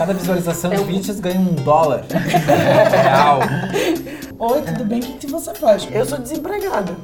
Cada 0.00 0.14
visualização 0.14 0.70
de 0.70 0.82
vídeos 0.84 1.20
ganha 1.20 1.38
um 1.38 1.52
dólar. 1.56 2.06
Real. 2.90 3.40
Oi, 4.38 4.62
tudo 4.62 4.82
bem? 4.86 4.98
O 4.98 5.02
que, 5.02 5.12
que 5.12 5.26
você 5.26 5.52
faz? 5.54 5.86
Eu 5.92 6.06
sou 6.06 6.16
desempregada. 6.16 6.96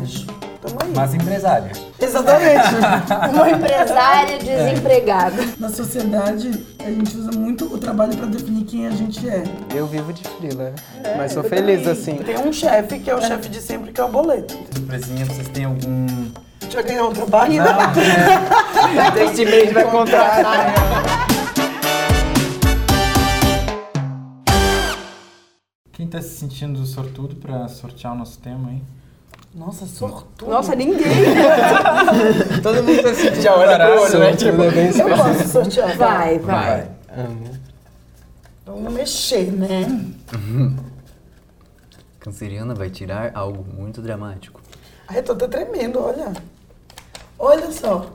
Mas 0.00 0.24
tamo 0.62 0.78
aí. 0.80 0.90
Mas 0.96 1.12
empresária. 1.12 1.70
Exatamente. 2.00 2.68
Uma 3.34 3.50
empresária 3.50 4.38
desempregada. 4.38 5.44
Na 5.58 5.68
sociedade, 5.68 6.64
a 6.78 6.90
gente 6.90 7.18
usa 7.18 7.38
muito 7.38 7.66
o 7.66 7.76
trabalho 7.76 8.16
pra 8.16 8.24
definir 8.24 8.64
quem 8.64 8.86
a 8.86 8.92
gente 8.92 9.28
é. 9.28 9.42
Eu 9.74 9.86
vivo 9.86 10.10
de 10.10 10.22
frila, 10.22 10.72
mas 11.18 11.32
sou 11.32 11.44
feliz 11.44 11.86
assim. 11.86 12.14
Tem 12.14 12.38
um 12.38 12.50
chefe 12.50 12.98
que 12.98 13.10
é 13.10 13.14
o 13.14 13.20
chefe 13.20 13.50
de 13.50 13.60
sempre, 13.60 13.92
que 13.92 14.00
é 14.00 14.04
o 14.04 14.08
boleto. 14.08 14.56
Empresinha, 14.74 15.26
vocês 15.26 15.48
têm 15.48 15.66
algum. 15.66 16.06
Já 16.70 16.80
ganhou 16.80 17.10
um 17.10 17.12
trabalho? 17.12 17.62
Este 19.22 19.44
mês 19.44 19.70
vai 19.70 19.84
contratar. 19.84 21.37
Quem 25.98 26.06
tá 26.06 26.22
se 26.22 26.28
sentindo 26.28 26.86
sortudo 26.86 27.34
pra 27.34 27.66
sortear 27.66 28.14
o 28.14 28.16
nosso 28.16 28.38
tema, 28.38 28.70
hein? 28.70 28.84
Nossa, 29.52 29.84
sortudo. 29.84 30.48
Nossa, 30.48 30.72
ninguém. 30.76 31.02
Todo 32.62 32.84
mundo 32.84 33.02
tá 33.02 33.10
assim, 33.10 33.42
já 33.42 33.56
olha 33.56 33.76
pro 33.76 34.02
olho, 34.02 34.18
né? 34.20 34.36
Tipo, 34.36 34.58
bem 34.58 34.96
Eu 34.96 35.16
posso 35.16 35.48
sortear. 35.48 35.96
Vai, 35.96 36.38
vai. 36.38 36.82
Vai. 37.08 37.24
Amo. 37.24 37.50
Vamos 38.64 38.92
mexer, 38.92 39.50
né? 39.50 40.06
Canceriana 42.20 42.76
vai 42.76 42.90
tirar 42.90 43.32
algo 43.34 43.64
muito 43.64 44.00
dramático. 44.00 44.60
Ai, 45.08 45.18
eu 45.18 45.24
tô 45.24 45.32
até 45.32 45.48
tremendo, 45.48 45.98
olha. 46.00 46.32
Olha 47.36 47.72
só. 47.72 48.06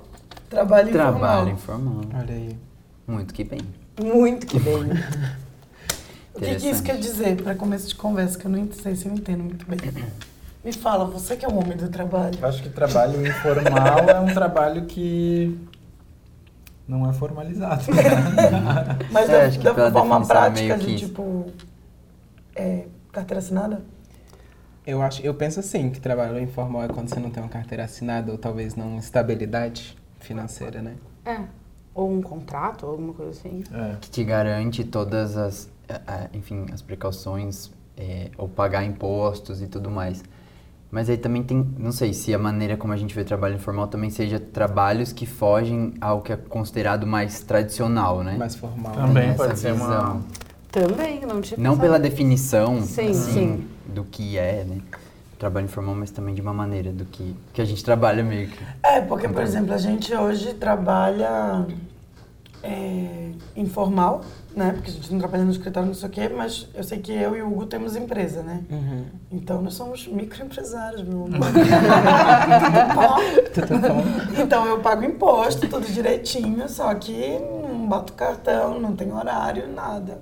Trabalho 0.49 0.87
informal. 0.89 1.19
Trabalho 1.19 1.49
informal. 1.49 2.01
Olha 2.17 2.33
aí. 2.33 2.57
Muito 3.05 3.33
que 3.33 3.43
bem. 3.43 3.59
Muito 4.01 4.47
que 4.47 4.57
bem. 4.57 4.83
O 6.35 6.39
que, 6.39 6.55
que 6.55 6.69
isso 6.69 6.81
quer 6.81 6.97
dizer 6.97 7.41
para 7.41 7.55
começo 7.55 7.87
de 7.87 7.95
conversa? 7.95 8.37
Que 8.37 8.45
eu 8.45 8.51
não 8.51 8.71
sei 8.71 8.95
se 8.95 9.07
eu 9.07 9.13
entendo 9.13 9.43
muito 9.43 9.65
bem. 9.65 9.79
Me 10.63 10.71
fala, 10.71 11.05
você 11.05 11.35
que 11.35 11.45
é 11.45 11.47
o 11.47 11.55
homem 11.55 11.77
do 11.77 11.89
trabalho. 11.89 12.37
Eu 12.41 12.47
acho 12.47 12.63
que 12.63 12.69
trabalho 12.69 13.25
informal 13.27 13.99
é 14.09 14.19
um 14.19 14.33
trabalho 14.33 14.85
que 14.85 15.59
não 16.87 17.09
é 17.09 17.13
formalizado. 17.13 17.83
Mas 19.11 19.29
É, 19.29 19.39
da, 19.39 19.45
acho 19.45 19.59
que 19.59 19.63
da 19.63 19.91
forma 19.91 20.21
é 20.21 20.25
prática 20.25 20.77
meio 20.77 20.87
de, 20.87 21.05
tipo, 21.05 21.45
é, 22.55 22.85
carteira 23.11 23.39
assinada? 23.39 23.81
Eu 24.85 25.01
acho, 25.01 25.21
eu 25.21 25.33
penso 25.33 25.59
assim, 25.59 25.89
que 25.89 25.99
trabalho 25.99 26.37
informal 26.39 26.83
é 26.83 26.87
quando 26.87 27.07
você 27.07 27.19
não 27.19 27.29
tem 27.29 27.41
uma 27.41 27.49
carteira 27.49 27.85
assinada 27.85 28.31
ou 28.31 28.37
talvez 28.37 28.75
não 28.75 28.97
estabilidade 28.97 29.97
financeira, 30.19 30.81
né? 30.81 30.95
É. 31.25 31.39
Ou 31.95 32.11
um 32.11 32.21
contrato, 32.21 32.85
ou 32.85 32.91
alguma 32.91 33.13
coisa 33.13 33.31
assim. 33.31 33.63
É. 33.71 33.95
Que 34.01 34.09
te 34.09 34.23
garante 34.23 34.83
todas 34.83 35.37
as, 35.37 35.69
enfim, 36.33 36.65
as 36.71 36.81
precauções, 36.81 37.71
é, 37.97 38.29
ou 38.37 38.47
pagar 38.47 38.83
impostos 38.83 39.61
e 39.61 39.67
tudo 39.67 39.89
mais. 39.89 40.23
Mas 40.91 41.09
aí 41.09 41.17
também 41.17 41.41
tem, 41.41 41.67
não 41.77 41.91
sei 41.91 42.13
se 42.13 42.33
a 42.35 42.37
maneira 42.37 42.77
como 42.77 42.93
a 42.93 42.97
gente 42.97 43.15
vê 43.15 43.23
trabalho 43.23 43.55
informal 43.55 43.87
também 43.87 44.11
seja 44.11 44.39
trabalhos 44.39 45.11
que 45.11 45.25
fogem 45.25 45.95
ao 45.99 46.21
que 46.21 46.31
é 46.31 46.35
considerado 46.35 47.07
mais 47.07 47.41
tradicional, 47.41 48.23
né? 48.23 48.37
Mais 48.37 48.55
formal. 48.55 48.93
Também 48.93 49.33
pode 49.33 49.57
ser 49.57 49.73
uma-. 49.73 50.21
Também, 50.71 51.21
não 51.21 51.41
tinha 51.41 51.57
Não 51.59 51.77
pela 51.77 51.99
definição 51.99 52.81
Sim, 52.81 53.09
assim, 53.09 53.33
sim. 53.33 53.67
do 53.87 54.03
que 54.03 54.37
é, 54.37 54.63
né? 54.63 54.77
Trabalho 55.39 55.65
informal, 55.65 55.95
mas 55.95 56.11
também 56.11 56.33
de 56.35 56.41
uma 56.41 56.53
maneira 56.53 56.91
do 56.91 57.05
que, 57.05 57.35
que 57.51 57.61
a 57.61 57.65
gente 57.65 57.83
trabalha 57.83 58.23
meio 58.23 58.49
que. 58.49 58.59
É, 58.83 59.01
porque, 59.01 59.27
por 59.27 59.41
exemplo, 59.41 59.73
a 59.73 59.77
gente 59.77 60.13
hoje 60.15 60.53
trabalha 60.53 61.65
é, 62.61 63.31
informal, 63.55 64.23
né? 64.55 64.71
Porque 64.73 64.89
a 64.89 64.93
gente 64.93 65.11
não 65.11 65.19
trabalha 65.19 65.43
no 65.43 65.51
escritório, 65.51 65.87
não 65.87 65.93
sei 65.95 66.09
o 66.09 66.11
quê, 66.11 66.29
mas 66.29 66.67
eu 66.73 66.83
sei 66.83 66.99
que 66.99 67.11
eu 67.11 67.35
e 67.35 67.41
o 67.41 67.47
Hugo 67.51 67.65
temos 67.65 67.95
empresa, 67.95 68.41
né? 68.43 68.63
Uhum. 68.69 69.05
Então 69.31 69.61
nós 69.61 69.73
somos 69.73 70.07
microempresários, 70.07 71.01
meu 71.03 71.25
amor. 71.25 71.39
Tudo 73.53 73.79
bom? 73.79 74.41
Então 74.41 74.65
eu 74.65 74.79
pago 74.79 75.03
imposto, 75.03 75.67
tudo 75.67 75.85
direitinho, 75.87 76.67
só 76.69 76.93
que 76.95 77.39
não 77.39 77.87
boto 77.87 78.13
cartão, 78.13 78.79
não 78.79 78.95
tem 78.95 79.11
horário, 79.11 79.67
nada. 79.71 80.21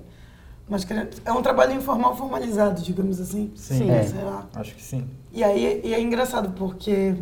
Mas 0.68 0.84
querendo- 0.84 1.10
é 1.24 1.32
um 1.32 1.42
trabalho 1.42 1.74
informal 1.74 2.16
formalizado, 2.16 2.80
digamos 2.82 3.20
assim. 3.20 3.50
Sim. 3.54 3.90
É. 3.90 4.02
Sei 4.04 4.22
lá. 4.22 4.46
Acho 4.54 4.74
que 4.74 4.82
sim. 4.82 5.06
E 5.32 5.42
aí 5.44 5.80
e 5.84 5.92
é 5.94 6.00
engraçado 6.00 6.50
porque 6.50 7.14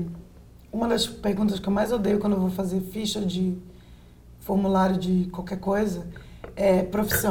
uma 0.72 0.86
das 0.86 1.06
perguntas 1.06 1.58
que 1.58 1.68
eu 1.68 1.72
mais 1.72 1.90
odeio 1.90 2.18
quando 2.18 2.34
eu 2.34 2.40
vou 2.40 2.50
fazer 2.50 2.80
ficha 2.80 3.20
de 3.20 3.56
formulário 4.40 4.96
de 4.96 5.28
qualquer 5.32 5.58
coisa 5.58 6.06
é 6.60 6.82
profissão. 6.82 7.30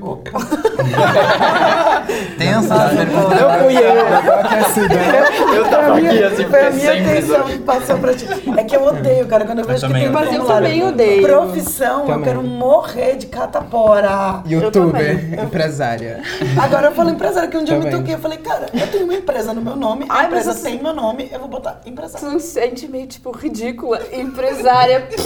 Opa. 0.00 0.38
Tensa 2.38 2.74
a 2.74 2.88
pergunta. 2.90 3.34
Eu 3.34 3.50
fui 3.64 3.76
eu, 3.76 3.82
eu. 3.82 5.54
Eu 5.54 5.68
tava 5.68 5.96
aqui 5.96 6.22
assim, 6.22 6.44
Foi 6.44 6.66
a 6.66 6.70
minha 6.70 6.92
atenção 6.92 7.42
que 7.44 7.58
passou 7.58 7.98
pra 7.98 8.14
ti. 8.14 8.26
É 8.56 8.62
que 8.62 8.76
eu 8.76 8.84
odeio, 8.84 9.26
cara, 9.26 9.44
quando 9.44 9.58
eu 9.60 9.64
vejo 9.64 9.80
que 9.80 9.86
também 9.88 10.02
tem 10.02 10.10
um 10.10 10.12
Mas 10.12 10.32
eu 10.32 10.44
também 10.44 10.84
odeio. 10.84 11.22
Profissão, 11.22 12.02
eu 12.02 12.06
Também. 12.06 12.22
quero 12.24 12.42
morrer 12.42 13.16
de 13.16 13.26
catapora. 13.26 14.44
Youtuber, 14.46 15.42
empresária. 15.42 16.22
Agora 16.62 16.86
eu 16.86 16.92
falo 16.92 17.10
empresário, 17.10 17.50
que 17.50 17.56
um 17.56 17.64
dia 17.64 17.74
eu 17.74 17.78
me 17.80 17.86
Também. 17.86 17.98
toquei, 18.00 18.14
eu 18.14 18.18
falei, 18.20 18.38
cara, 18.38 18.66
eu 18.72 18.86
tenho 18.86 19.04
uma 19.04 19.14
empresa 19.14 19.52
no 19.52 19.60
meu 19.60 19.74
nome, 19.74 20.06
a 20.08 20.14
Ai, 20.20 20.26
empresa 20.26 20.54
tem 20.54 20.80
meu 20.80 20.94
nome, 20.94 21.28
eu 21.32 21.40
vou 21.40 21.48
botar 21.48 21.80
empresário. 21.84 22.24
Tu 22.26 22.32
não 22.32 22.38
se 22.38 22.46
sente 22.46 22.86
meio, 22.86 23.08
tipo, 23.08 23.32
ridícula, 23.32 24.00
empresária. 24.12 25.08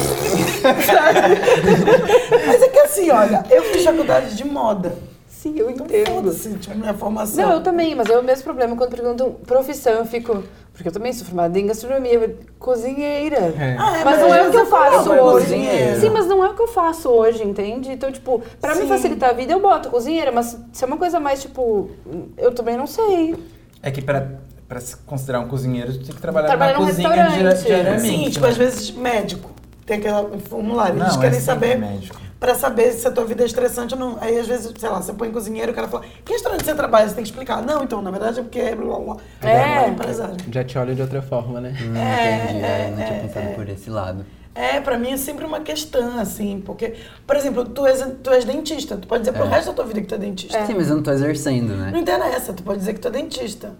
Mas 2.47 2.63
é 2.63 2.69
que 2.69 2.79
assim, 2.79 3.11
olha, 3.25 3.45
eu 3.51 3.63
fiz 3.65 3.85
faculdade 3.85 4.37
de 4.37 4.45
moda. 4.45 4.95
Sim, 5.29 5.55
eu 5.59 5.69
Então 5.71 5.85
entendo. 5.87 6.07
foda-se, 6.07 6.55
tipo, 6.55 6.75
minha 6.77 6.95
formação. 6.95 7.45
Não, 7.45 7.53
eu 7.55 7.61
também, 7.63 7.95
mas 7.95 8.09
é 8.09 8.19
o 8.19 8.23
mesmo 8.23 8.45
problema 8.45 8.75
quando 8.77 8.91
perguntam 8.91 9.33
profissão, 9.47 9.93
eu 9.95 10.07
fico. 10.07 10.43
Porque 10.73 10.89
eu 10.89 10.93
também 10.93 11.13
sou 11.13 11.25
formada 11.27 11.57
em 11.59 11.67
gastronomia, 11.67 12.37
cozinheira. 12.59 13.37
É. 13.37 13.77
Ah, 13.79 13.99
é, 13.99 14.05
Mas 14.05 14.19
não 14.21 14.35
é 14.35 14.49
o 14.49 14.51
que 14.51 14.57
eu 14.57 14.67
faço 14.67 15.11
hoje. 15.13 15.45
cozinheiro. 15.47 16.01
Sim, 16.01 16.11
mas 16.11 16.27
não 16.27 16.45
é 16.45 16.49
o 16.49 16.55
que 16.55 16.63
eu 16.63 16.67
faço 16.69 17.09
hoje, 17.11 17.45
entende? 17.45 17.93
Então, 17.93 18.11
tipo, 18.11 18.43
pra 18.61 18.75
me 18.75 18.83
Sim. 18.83 18.89
facilitar 18.89 19.31
a 19.31 19.33
vida, 19.35 19.53
eu 19.53 19.61
boto 19.61 19.89
cozinheira, 19.91 20.33
mas 20.33 20.59
se 20.73 20.83
é 20.83 20.87
uma 20.87 20.97
coisa 20.97 21.21
mais, 21.21 21.43
tipo, 21.43 21.91
eu 22.37 22.51
também 22.53 22.77
não 22.77 22.89
sei. 22.89 23.37
É 23.83 23.91
que 23.93 24.03
pra, 24.03 24.27
pra 24.67 24.81
se 24.81 24.97
considerar 24.97 25.41
um 25.41 25.49
cozinheiro, 25.49 25.93
tu 25.93 26.07
tem 26.07 26.15
que 26.15 26.21
trabalhar 26.21 26.49
Trabalhar 26.49 26.73
na 26.73 26.81
num 26.81 26.87
cozinha 26.87 27.09
diariamente. 27.55 28.01
Sim, 28.01 28.31
tipo, 28.31 28.45
né? 28.45 28.51
às 28.51 28.57
vezes 28.57 28.91
médico. 28.91 29.51
Tem 29.87 29.99
aquele 29.99 30.41
formulário. 30.49 30.95
Não, 30.97 31.05
Eles 31.07 31.17
é 31.17 31.21
querem 31.21 31.41
saber 31.41 31.79
médico. 31.79 32.19
Pra 32.45 32.55
saber 32.55 32.93
se 32.93 33.09
a 33.09 33.11
tua 33.11 33.25
vida 33.25 33.43
é 33.43 33.47
estressante 33.47 33.95
ou 33.95 34.01
não. 34.01 34.19
Aí, 34.21 34.39
às 34.39 34.47
vezes, 34.47 34.71
sei 34.79 34.89
lá, 34.91 35.01
você 35.01 35.15
põe 35.15 35.31
cozinheiro, 35.33 35.73
o 35.73 35.75
cara 35.75 35.89
fala, 35.89 36.05
que 36.23 36.31
restaurante 36.31 36.63
você 36.63 36.75
trabalha? 36.75 37.09
Você 37.09 37.15
tem 37.15 37.25
que 37.25 37.31
explicar. 37.31 37.63
Não, 37.63 37.83
então, 37.83 38.03
na 38.03 38.11
verdade 38.11 38.41
é 38.41 38.43
porque 38.43 38.75
blá 38.75 38.99
blá 38.99 39.15
blá. 39.15 39.17
É. 39.51 39.85
É 39.85 39.89
empresário. 39.89 40.37
Já 40.53 40.63
te 40.63 40.77
olho 40.77 40.95
de 40.95 41.01
outra 41.01 41.23
forma, 41.23 41.59
né? 41.59 41.75
Hum, 41.81 41.97
É, 41.97 42.45
entendi, 42.45 42.63
é, 42.63 42.67
é, 42.67 42.91
não 42.91 42.97
tinha 42.97 43.19
é, 43.19 43.21
pensado 43.23 43.47
é. 43.47 43.53
por 43.55 43.67
esse 43.71 43.89
lado. 43.89 44.27
É, 44.55 44.79
pra 44.79 44.99
mim 44.99 45.13
é 45.13 45.17
sempre 45.17 45.47
uma 45.47 45.61
questão, 45.61 46.19
assim, 46.21 46.63
porque, 46.65 46.95
por 47.27 47.35
exemplo, 47.35 47.65
tu 47.65 47.87
és, 47.87 48.07
tu 48.23 48.31
és 48.31 48.45
dentista, 48.45 48.99
tu 48.99 49.09
pode 49.09 49.23
dizer 49.25 49.33
pro 49.33 49.47
É. 49.47 49.49
resto 49.49 49.69
da 49.69 49.73
tua 49.73 49.87
vida 49.87 50.03
que 50.03 50.07
tu 50.07 50.15
é 50.15 50.19
dentista. 50.19 50.67
Sim, 50.67 50.75
mas 50.75 50.91
eu 50.91 50.97
não 50.97 51.03
tô 51.03 51.13
exercendo, 51.13 51.75
né? 51.75 51.91
Não 51.93 51.99
interessa, 51.99 52.53
tu 52.53 52.63
pode 52.63 52.79
dizer 52.79 52.93
que 52.93 53.01
tu 53.01 53.09
é 53.09 53.11
dentista. 53.11 53.73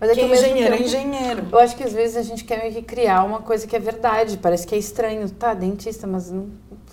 Mas 0.00 0.10
é 0.10 0.14
que 0.14 0.20
que 0.24 0.32
é 0.32 0.36
engenheiro 0.36 0.74
é 0.74 0.80
engenheiro. 0.80 1.46
Eu 1.52 1.58
acho 1.58 1.76
que 1.76 1.84
às 1.84 1.92
vezes 1.92 2.16
a 2.16 2.22
gente 2.22 2.44
quer 2.44 2.60
meio 2.62 2.72
que 2.72 2.82
criar 2.82 3.24
uma 3.24 3.40
coisa 3.40 3.66
que 3.66 3.74
é 3.76 3.80
verdade. 3.80 4.38
Parece 4.38 4.64
que 4.66 4.74
é 4.74 4.78
estranho. 4.78 5.28
Tá, 5.28 5.54
dentista, 5.54 6.06
mas 6.06 6.30
não, 6.30 6.46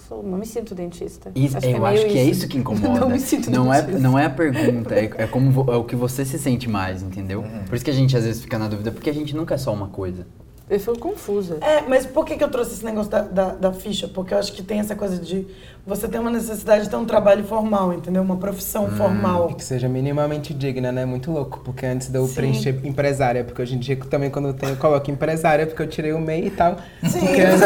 sou, 0.07 0.23
não 0.23 0.38
me 0.38 0.45
sinto 0.45 0.75
dentista. 0.75 1.31
Isso, 1.35 1.57
Acho 1.57 1.67
eu 1.67 1.79
que 1.79 1.81
é 1.81 1.88
acho 1.88 2.05
que 2.05 2.17
é 2.17 2.23
isso 2.23 2.47
que 2.47 2.57
incomoda. 2.59 2.99
Não 2.99 3.09
me 3.09 3.19
sinto 3.19 3.49
não 3.49 3.73
é, 3.73 3.81
dentista. 3.81 4.01
não 4.01 4.19
é 4.19 4.25
a 4.25 4.29
pergunta, 4.29 4.93
é, 4.95 5.11
é 5.17 5.27
como 5.27 5.71
é 5.71 5.75
o 5.75 5.83
que 5.83 5.95
você 5.95 6.23
se 6.25 6.38
sente 6.38 6.69
mais, 6.69 7.01
entendeu? 7.01 7.43
Por 7.67 7.75
isso 7.75 7.83
que 7.83 7.91
a 7.91 7.93
gente 7.93 8.16
às 8.16 8.23
vezes 8.23 8.41
fica 8.41 8.57
na 8.57 8.67
dúvida, 8.67 8.91
porque 8.91 9.09
a 9.09 9.13
gente 9.13 9.35
nunca 9.35 9.55
é 9.55 9.57
só 9.57 9.73
uma 9.73 9.88
coisa. 9.88 10.25
Eu 10.68 10.80
fico 10.80 10.98
confusa. 10.98 11.58
É, 11.62 11.81
mas 11.88 12.08
por 12.08 12.26
que, 12.26 12.36
que 12.36 12.44
eu 12.44 12.50
trouxe 12.50 12.74
esse 12.74 12.84
negócio 12.84 13.12
da, 13.12 13.22
da, 13.22 13.46
da 13.50 13.72
ficha? 13.74 14.08
Porque 14.08 14.34
eu 14.34 14.40
acho 14.40 14.52
que 14.52 14.64
tem 14.64 14.80
essa 14.80 14.96
coisa 14.96 15.20
de 15.20 15.46
você 15.86 16.08
ter 16.08 16.18
uma 16.18 16.31
necessidade 16.31 16.86
de 16.86 16.90
ter 16.90 16.96
um 16.96 17.06
trabalho 17.06 17.44
formal, 17.44 17.94
entendeu? 17.94 18.23
Uma 18.23 18.38
profissão 18.38 18.90
formal. 18.90 19.50
E 19.52 19.53
que 19.53 19.64
seja 19.64 19.88
minimamente 19.88 20.56
digna, 20.56 20.91
né? 20.91 21.06
Muito 21.06 21.29
louco. 21.32 21.62
Porque 21.64 21.85
antes 21.85 22.08
de 22.08 22.17
eu 22.17 22.26
Sim. 22.26 22.34
preencher 22.34 22.79
empresária, 22.84 23.44
porque 23.44 23.62
hoje 23.62 23.76
em 23.76 23.78
dia 23.79 23.96
também 24.09 24.32
quando 24.32 24.47
eu 24.47 24.53
tenho, 24.56 24.72
eu 24.72 24.78
coloco 24.78 25.12
empresária, 25.12 25.67
porque 25.67 25.84
eu 25.84 25.88
tirei 25.88 26.14
o 26.14 26.20
MEI 26.20 26.47
e 26.47 26.50
tal. 26.50 26.78
Sim, 27.03 27.20
Porque 27.20 27.41
antes, 27.41 27.61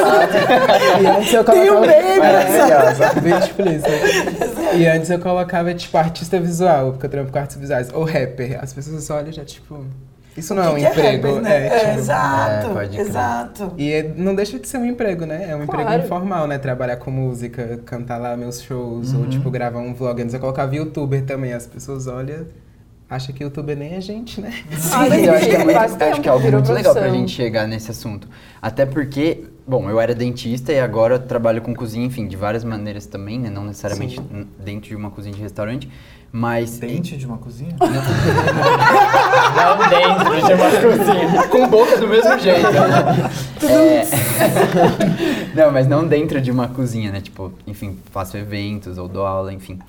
e 1.01 1.07
antes 1.07 1.33
eu 1.33 1.43
Tem 1.45 1.69
o 1.69 1.73
colocava. 1.75 1.87
MEI, 1.87 2.17
empresária. 2.17 3.05
É, 3.05 3.21
bem 3.21 3.37
explícito. 3.39 4.75
E 4.77 4.85
antes 4.87 5.09
eu 5.09 5.19
colocava, 5.19 5.73
tipo, 5.73 5.97
artista 5.97 6.37
visual, 6.37 6.91
porque 6.91 7.05
eu 7.05 7.09
trampo 7.09 7.31
com 7.31 7.39
artes 7.39 7.55
visuais. 7.55 7.89
Ou 7.93 8.03
rapper. 8.03 8.59
As 8.61 8.73
pessoas 8.73 9.09
olham 9.09 9.29
e 9.29 9.31
já, 9.31 9.45
tipo. 9.45 9.85
Isso 10.39 10.55
não 10.55 10.63
é 10.63 10.69
um 10.69 10.75
Que 10.75 10.81
que 10.81 10.87
emprego. 10.87 11.27
rapper, 11.27 11.41
né? 11.41 11.67
é, 11.67 11.79
tipo, 11.79 11.99
exato, 11.99 12.67
É, 12.67 12.73
pode 12.73 12.89
crer. 12.89 13.01
exato. 13.07 13.73
E 13.77 13.91
é- 13.91 14.13
não 14.15 14.33
deixa 14.33 14.57
de 14.57 14.67
ser 14.67 14.77
um 14.77 14.85
emprego, 14.85 15.25
né? 15.25 15.47
É 15.49 15.55
um 15.55 15.63
emprego 15.63 15.83
Claro. 15.83 16.03
informal, 16.03 16.47
né? 16.47 16.57
Trabalhar 16.57 16.97
com 16.97 17.11
música, 17.11 17.79
cantar 17.85 18.17
lá 18.17 18.35
meus 18.37 18.61
shows, 18.61 19.13
ou 19.13 19.21
Uhum. 19.21 19.29
tipo, 19.29 19.51
gravar 19.51 19.79
um 19.79 19.93
vlog. 19.93 20.21
Antes 20.21 20.33
eu 20.33 20.39
colocava 20.39 20.73
youtuber 20.75 21.23
também, 21.25 21.53
as 21.53 21.67
pessoas 21.67 22.07
olham. 22.07 22.45
acha 23.11 23.33
que 23.33 23.43
youtuber 23.43 23.75
nem 23.75 23.95
é 23.95 24.01
gente, 24.01 24.39
né? 24.39 24.53
Mas 25.09 25.23
eu 25.25 25.33
acho 25.33 25.45
que 25.49 25.55
é, 25.55 25.63
muito, 25.63 25.77
acho 25.79 26.21
que 26.21 26.29
é 26.29 26.31
algo 26.31 26.51
muito 26.51 26.71
legal 26.71 26.93
pra 26.93 27.09
gente 27.09 27.31
chegar 27.31 27.67
nesse 27.67 27.89
assunto. 27.89 28.27
Até 28.61 28.85
porque, 28.85 29.45
bom, 29.67 29.89
eu 29.89 29.99
era 29.99 30.13
dentista 30.13 30.71
e 30.71 30.79
agora 30.79 31.15
eu 31.15 31.19
trabalho 31.19 31.59
com 31.59 31.73
cozinha, 31.73 32.05
enfim, 32.05 32.27
de 32.27 32.35
várias 32.35 32.63
maneiras 32.63 33.07
também, 33.07 33.39
né? 33.39 33.49
Não 33.49 33.65
necessariamente 33.65 34.19
n- 34.31 34.45
dentro 34.63 34.89
de 34.89 34.95
uma 34.95 35.09
cozinha 35.09 35.33
de 35.33 35.41
restaurante, 35.41 35.89
mas... 36.31 36.77
Dente 36.77 37.17
de 37.17 37.25
uma 37.25 37.37
cozinha? 37.37 37.75
Não 39.55 39.77
dentro 39.89 40.47
de 40.47 40.53
uma 40.53 40.69
cozinha. 40.71 41.47
Com 41.49 41.67
boca 41.69 41.97
do 41.97 42.07
mesmo 42.07 42.37
jeito. 42.39 42.67
É... 43.67 44.05
não, 45.55 45.71
mas 45.71 45.87
não 45.87 46.07
dentro 46.07 46.39
de 46.41 46.51
uma 46.51 46.67
cozinha, 46.67 47.11
né? 47.11 47.21
Tipo, 47.21 47.51
enfim, 47.67 47.97
faço 48.11 48.37
eventos 48.37 48.97
ou 48.97 49.07
dou 49.07 49.25
aula, 49.25 49.51
enfim. 49.53 49.79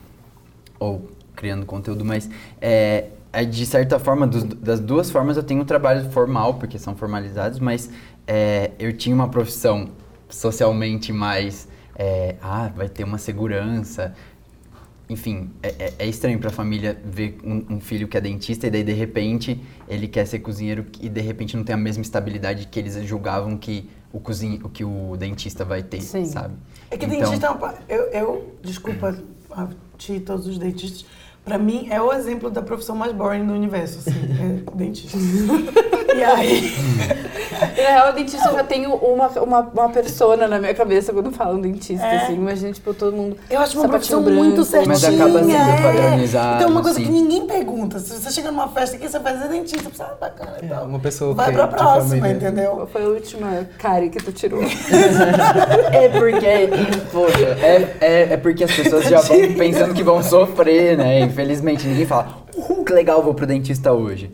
Ou 0.79 1.11
criando 1.37 1.65
conteúdo, 1.67 2.05
mas 2.05 2.29
é, 2.61 3.07
é, 3.33 3.45
de 3.45 3.65
certa 3.67 3.99
forma, 3.99 4.27
dos- 4.27 4.45
das 4.45 4.81
duas 4.81 5.11
formas 5.11 5.37
eu 5.37 5.43
tenho 5.43 5.61
um 5.63 5.65
trabalho 5.65 6.11
formal, 6.11 6.55
porque 6.55 6.79
são 6.79 6.95
formalizados, 6.97 7.59
mas 7.59 7.91
é, 8.27 8.71
eu 8.79 8.93
tinha 8.93 9.15
uma 9.15 9.29
profissão 9.29 9.89
socialmente 10.29 11.13
mais. 11.13 11.69
é, 11.97 12.37
ah, 12.43 12.71
vai 12.75 12.89
ter 12.89 13.05
uma 13.05 13.19
segurança. 13.19 14.15
Enfim, 15.11 15.51
é, 15.61 15.69
é- 15.77 15.93
é 15.99 16.07
estranho 16.07 16.39
pra 16.39 16.51
família 16.51 16.97
ver 17.05 17.37
um, 17.43 17.75
um 17.75 17.81
filho 17.81 18.07
que 18.07 18.17
é 18.17 18.21
dentista 18.21 18.69
e 18.69 18.71
daí 18.71 18.85
de 18.85 18.93
repente 18.93 19.61
ele 19.89 20.07
quer 20.07 20.25
ser 20.25 20.39
cozinheiro 20.39 20.87
e 21.01 21.09
de 21.09 21.21
repente 21.21 21.57
não 21.57 21.65
tem 21.65 21.75
a 21.75 21.77
mesma 21.77 22.01
estabilidade 22.03 22.69
que 22.69 22.79
eles 22.79 22.95
julgavam 23.05 23.57
que 23.57 23.91
o 24.13 24.21
cozinhe, 24.21 24.61
o 24.63 24.69
que 24.69 24.85
o 24.85 25.17
dentista 25.19 25.65
vai 25.65 25.83
ter, 25.83 26.01
Sim. 26.01 26.25
sabe? 26.27 26.55
É 26.93 26.97
que 26.97 27.07
Então- 27.07 27.19
dentista 27.19 27.59
é 27.89 27.95
eu, 27.97 28.03
eu, 28.13 28.55
desculpa 28.63 29.19
a 29.51 29.69
ti 29.99 30.13
e 30.15 30.21
todos 30.21 30.47
os 30.47 30.59
dentistas, 30.59 31.05
pra 31.45 31.59
mim 31.59 31.89
é 31.91 32.01
o 32.01 32.13
exemplo 32.13 32.49
da 32.49 32.63
profissão 32.63 32.95
mais 32.95 33.13
boring 33.13 33.45
do 33.45 33.53
universo, 33.53 33.99
assim, 33.99 34.13
é 34.13 34.77
dentista. 34.77 35.19
e 36.17 36.23
aí, 36.25 36.73
Na 37.61 37.89
real, 37.89 38.13
dentista 38.13 38.49
eu 38.49 38.55
já 38.55 38.65
tenho 38.65 38.95
uma, 38.95 39.29
uma, 39.29 39.61
uma 39.61 39.89
persona 39.91 40.47
na 40.49 40.59
minha 40.59 40.75
cabeça 40.75 41.13
quando 41.13 41.31
falam 41.31 41.61
dentista, 41.61 42.05
É. 42.07 42.17
assim. 42.25 42.35
Imagina, 42.35 42.73
tipo, 42.73 42.93
todo 42.95 43.15
mundo. 43.17 43.37
eu 43.51 43.61
acho 43.61 43.79
uma 43.79 43.89
profissão 43.89 44.21
muito 44.21 44.35
branco. 44.35 44.65
certinha. 44.65 44.89
Mas 44.93 45.05
acaba 45.05 45.39
sendo 45.45 45.53
é. 45.57 45.83
padronizado, 45.83 46.57
Então, 46.57 46.71
uma 46.71 46.83
coisa 46.83 46.99
sim. 46.99 47.05
que 47.05 47.11
ninguém 47.11 47.47
pergunta. 47.47 47.99
Se 47.99 48.15
você 48.21 48.31
chega 48.31 48.51
numa 48.51 48.69
festa 48.69 48.97
aqui, 48.97 49.09
você 49.09 49.21
faz 49.21 49.43
é 49.43 49.49
dentista, 49.49 49.91
você 49.93 50.03
ah, 50.03 50.15
bacana 50.21 50.57
e 50.63 50.67
É, 50.67 50.69
tal. 50.69 50.85
uma 50.87 50.99
pessoa 50.99 51.35
Vai 51.35 51.53
pra 51.53 51.67
de 51.67 51.75
próxima, 51.77 52.17
família. 52.17 52.33
entendeu? 52.37 52.71
Qual 52.73 52.87
foi 52.87 53.03
a 53.05 53.09
última 53.09 53.69
cárie 53.79 54.11
que 54.11 54.23
tu 54.23 54.33
tirou? 54.33 54.61
É 55.93 56.09
porque, 56.09 56.69
poxa, 57.13 57.47
é, 57.63 57.97
é, 58.01 58.33
é 58.33 58.37
porque 58.37 58.65
as 58.65 58.73
pessoas 58.73 59.05
já 59.05 59.21
vão 59.21 59.37
pensando 59.55 59.95
que 59.95 60.03
vão 60.03 60.23
sofrer, 60.23 60.97
né? 60.97 61.21
Infelizmente, 61.21 61.87
ninguém 61.87 62.07
fala, 62.07 62.39
uhul, 62.57 62.85
que 62.85 62.93
legal, 62.93 63.23
vou 63.23 63.35
pro 63.35 63.47
dentista 63.47 63.93
hoje. 63.93 64.31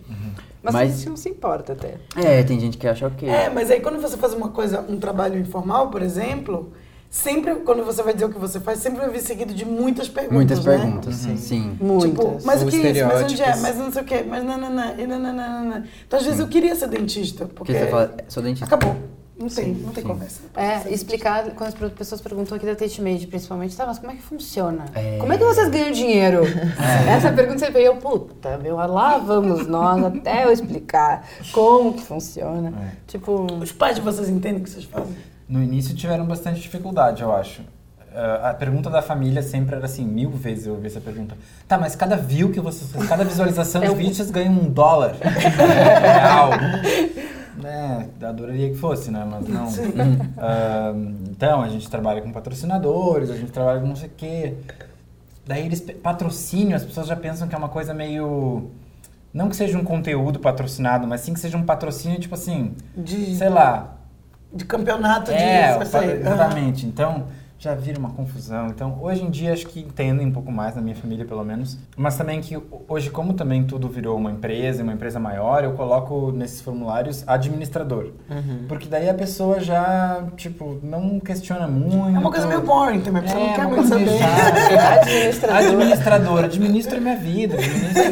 Mas, 0.73 0.75
Mas- 0.75 1.05
não 1.05 1.17
se 1.17 1.29
importa 1.29 1.73
até. 1.73 1.95
É, 2.17 2.43
tem 2.43 2.59
gente 2.59 2.77
que 2.77 2.87
acha 2.89 3.07
ok. 3.07 3.29
É, 3.29 3.49
mas 3.49 3.71
aí 3.71 3.81
quando 3.81 4.01
você 4.01 4.17
faz 4.17 4.33
uma 4.35 4.49
coisa, 4.49 4.85
um 4.89 4.99
trabalho 4.99 5.39
informal, 5.39 5.91
por 5.91 6.03
exemplo, 6.03 6.73
sempre, 7.09 7.55
quando 7.57 7.85
você 7.85 8.03
vai 8.03 8.13
dizer 8.13 8.27
o 8.27 8.29
que 8.31 8.39
você 8.39 8.59
faz, 8.59 8.81
sempre 8.81 9.01
vai 9.01 9.11
vir 9.11 9.21
seguido 9.21 9.55
de 9.55 9.65
muitas 9.65 10.09
perguntas, 10.09 10.37
Muitas 10.37 10.65
né? 10.65 10.77
perguntas, 10.77 11.15
sim. 11.15 11.77
Muitas. 11.81 12.11
Tipo, 12.11 12.39
mas 12.45 12.63
Ou 12.63 12.69
o 12.69 12.71
que 12.71 12.77
é 12.87 12.91
isso? 12.91 13.05
Mas 13.07 13.23
onde 13.23 13.43
é? 13.43 13.57
Mas 13.57 13.77
não 13.77 13.93
sei 13.93 14.03
o 14.03 14.05
quê, 14.05 14.25
mas 14.29 14.45
nananã, 14.45 14.95
e 14.99 15.07
nananã. 15.07 15.85
Então, 16.07 16.19
às 16.19 16.25
vezes, 16.25 16.41
eu 16.41 16.49
queria 16.49 16.75
ser 16.75 16.89
dentista, 16.89 17.47
porque... 17.47 17.73
Porque 17.73 17.85
você 17.85 17.87
fala, 17.87 18.15
sou 18.29 18.43
dentista. 18.43 18.67
Acabou. 18.67 18.97
Não 19.39 19.49
tem, 19.49 19.75
não 19.75 19.91
tem 19.93 20.03
sim. 20.03 20.09
conversa. 20.09 20.41
É, 20.57 20.91
explicar, 20.91 21.51
quando 21.51 21.69
as 21.85 21.93
pessoas 21.93 22.21
perguntam 22.23 22.57
aqui 22.57 22.65
da 22.65 22.75
Tate 22.75 23.03
Made, 23.03 23.27
principalmente, 23.27 23.77
tá, 23.77 23.85
mas 23.85 23.99
como 23.99 24.11
é 24.13 24.15
que 24.17 24.23
funciona? 24.23 24.87
É. 24.95 25.19
Como 25.19 25.31
é 25.33 25.37
que 25.37 25.45
vocês 25.45 25.69
ganham 25.69 25.93
dinheiro? 25.93 26.43
Essa 27.07 27.31
pergunta 27.33 27.59
sempre 27.59 27.75
veio, 27.83 27.97
puta, 27.97 28.57
meu, 28.57 28.77
lá 28.77 29.19
vamos 29.19 29.67
nós 29.67 30.03
até 30.05 30.45
eu 30.45 30.51
explicar 30.53 31.27
como 31.53 31.93
que 31.93 32.03
funciona. 32.03 32.73
É. 32.81 32.97
Tipo, 33.07 33.47
Os 33.61 33.73
pais 33.73 33.97
de 33.97 34.01
vocês 34.03 34.29
entendem 34.31 34.61
o 34.63 34.65
que 34.65 34.71
vocês 34.71 34.85
fazem? 34.87 35.15
No 35.47 35.63
início 35.63 35.95
tiveram 35.95 36.25
bastante 36.25 36.59
dificuldade, 36.61 37.23
eu 37.23 37.31
acho. 37.31 37.61
Ah, 38.15 38.49
a 38.51 38.55
pergunta 38.55 38.89
da 38.89 39.03
família 39.03 39.43
sempre 39.43 39.77
era 39.77 39.85
assim, 39.85 40.03
mil 40.03 40.31
vezes 40.31 40.67
eu 40.67 40.73
ouvi 40.73 40.87
essa 40.87 41.01
pergunta. 41.03 41.37
Tá, 41.69 41.77
mas 41.77 41.95
cada 41.95 42.17
view 42.17 42.51
que 42.51 42.59
vocês 42.61 42.91
cada 43.07 43.23
visualização 43.25 43.83
É 43.85 43.87
de 43.89 43.93
um- 43.93 43.97
vídeo 43.97 44.15
vocês 44.15 44.31
ganham 44.31 44.55
um 44.55 44.71
dólar 44.71 45.15
real. 45.21 46.51
Né, 47.57 48.09
adoraria 48.23 48.71
que 48.71 48.77
fosse, 48.77 49.11
né? 49.11 49.27
Mas 49.29 49.49
não. 49.49 49.67
Ah, 50.39 50.93
então, 51.31 51.63
a 51.63 51.69
gente 51.69 51.89
trabalha 51.89 52.21
com 52.21 52.31
patrocinadores, 52.33 53.31
a 53.31 53.37
gente 53.37 53.53
trabalha 53.53 53.81
com 53.81 53.87
não 53.87 53.97
sei 53.97 54.09
o 54.09 54.13
quê. 54.17 54.55
Daí 55.47 55.65
eles, 55.65 55.81
patrocínio, 55.81 56.77
as 56.77 56.85
pessoas 56.85 57.07
já 57.07 57.17
pensam 57.17 57.49
que 57.49 57.55
é 57.55 57.59
uma 57.59 57.69
coisa 57.69 57.95
meio... 57.95 58.71
Não 59.33 59.49
que 59.49 59.57
seja 59.57 59.79
um 59.79 59.85
conteúdo 59.85 60.39
patrocinado, 60.39 61.07
mas 61.07 61.21
sim 61.21 61.35
que 61.35 61.41
seja 61.41 61.57
um 61.57 61.63
patrocínio, 61.63 62.19
tipo 62.19 62.35
assim, 62.35 62.75
De, 62.97 63.37
sei 63.37 63.49
lá, 63.49 63.97
de 64.53 64.65
campeonato 64.65 65.31
é, 65.31 65.79
de... 65.79 65.85
exatamente. 66.21 66.87
Então, 66.87 67.27
já 67.59 67.75
vira 67.75 67.99
uma 67.99 68.11
confusão. 68.11 68.67
Então, 68.69 68.99
hoje 69.01 69.23
em 69.25 69.31
dia, 69.31 69.53
acho 69.53 69.67
que 69.67 69.81
entendem 69.81 70.27
um 70.27 70.31
pouco 70.33 70.53
mais, 70.53 70.75
na 70.77 70.83
minha 70.83 70.95
família, 70.95 71.25
pelo 71.25 71.43
menos. 71.45 71.79
Mas 71.97 72.17
também 72.17 72.41
que 72.41 72.57
hoje, 72.89 73.09
como 73.11 73.33
também 73.33 73.65
tudo 73.65 73.89
virou 73.89 74.17
uma 74.17 74.31
empresa, 74.31 74.83
uma 74.83 74.93
empresa 74.93 75.19
maior, 75.19 75.65
eu 75.65 75.73
coloco 75.73 76.31
nesses 76.33 76.61
formulários 76.61 77.25
administrador. 77.27 78.11
Porque 78.69 78.87
daí 78.87 79.09
a 79.09 79.15
pessoa 79.15 79.59
já, 79.61 80.23
tipo, 80.37 80.79
não 80.83 81.19
questiona 81.19 81.67
muito. 81.67 82.15
É 82.15 82.19
uma 82.19 82.31
coisa 82.31 82.47
meio 82.47 82.61
boring 82.61 83.01
também, 83.01 83.23
porque 83.23 83.35
você 83.35 83.45
não 83.45 83.51
É, 83.51 83.55
quer 83.55 83.67
uma 83.67 83.77
muito 83.77 83.89
saber. 83.89 84.19
chata. 84.19 85.01
administrador. 85.01 85.57
Administrador, 85.57 86.45
administra 86.45 87.01
minha 87.01 87.17
vida, 87.17 87.55
administro... 87.55 88.03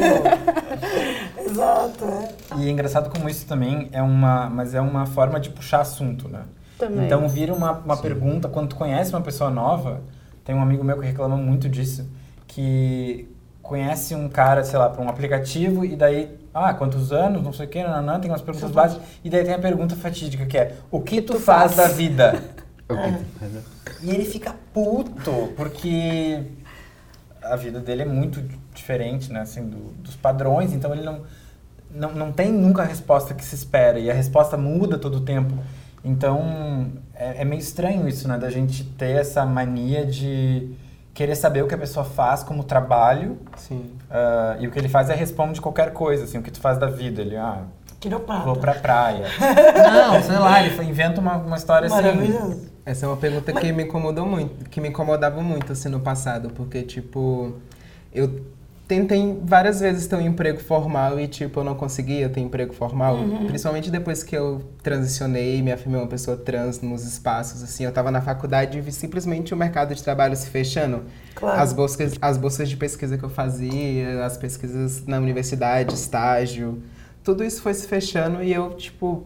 Exato, 1.47 2.05
é. 2.05 2.29
E 2.57 2.67
é 2.67 2.71
engraçado 2.71 3.09
como 3.09 3.29
isso 3.29 3.45
também 3.45 3.87
é 3.91 4.01
uma, 4.01 4.49
mas 4.49 4.73
é 4.73 4.81
uma 4.81 5.05
forma 5.05 5.39
de 5.39 5.49
puxar 5.49 5.81
assunto, 5.81 6.27
né? 6.27 6.41
Também. 6.77 7.05
Então 7.05 7.27
vira 7.27 7.53
uma, 7.53 7.71
uma 7.73 7.97
pergunta, 7.97 8.47
quando 8.49 8.69
tu 8.69 8.75
conhece 8.75 9.11
uma 9.11 9.21
pessoa 9.21 9.49
nova, 9.49 10.01
tem 10.43 10.53
um 10.55 10.61
amigo 10.61 10.83
meu 10.83 10.99
que 10.99 11.05
reclama 11.05 11.37
muito 11.37 11.69
disso, 11.69 12.07
que 12.47 13.27
conhece 13.61 14.13
um 14.13 14.29
cara, 14.29 14.63
sei 14.63 14.77
lá, 14.77 14.89
para 14.89 15.01
um 15.01 15.09
aplicativo 15.09 15.83
e 15.83 15.95
daí, 15.95 16.37
ah, 16.53 16.73
quantos 16.73 17.11
anos, 17.11 17.41
não 17.41 17.51
sei 17.51 17.65
o 17.65 17.69
que, 17.69 17.81
nananã, 17.83 18.19
tem 18.19 18.29
umas 18.29 18.41
perguntas 18.41 18.69
básicas, 18.71 19.03
e 19.23 19.29
daí 19.29 19.43
tem 19.43 19.53
a 19.55 19.59
pergunta 19.59 19.95
fatídica 19.95 20.45
que 20.45 20.57
é, 20.57 20.75
o 20.91 21.01
que 21.01 21.21
tu, 21.21 21.39
faz, 21.39 21.75
da 21.75 21.87
vida? 21.87 22.43
E 24.03 24.11
ele 24.11 24.23
fica 24.25 24.53
puto, 24.71 25.31
porque 25.57 26.39
a 27.41 27.55
vida 27.55 27.79
dele 27.79 28.03
é 28.03 28.05
muito 28.05 28.43
diferente, 28.73 29.31
né, 29.31 29.39
assim, 29.41 29.67
do- 29.67 29.91
dos 30.03 30.15
padrões, 30.15 30.71
então 30.73 30.93
ele 30.93 31.01
não, 31.03 31.21
não, 31.89 32.11
não 32.13 32.31
tem 32.31 32.51
nunca 32.51 32.83
a 32.83 32.85
resposta 32.85 33.33
que 33.33 33.43
se 33.43 33.55
espera, 33.55 33.97
e 33.99 34.09
a 34.11 34.13
resposta 34.13 34.55
muda 34.57 34.99
todo 34.99 35.15
o 35.17 35.21
tempo. 35.21 35.53
Então, 36.05 36.91
é, 37.15 37.41
é 37.41 37.45
meio 37.45 37.59
estranho 37.59 38.07
isso, 38.07 38.27
né, 38.27 38.37
da 38.37 38.51
gente 38.51 38.83
ter 38.83 39.15
essa 39.15 39.43
mania 39.43 40.05
de 40.05 40.69
querer 41.15 41.35
saber 41.35 41.63
o 41.63 41.67
que 41.67 41.73
a 41.73 41.77
pessoa 41.77 42.05
faz 42.05 42.43
como 42.43 42.63
trabalho, 42.63 43.39
Sim. 43.57 43.91
ah, 44.11 44.55
e 44.59 44.67
o 44.67 44.71
que 44.71 44.77
ele 44.77 44.87
faz 44.87 45.09
é 45.09 45.15
responde 45.15 45.59
qualquer 45.59 45.93
coisa, 45.93 46.25
assim, 46.25 46.37
o 46.37 46.43
que 46.43 46.51
tu 46.51 46.59
faz 46.59 46.77
da 46.77 46.87
vida. 46.87 47.21
Ele, 47.21 47.35
ah, 47.35 47.63
Quiropata. 47.99 48.43
vou 48.43 48.55
pra 48.55 48.75
praia. 48.75 49.25
não, 50.11 50.21
sei 50.21 50.37
lá, 50.37 50.63
ele 50.63 50.83
inventa 50.83 51.19
uma, 51.19 51.37
uma 51.37 51.55
história 51.55 51.87
assim. 51.87 52.61
Essa 52.85 53.07
é 53.07 53.09
uma 53.09 53.17
pergunta 53.17 53.51
que 53.51 53.71
me 53.71 53.85
incomodou 53.85 54.27
muito, 54.27 54.69
que 54.69 54.79
me 54.79 54.89
incomodava 54.89 55.41
muito 55.41 55.71
assim 55.71 55.89
no 55.89 55.99
passado, 55.99 56.51
porque 56.51 56.83
tipo, 56.83 57.55
eu 58.13 58.41
tentei 58.87 59.39
várias 59.43 59.79
vezes 59.79 60.05
ter 60.07 60.15
um 60.15 60.21
emprego 60.21 60.59
formal 60.59 61.19
e 61.19 61.27
tipo, 61.27 61.59
eu 61.59 61.63
não 61.63 61.75
conseguia 61.75 62.29
ter 62.29 62.39
emprego 62.39 62.73
formal, 62.73 63.17
principalmente 63.47 63.89
depois 63.89 64.23
que 64.23 64.35
eu 64.35 64.61
transicionei, 64.83 65.61
me 65.61 65.71
afirmei 65.71 65.99
uma 65.99 66.07
pessoa 66.07 66.37
trans 66.37 66.81
nos 66.81 67.03
espaços, 67.03 67.63
assim, 67.63 67.83
eu 67.83 67.91
tava 67.91 68.11
na 68.11 68.21
faculdade 68.21 68.77
e 68.77 68.81
vi 68.81 68.91
simplesmente 68.91 69.53
o 69.53 69.57
mercado 69.57 69.95
de 69.95 70.03
trabalho 70.03 70.35
se 70.35 70.47
fechando. 70.49 71.03
Claro. 71.33 71.59
As 71.59 71.73
bolsas, 71.73 72.13
as 72.21 72.37
bolsas 72.37 72.69
de 72.69 72.77
pesquisa 72.77 73.17
que 73.17 73.23
eu 73.23 73.29
fazia, 73.29 74.23
as 74.23 74.37
pesquisas 74.37 75.05
na 75.05 75.17
universidade, 75.17 75.93
estágio, 75.93 76.81
tudo 77.23 77.43
isso 77.43 77.61
foi 77.61 77.73
se 77.73 77.87
fechando 77.87 78.43
e 78.43 78.53
eu, 78.53 78.75
tipo, 78.75 79.25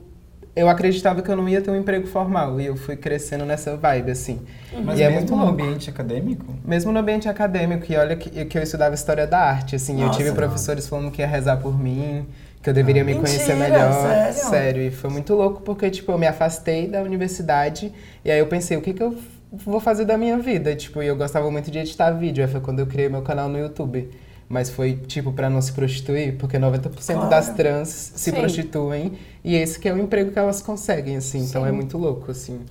eu 0.56 0.68
acreditava 0.68 1.22
que 1.22 1.30
eu 1.30 1.36
não 1.36 1.48
ia 1.48 1.62
ter 1.62 1.72
um 1.72 1.76
emprego 1.76 2.08
formal 2.08 2.60
e 2.60 2.66
eu 2.66 2.76
fui 2.76 2.96
crescendo 2.96 3.46
nessa 3.46 3.76
vibe, 3.78 4.12
assim. 4.12 4.42
Mas 4.84 5.00
e 5.00 5.04
é 5.04 5.06
mesmo 5.06 5.20
muito 5.20 5.36
no 5.36 5.38
louco. 5.46 5.54
ambiente 5.54 5.90
acadêmico? 5.90 6.46
Mesmo 6.66 6.92
no 6.92 7.00
ambiente 7.00 7.30
acadêmico, 7.30 7.86
e 7.92 7.96
olha 7.96 8.16
que, 8.16 8.46
que 8.46 8.58
eu 8.58 8.62
estudava 8.64 8.96
história 8.96 9.26
da 9.26 9.40
arte, 9.40 9.76
assim, 9.76 10.02
eu 10.02 10.08
Nossa, 10.08 10.18
tive 10.18 10.30
não. 10.30 10.36
professores 10.36 10.88
falando 10.88 11.12
que 11.12 11.22
ia 11.22 11.28
rezar 11.28 11.58
por 11.58 11.78
mim, 11.80 12.26
que 12.62 12.70
eu 12.70 12.74
deveria 12.74 13.04
me 13.06 13.16
conhecer 13.16 13.56
Mentira, 13.56 13.90
melhor. 13.90 14.34
sério? 14.34 14.82
e 14.82 14.92
foi 14.92 15.10
muito 15.10 15.34
louco 15.34 15.62
porque, 15.62 15.90
tipo, 15.90 16.12
eu 16.12 16.18
me 16.18 16.28
afastei 16.28 16.88
da 16.88 17.02
universidade 17.02 17.94
e 18.26 18.30
aí 18.30 18.40
eu 18.40 18.48
pensei, 18.48 18.76
o 18.76 18.82
que 18.82 18.94
que 18.94 19.02
eu 19.02 19.16
vou 19.52 19.80
fazer 19.80 20.04
da 20.06 20.18
minha 20.18 20.38
vida? 20.38 20.76
Tipo, 20.76 21.02
e 21.02 21.08
eu 21.08 21.16
gostava 21.16 21.50
muito 21.50 21.72
de 21.72 21.80
editar 21.80 22.12
vídeo, 22.12 22.44
aí 22.44 22.52
foi 22.52 22.60
quando 22.60 22.80
eu 22.80 22.86
criei 22.88 23.08
meu 23.08 23.22
canal 23.22 23.48
no 23.48 23.58
YouTube. 23.58 24.10
Mas 24.50 24.70
foi, 24.72 24.96
tipo, 24.96 25.32
pra 25.32 25.48
não 25.50 25.62
se 25.62 25.72
prostituir, 25.72 26.36
porque 26.38 26.58
90% 26.58 27.14
Claro. 27.14 27.30
das 27.30 27.50
trans 27.50 27.88
se 28.16 28.32
Sim. 28.32 28.38
prostituem 28.40 29.14
e 29.44 29.56
esse 29.56 29.78
que 29.80 29.88
é 29.88 29.94
o 29.94 29.98
emprego 30.00 30.32
que 30.32 30.40
elas 30.40 30.60
conseguem, 30.60 31.18
assim. 31.18 31.38
Então 31.44 31.62
Sim. 31.62 31.70
é 31.70 31.72
muito 31.72 31.98
louco, 31.98 32.32
assim. 32.32 32.62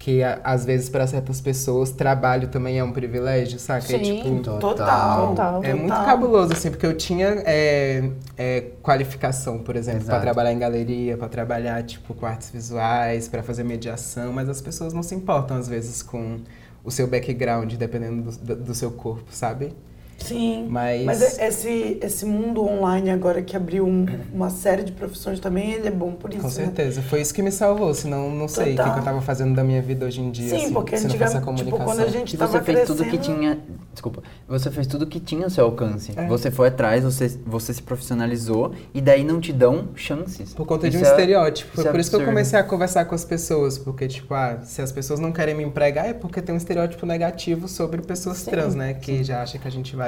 que 0.00 0.22
a- 0.22 0.38
às 0.44 0.64
vezes 0.64 0.88
para 0.88 1.04
certas 1.08 1.40
pessoas 1.40 1.90
trabalho 1.90 2.46
também 2.46 2.78
é 2.78 2.84
um 2.84 2.92
privilégio, 2.92 3.58
saca? 3.58 3.84
E, 3.96 4.04
Sim. 4.04 4.22
tipo, 4.22 4.42
Total. 4.44 4.58
Total. 4.60 5.26
Total. 5.30 5.64
é 5.64 5.74
muito 5.74 5.88
Total. 5.88 6.04
cabuloso, 6.06 6.52
assim, 6.52 6.70
porque 6.70 6.86
eu 6.86 6.96
tinha 6.96 7.42
é, 7.44 8.08
é, 8.36 8.60
qualificação, 8.80 9.58
por 9.58 9.74
exemplo, 9.74 10.04
para 10.04 10.20
trabalhar 10.20 10.52
em 10.52 10.58
galeria, 10.60 11.16
para 11.16 11.28
trabalhar, 11.28 11.82
tipo, 11.82 12.14
com 12.14 12.26
artes 12.26 12.48
visuais, 12.48 13.26
para 13.26 13.42
fazer 13.42 13.64
mediação, 13.64 14.32
mas 14.32 14.48
as 14.48 14.60
pessoas 14.60 14.92
não 14.92 15.02
se 15.02 15.16
importam, 15.16 15.56
às 15.56 15.66
vezes, 15.68 16.00
com 16.00 16.38
o 16.84 16.92
seu 16.92 17.08
background, 17.08 17.74
dependendo 17.74 18.22
do, 18.30 18.38
do- 18.38 18.56
do 18.66 18.74
seu 18.76 18.92
corpo, 18.92 19.24
sabe? 19.32 19.72
Sim. 20.18 20.66
Mas- 20.68 21.04
Mas 21.04 21.38
é- 21.38 21.48
esse, 21.48 21.98
esse 22.02 22.26
mundo 22.26 22.62
online 22.64 23.08
agora 23.10 23.40
que 23.40 23.56
abriu 23.56 23.86
um- 23.86 24.04
uma 24.34 24.50
série 24.50 24.82
de 24.82 24.92
profissões 24.92 25.38
também, 25.40 25.72
ele 25.72 25.88
é 25.88 25.90
bom 25.90 26.12
por 26.12 26.30
isso. 26.30 26.40
Com 26.42 26.48
né? 26.48 26.52
certeza. 26.52 27.00
Foi 27.02 27.20
isso 27.20 27.32
que 27.32 27.40
me 27.40 27.52
salvou, 27.52 27.94
senão 27.94 28.30
não 28.30 28.48
sei 28.48 28.74
o 28.74 28.76
que, 28.76 28.82
eu 28.82 29.02
tava 29.04 29.20
fazendo 29.22 29.54
da 29.54 29.62
minha 29.62 29.80
vida 29.80 30.04
hoje 30.06 30.20
em 30.20 30.30
dia, 30.30 30.48
Sim, 30.50 30.56
assim, 30.64 30.72
porque 30.72 30.96
se 30.96 31.04
não 31.04 31.10
fosse 31.10 31.22
a 31.22 31.26
antigamente, 31.26 31.38
tipo, 31.64 31.70
comunicação. 31.70 31.86
quando 31.86 32.00
a 32.06 32.10
gente 32.10 32.34
E 32.34 32.36
tava 32.36 32.52
você 32.52 32.60
fez 32.64 32.78
crescendo... 32.78 32.96
tudo 32.98 33.10
que 33.10 33.18
tinha. 33.18 33.58
Desculpa. 33.92 34.22
Você 34.48 34.70
fez 34.70 34.86
tudo 34.86 35.06
que 35.06 35.20
tinha 35.20 35.44
ao 35.44 35.50
seu 35.50 35.64
alcance. 35.64 36.12
É. 36.16 36.26
Você 36.26 36.50
foi 36.50 36.68
atrás, 36.68 37.04
você, 37.04 37.28
você 37.46 37.72
se 37.74 37.82
profissionalizou 37.82 38.72
e 38.92 39.00
daí 39.00 39.24
não 39.24 39.40
te 39.40 39.52
dão 39.52 39.88
chances. 39.94 40.52
Por 40.54 40.66
conta 40.66 40.88
de 40.90 40.96
um 40.96 41.00
Isso 41.00 41.08
é- 41.08 41.12
estereótipo. 41.12 41.72
Foi 41.74 41.82
isso 41.82 41.88
é 41.88 41.90
por 41.92 42.00
isso 42.00 42.10
que 42.10 42.16
eu 42.16 42.20
absurdo. 42.20 42.34
comecei 42.34 42.58
a 42.58 42.62
conversar 42.64 43.04
com 43.06 43.14
as 43.14 43.24
pessoas. 43.24 43.78
Porque, 43.78 44.06
tipo, 44.08 44.34
ah, 44.34 44.58
se 44.64 44.82
as 44.82 44.90
pessoas 44.92 45.20
não 45.20 45.32
querem 45.32 45.54
me 45.54 45.62
empregar, 45.64 46.06
é 46.08 46.12
porque 46.14 46.40
tem 46.42 46.54
um 46.54 46.58
estereótipo 46.58 47.04
negativo 47.06 47.68
sobre 47.68 48.00
pessoas 48.02 48.38
Sim. 48.38 48.50
trans, 48.50 48.74
né? 48.74 48.94
Que 48.94 49.22
já 49.24 49.42
acha 49.42 49.58
que 49.58 49.66
a 49.66 49.70
gente 49.70 49.94
vai 49.96 50.07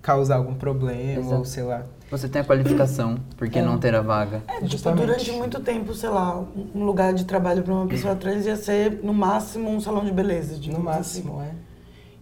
causar 0.00 0.36
algum 0.36 0.54
problema, 0.54 1.20
Exato. 1.20 1.36
ou 1.36 1.44
sei 1.44 1.64
lá. 1.64 1.82
Você 2.08 2.28
tem 2.28 2.40
a 2.40 2.44
qualificação, 2.44 3.18
por 3.36 3.48
que 3.48 3.58
É. 3.58 3.62
não 3.62 3.78
ter 3.78 3.92
a 3.94 4.00
vaga? 4.00 4.42
É, 4.46 4.54
tipo, 4.54 4.68
Justamente. 4.68 5.04
durante 5.04 5.32
muito 5.32 5.60
tempo, 5.60 5.92
sei 5.92 6.08
lá, 6.08 6.40
um 6.72 6.84
lugar 6.84 7.12
de 7.12 7.24
trabalho 7.24 7.64
para 7.64 7.74
uma 7.74 7.86
pessoa 7.86 8.14
trans 8.14 8.46
ia 8.46 8.54
ser, 8.54 9.00
no 9.02 9.12
máximo, 9.12 9.68
um 9.68 9.80
salão 9.80 10.04
de 10.04 10.12
beleza. 10.12 10.56
No 10.70 10.78
máximo, 10.78 11.40
é. 11.40 11.46
assim. 11.46 11.56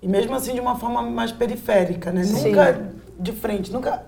E 0.01 0.09
mesmo 0.09 0.35
assim, 0.35 0.55
de 0.55 0.61
uma 0.61 0.77
forma 0.77 1.03
mais 1.03 1.33
periférica, 1.33 2.11
né? 2.11 2.25
Sim. 2.25 2.49
Nunca 2.49 2.81
de 3.21 3.33
frente, 3.33 3.71
nunca 3.71 4.03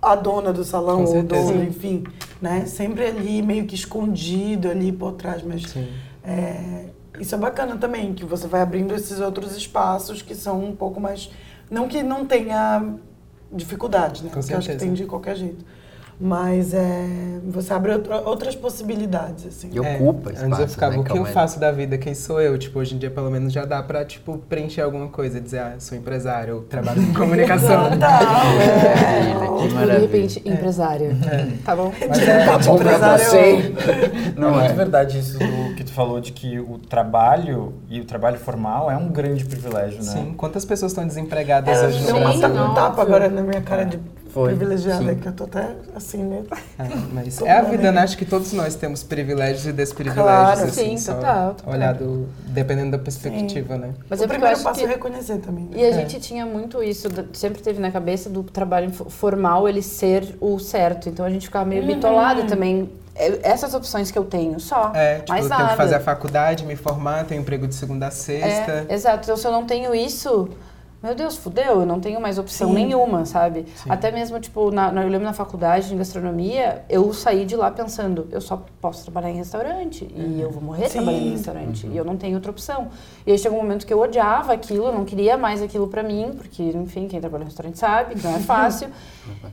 a 0.00 0.14
dona 0.14 0.52
do 0.52 0.62
salão, 0.62 1.04
ou 1.04 1.18
o 1.20 1.22
dono, 1.22 1.64
enfim. 1.64 2.04
Né? 2.40 2.66
Sempre 2.66 3.06
ali, 3.06 3.40
meio 3.40 3.64
que 3.64 3.74
escondido 3.74 4.68
ali 4.70 4.92
por 4.92 5.12
trás. 5.12 5.42
Mas 5.42 5.62
Sim. 5.62 5.88
é, 6.22 6.86
isso 7.18 7.34
é 7.34 7.38
bacana 7.38 7.76
também, 7.78 8.12
que 8.12 8.24
você 8.26 8.46
vai 8.46 8.60
abrindo 8.60 8.94
esses 8.94 9.20
outros 9.20 9.56
espaços 9.56 10.20
que 10.20 10.34
são 10.34 10.62
um 10.62 10.76
pouco 10.76 11.00
mais... 11.00 11.30
Não 11.70 11.88
que 11.88 12.02
não 12.02 12.24
tenha 12.26 12.82
dificuldades, 13.52 14.22
né? 14.22 14.30
Com 14.32 14.40
Porque 14.40 14.52
eu 14.52 14.58
acho 14.58 14.66
que 14.68 14.72
certeza. 14.72 14.84
tem 14.92 14.94
de 14.94 15.06
qualquer 15.06 15.36
jeito. 15.36 15.64
Mas 16.20 16.72
é, 16.72 17.08
você 17.44 17.72
abre 17.72 17.90
outra- 17.90 18.20
outras 18.20 18.54
possibilidades, 18.54 19.46
assim. 19.48 19.68
E 19.72 19.78
É, 19.84 19.96
ocupa 19.96 20.30
Antes 20.30 20.42
espaços, 20.42 20.60
eu 20.60 20.68
ficava, 20.68 20.92
né? 20.92 20.98
o 21.00 21.02
que 21.02 21.10
eu 21.10 21.14
Calma 21.16 21.28
aí. 21.28 21.34
faço 21.34 21.58
da 21.58 21.72
vida? 21.72 21.98
Quem 21.98 22.14
sou 22.14 22.40
eu? 22.40 22.56
Tipo, 22.56 22.78
hoje 22.78 22.94
em 22.94 22.98
dia, 22.98 23.10
pelo 23.10 23.28
menos, 23.32 23.52
já 23.52 23.64
dá 23.64 23.82
pra, 23.82 24.04
tipo, 24.04 24.38
preencher 24.48 24.82
alguma 24.82 25.08
coisa. 25.08 25.40
Dizer, 25.40 25.58
ah, 25.58 25.74
sou 25.80 25.98
empresário, 25.98 26.54
ou 26.54 26.62
trabalho 26.62 27.04
com 27.04 27.14
comunicação. 27.18 27.90
Total, 27.90 28.12
é. 28.60 29.62
Que 29.62 29.68
Tipo, 29.68 29.80
de 29.86 29.98
repente, 29.98 30.42
empresário. 30.48 31.16
Tá 31.64 31.74
bom? 31.74 31.92
Mas 32.08 32.18
é, 32.28 32.44
Tá 32.46 32.58
bom 32.58 32.76
pra 32.78 32.86
Empresário- 32.94 33.24
você. 33.24 33.74
Não, 34.36 34.60
é 34.60 34.66
é. 34.66 34.72
verdade 34.72 35.18
isso 35.18 35.36
do 35.36 35.73
que 35.84 35.90
tu 35.90 35.92
falou 35.94 36.20
de 36.20 36.32
que 36.32 36.58
o 36.58 36.78
trabalho 36.78 37.74
e 37.88 38.00
o 38.00 38.04
trabalho 38.04 38.38
formal 38.38 38.90
é 38.90 38.96
um 38.96 39.08
grande 39.08 39.44
privilégio, 39.44 39.98
né? 40.02 40.10
Sim, 40.12 40.34
quantas 40.36 40.64
pessoas 40.64 40.92
estão 40.92 41.06
desempregadas 41.06 41.78
É, 41.82 41.86
hoje 41.86 42.00
no 42.00 42.06
deu 42.06 42.14
Sim, 42.16 42.20
uma 42.22 42.30
Brasil? 42.30 42.40
ta- 42.40 42.48
um 42.48 42.58
óbvio. 42.64 42.74
tapa 42.74 43.02
agora 43.02 43.28
na 43.28 43.42
minha 43.42 43.60
cara 43.60 43.84
de 43.84 44.00
Foi, 44.30 44.48
privilegiada, 44.48 45.12
sim. 45.12 45.18
que 45.20 45.28
eu 45.28 45.32
tô 45.32 45.44
até 45.44 45.76
assim, 45.94 46.18
né? 46.24 46.42
É, 46.78 46.84
mas 47.12 47.40
é 47.42 47.52
a 47.52 47.62
vida, 47.62 47.92
né? 47.92 48.00
Acho 48.00 48.16
que 48.18 48.24
todos 48.24 48.52
nós 48.52 48.74
temos 48.74 49.02
privilégios 49.04 49.66
e 49.66 49.72
desprivilégios, 49.72 50.24
Claro. 50.54 50.64
assim, 50.64 50.96
Sim, 50.96 51.12
total, 51.14 51.54
total. 51.54 51.72
olhado 51.74 52.28
dependendo 52.46 52.90
da 52.92 52.98
perspectiva, 52.98 53.76
né? 53.76 53.94
Mas 54.10 54.20
o 54.20 54.24
é 54.24 54.26
primeiro 54.26 54.54
acho 54.54 54.64
passo 54.64 54.80
que... 54.80 54.86
é 54.86 54.88
reconhecer 54.88 55.36
também. 55.38 55.64
né? 55.66 55.70
E 55.76 55.84
a 55.84 55.88
É. 55.88 55.92
gente 55.92 56.18
tinha 56.18 56.44
muito 56.44 56.82
isso, 56.82 57.08
sempre 57.32 57.62
teve 57.62 57.80
na 57.80 57.90
cabeça 57.92 58.28
do 58.28 58.42
trabalho 58.42 58.90
fo- 58.90 59.08
formal 59.08 59.68
ele 59.68 59.82
ser 59.82 60.36
o 60.40 60.58
certo. 60.58 61.08
Então 61.08 61.24
a 61.24 61.30
gente 61.30 61.46
ficava 61.46 61.64
meio 61.64 61.86
bitolada 61.86 62.42
também. 62.44 62.88
É, 63.14 63.40
Essas 63.42 63.74
opções 63.74 64.10
que 64.10 64.18
eu 64.18 64.24
tenho, 64.24 64.58
só. 64.58 64.92
É, 64.94 65.16
tipo, 65.20 65.30
mais 65.30 65.44
eu 65.44 65.48
tenho 65.48 65.60
nada. 65.60 65.70
que 65.72 65.76
fazer 65.76 65.94
a 65.94 66.00
faculdade, 66.00 66.64
me 66.64 66.76
formar, 66.76 67.24
tenho 67.24 67.40
emprego 67.40 67.66
de 67.66 67.74
segunda 67.74 68.08
a 68.08 68.10
sexta. 68.10 68.86
É, 68.88 68.94
exato. 68.94 69.24
Então 69.24 69.36
se 69.36 69.46
eu 69.46 69.52
não 69.52 69.64
tenho 69.64 69.94
isso, 69.94 70.48
meu 71.02 71.14
Deus, 71.14 71.36
fudeu, 71.36 71.80
eu 71.80 71.86
não 71.86 72.00
tenho 72.00 72.18
mais 72.20 72.38
opção 72.38 72.68
Sim. 72.68 72.74
nenhuma, 72.74 73.24
sabe? 73.26 73.66
Sim. 73.76 73.90
Até 73.90 74.10
mesmo, 74.10 74.40
tipo, 74.40 74.70
na, 74.70 74.88
eu 74.88 75.08
lembro 75.08 75.26
na 75.26 75.32
faculdade 75.34 75.88
de 75.90 75.94
gastronomia, 75.96 76.82
eu 76.88 77.12
saí 77.12 77.44
de 77.44 77.54
lá 77.54 77.70
pensando, 77.70 78.26
eu 78.32 78.40
só 78.40 78.64
posso 78.80 79.02
trabalhar 79.04 79.30
em 79.30 79.36
restaurante. 79.36 80.08
E 80.16 80.40
eu 80.40 80.50
vou 80.50 80.62
morrer 80.62 80.86
Sim. 80.88 80.94
trabalhando 80.98 81.26
em 81.26 81.30
restaurante. 81.32 81.86
E 81.86 81.96
eu 81.96 82.04
não 82.04 82.16
tenho 82.16 82.34
outra 82.36 82.50
opção. 82.50 82.88
E 83.26 83.30
aí 83.32 83.38
chegou 83.38 83.58
um 83.58 83.62
momento 83.62 83.86
que 83.86 83.92
eu 83.92 84.00
odiava 84.00 84.54
aquilo, 84.54 84.86
eu 84.86 84.92
não 84.92 85.04
queria 85.04 85.36
mais 85.36 85.62
aquilo 85.62 85.86
pra 85.88 86.02
mim, 86.02 86.32
porque, 86.36 86.62
enfim, 86.62 87.06
quem 87.06 87.20
trabalha 87.20 87.42
em 87.42 87.46
restaurante 87.46 87.78
sabe 87.78 88.14
que 88.16 88.26
não 88.26 88.34
é 88.34 88.40
fácil. 88.42 88.88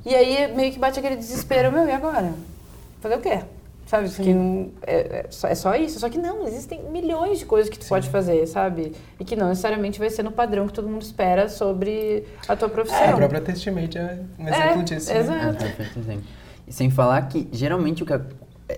e 0.05 0.15
aí 0.15 0.51
meio 0.55 0.71
que 0.71 0.79
bate 0.79 0.97
aquele 0.97 1.17
desespero, 1.17 1.71
meu, 1.71 1.85
e 1.85 1.91
agora? 1.91 2.31
Fazer 3.01 3.15
o 3.15 3.19
quê? 3.19 3.39
Sabe? 3.85 4.09
Que 4.09 4.33
não- 4.33 4.69
é, 4.87 4.93
é 4.93 5.25
só, 5.29 5.47
é 5.49 5.55
só 5.55 5.75
isso. 5.75 5.99
Só 5.99 6.07
que 6.09 6.17
não, 6.17 6.47
existem 6.47 6.81
milhões 6.89 7.39
de 7.39 7.45
coisas 7.45 7.69
que 7.69 7.77
tu 7.77 7.85
pode 7.87 8.07
fazer, 8.09 8.45
sabe? 8.47 8.93
E 9.19 9.25
que 9.25 9.35
não 9.35 9.49
necessariamente 9.49 9.99
vai 9.99 10.09
ser 10.09 10.23
no 10.23 10.31
padrão 10.31 10.65
que 10.67 10.71
todo 10.73 10.87
mundo 10.87 11.01
espera 11.01 11.49
sobre 11.49 12.23
a 12.47 12.55
tua 12.55 12.69
profissão. 12.69 12.97
É, 13.01 13.09
a 13.09 13.15
própria 13.17 13.41
Testimate 13.41 13.97
é 13.97 14.19
um 14.39 14.47
exemplo 14.47 14.79
É, 14.79 14.83
disso. 14.83 15.09
né? 15.11 15.17
É, 15.17 15.19
exato. 15.19 15.57
perfeito 15.57 15.99
exemplo. 15.99 16.23
E 16.67 16.71
sem 16.71 16.89
falar 16.89 17.21
que 17.27 17.49
geralmente 17.51 18.03
o 18.03 18.05
que 18.05 18.13
a- 18.13 18.21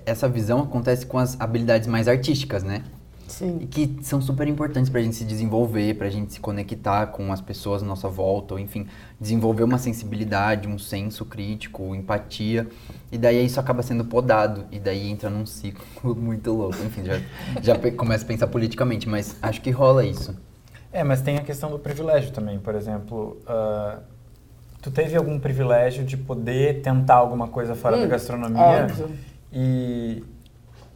essa 0.05 0.27
visão 0.27 0.61
acontece 0.61 1.05
com 1.05 1.19
as 1.19 1.39
habilidades 1.39 1.87
mais 1.87 2.07
artísticas, 2.07 2.63
né? 2.63 2.81
E 3.27 3.31
Sim. 3.31 3.59
que 3.69 3.97
são 4.01 4.21
super 4.21 4.47
importantes 4.47 4.89
pra 4.89 5.01
gente 5.01 5.15
se 5.15 5.23
desenvolver, 5.23 5.95
pra 5.95 6.09
gente 6.09 6.33
se 6.33 6.39
conectar 6.39 7.07
com 7.07 7.31
as 7.31 7.41
pessoas 7.41 7.81
à 7.81 7.85
nossa 7.85 8.07
volta, 8.09 8.53
ou 8.53 8.59
enfim, 8.59 8.85
desenvolver 9.19 9.63
uma 9.63 9.77
sensibilidade, 9.77 10.67
um 10.67 10.77
senso 10.77 11.25
crítico, 11.25 11.95
empatia. 11.95 12.67
E 13.11 13.17
daí 13.17 13.45
isso 13.45 13.59
acaba 13.59 13.81
sendo 13.81 14.05
podado, 14.05 14.65
e 14.71 14.79
daí 14.79 15.09
entra 15.09 15.29
num 15.29 15.45
ciclo 15.45 15.85
muito 16.15 16.51
louco. 16.51 16.77
Enfim, 16.83 17.03
já, 17.05 17.19
já 17.61 17.91
começa 17.91 18.23
a 18.23 18.27
pensar 18.27 18.47
politicamente, 18.47 19.07
mas 19.07 19.35
acho 19.41 19.61
que 19.61 19.71
rola 19.71 20.05
isso. 20.05 20.35
É, 20.91 21.03
mas 21.03 21.21
tem 21.21 21.37
a 21.37 21.41
questão 21.41 21.71
do 21.71 21.79
privilégio 21.79 22.31
também. 22.31 22.59
Por 22.59 22.75
exemplo, 22.75 23.37
ah, 23.47 23.99
tu 24.81 24.91
teve 24.91 25.15
algum 25.15 25.39
privilégio 25.39 26.03
de 26.03 26.15
poder 26.17 26.81
tentar 26.81 27.15
alguma 27.15 27.47
coisa 27.47 27.73
fora 27.73 27.97
da 27.97 28.05
Hum, 28.05 28.09
gastronomia? 28.09 28.83
óbvio. 28.83 29.09
E, 29.51 30.23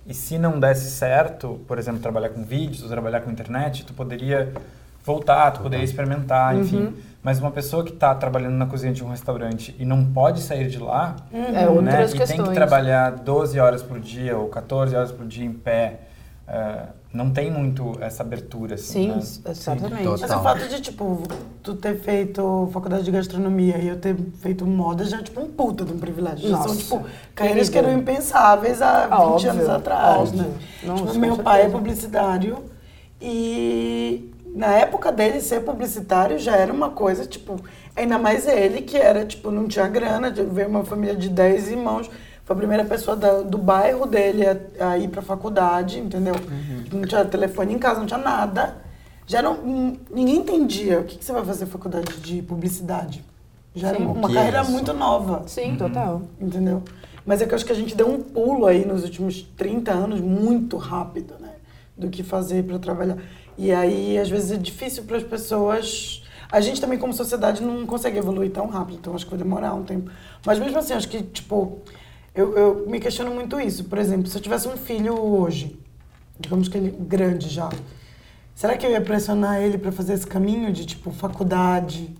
e 0.08 0.14
se 0.14 0.38
não 0.38 0.60
desse 0.60 0.90
certo, 0.90 1.60
por 1.68 1.78
exemplo, 1.78 2.00
trabalhar 2.00 2.30
com 2.30 2.44
vídeos 2.44 2.82
ou 2.82 2.90
trabalhar 2.90 3.22
com 3.22 3.30
internet, 3.30 3.86
tu 3.86 3.94
poderia 3.94 4.54
voltar, 5.04 5.52
tu 5.52 5.62
poderia 5.62 5.84
experimentar, 5.84 6.56
enfim. 6.56 6.86
Uhum. 6.86 6.94
Mas 7.24 7.40
uma 7.40 7.52
pessoa 7.52 7.84
que 7.84 7.92
está 7.92 8.16
trabalhando 8.16 8.54
na 8.54 8.66
cozinha 8.66 8.94
de 8.94 9.04
um 9.04 9.10
restaurante 9.10 9.76
e 9.78 9.84
não 9.86 10.06
pode 10.06 10.42
sair 10.42 10.68
de 10.70 10.80
lá, 10.80 11.16
É 11.34 11.52
né? 11.52 11.68
outras 11.68 12.14
E 12.14 12.18
tem 12.26 12.42
que 12.42 12.54
trabalhar 12.54 13.12
12 13.12 13.60
horas 13.60 13.84
por 13.84 14.00
dia 14.00 14.38
ou 14.38 14.48
14 14.48 14.96
horas 14.96 15.12
por 15.12 15.26
dia 15.26 15.46
em 15.46 15.52
pé, 15.52 16.00
eh, 16.48 16.84
não 17.18 17.32
tem 17.32 17.50
muito 17.52 17.98
essa 18.00 18.22
abertura, 18.24 18.76
assim, 18.76 18.94
Sim, 18.94 19.08
né? 19.10 19.18
exatamente. 19.18 20.04
Total. 20.04 20.18
Mas 20.20 20.32
o 20.32 20.44
fato 20.44 20.68
de, 20.70 20.80
tipo, 20.82 21.24
tu 21.64 21.74
ter 21.76 22.00
feito 22.00 22.70
faculdade 22.72 23.04
de 23.04 23.12
gastronomia 23.12 23.78
e 23.80 23.88
eu 23.88 23.98
ter 24.00 24.16
feito 24.42 24.66
moda 24.66 25.04
já 25.04 25.18
é, 25.18 25.24
tipo, 25.24 25.42
um 25.42 25.48
puta 25.48 25.84
de 25.84 25.94
um 25.94 25.98
privilégio. 25.98 26.48
Já 26.48 26.58
são, 26.58 26.68
Nossa, 26.68 26.78
tipo, 26.78 27.04
carreiras 27.36 27.70
que 27.70 27.78
eram 27.78 27.92
impensáveis 27.94 28.82
há 28.82 29.08
20 29.08 29.14
Óbvio, 29.20 29.50
anos 29.52 29.70
atrás, 29.70 30.30
óbvio. 30.30 30.38
né? 30.44 30.52
Nossa, 30.84 31.06
tipo, 31.08 31.20
meu 31.20 31.38
pai 31.38 31.64
é 31.64 31.70
publicitário 31.70 32.60
e 33.22 34.32
na 34.56 34.74
época 34.74 35.12
dele 35.12 35.42
ser 35.42 35.62
publicitário 35.62 36.38
já 36.40 36.56
era 36.56 36.72
uma 36.72 36.90
coisa, 36.92 37.26
tipo, 37.26 37.60
ainda 37.96 38.18
mais 38.18 38.48
ele 38.48 38.82
que 38.82 38.98
era, 38.98 39.26
tipo, 39.26 39.52
não 39.52 39.68
tinha 39.68 39.88
grana, 39.88 40.32
de- 40.32 40.44
veio 40.44 40.68
uma 40.70 40.84
família 40.84 41.16
de 41.16 41.30
10 41.30 41.68
irmãos, 41.70 42.10
foi 42.48 42.56
a 42.56 42.58
primeira 42.60 42.86
pessoa 42.86 43.18
da- 43.18 43.42
do 43.42 43.58
bairro 43.58 44.06
dele 44.06 44.44
a, 44.80 44.92
a 44.92 44.98
ir 44.98 45.10
pra 45.10 45.22
faculdade, 45.22 46.00
entendeu? 46.00 46.34
Não 46.94 47.02
tinha 47.02 47.26
telefone 47.26 47.74
em 47.74 47.78
casa, 47.78 48.00
não 48.00 48.08
tinha 48.08 48.18
nada. 48.18 48.78
Já 49.26 49.42
não, 49.42 49.58
ninguém 50.10 50.38
entendia 50.38 51.02
o 51.02 51.04
que, 51.04 51.18
que 51.18 51.26
você 51.26 51.34
vai 51.34 51.44
fazer 51.44 51.66
faculdade 51.66 52.16
de 52.22 52.42
publicidade. 52.42 53.22
Já 53.76 53.90
era 53.90 53.98
Sim. 53.98 54.04
uma, 54.06 54.14
O 54.14 54.16
uma 54.20 54.28
que 54.30 54.34
carreira 54.36 54.62
isso? 54.62 54.72
muito 54.72 54.94
nova. 54.94 55.44
Sim, 55.46 55.76
total. 55.76 56.22
Entendeu? 56.40 56.82
Mas 57.26 57.42
é 57.42 57.46
que 57.46 57.52
eu 57.52 57.58
acho 57.58 57.66
que 57.66 57.74
a 57.74 57.76
gente 57.76 57.94
deu 57.94 58.10
um 58.10 58.24
pulo 58.24 58.66
aí 58.66 58.86
nos 58.86 59.04
últimos 59.04 59.42
30 59.58 59.92
anos 59.92 60.22
muito 60.22 60.78
rápido, 60.78 61.34
né? 61.42 61.50
Do 61.98 62.08
que 62.10 62.24
fazer 62.24 62.64
para 62.64 62.80
trabalhar. 62.80 63.18
E 63.58 63.74
aí, 63.74 64.18
às 64.18 64.30
vezes, 64.30 64.52
é 64.52 64.56
difícil 64.56 65.04
para 65.04 65.18
as 65.18 65.24
pessoas. 65.24 66.24
A 66.50 66.62
gente 66.62 66.80
também, 66.80 66.98
como 66.98 67.12
sociedade, 67.12 67.62
não 67.62 67.86
consegue 67.86 68.18
evoluir 68.18 68.52
tão 68.52 68.68
rápido, 68.68 69.00
então 69.02 69.14
acho 69.14 69.26
que 69.26 69.32
vai 69.32 69.38
demorar 69.40 69.74
um 69.74 69.84
tempo. 69.84 70.10
Mas 70.46 70.58
mesmo 70.58 70.78
assim, 70.80 70.94
acho 70.94 71.10
que, 71.10 71.22
tipo, 71.22 71.80
eu, 72.38 72.58
eu 72.58 72.86
me 72.88 73.00
questiono 73.00 73.32
muito 73.34 73.60
isso. 73.60 73.84
Por 73.86 73.98
exemplo, 73.98 74.28
se 74.28 74.38
eu 74.38 74.42
tivesse 74.42 74.68
um 74.68 74.78
filho 74.78 75.20
hoje, 75.20 75.78
digamos 76.40 76.68
que 76.70 76.78
ele 76.78 76.92
grande 76.92 77.50
já, 77.50 77.70
será 78.56 78.78
que 78.78 78.86
eu 78.86 78.92
ia 78.92 79.02
pressionar 79.02 79.62
ele 79.62 79.78
para 79.78 79.92
fazer 79.92 80.14
esse 80.14 80.28
caminho 80.28 80.72
de, 80.72 80.86
tipo, 80.86 81.12
faculdade? 81.12 82.16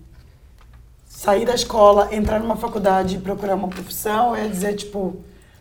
sair 1.18 1.44
da 1.44 1.54
escola, 1.54 2.14
entrar 2.14 2.38
numa 2.38 2.54
faculdade 2.54 3.16
e 3.16 3.18
procurar 3.18 3.56
uma 3.56 3.66
profissão, 3.66 4.36
eu 4.36 4.44
ia 4.44 4.48
dizer, 4.48 4.74
tipo, 4.76 5.16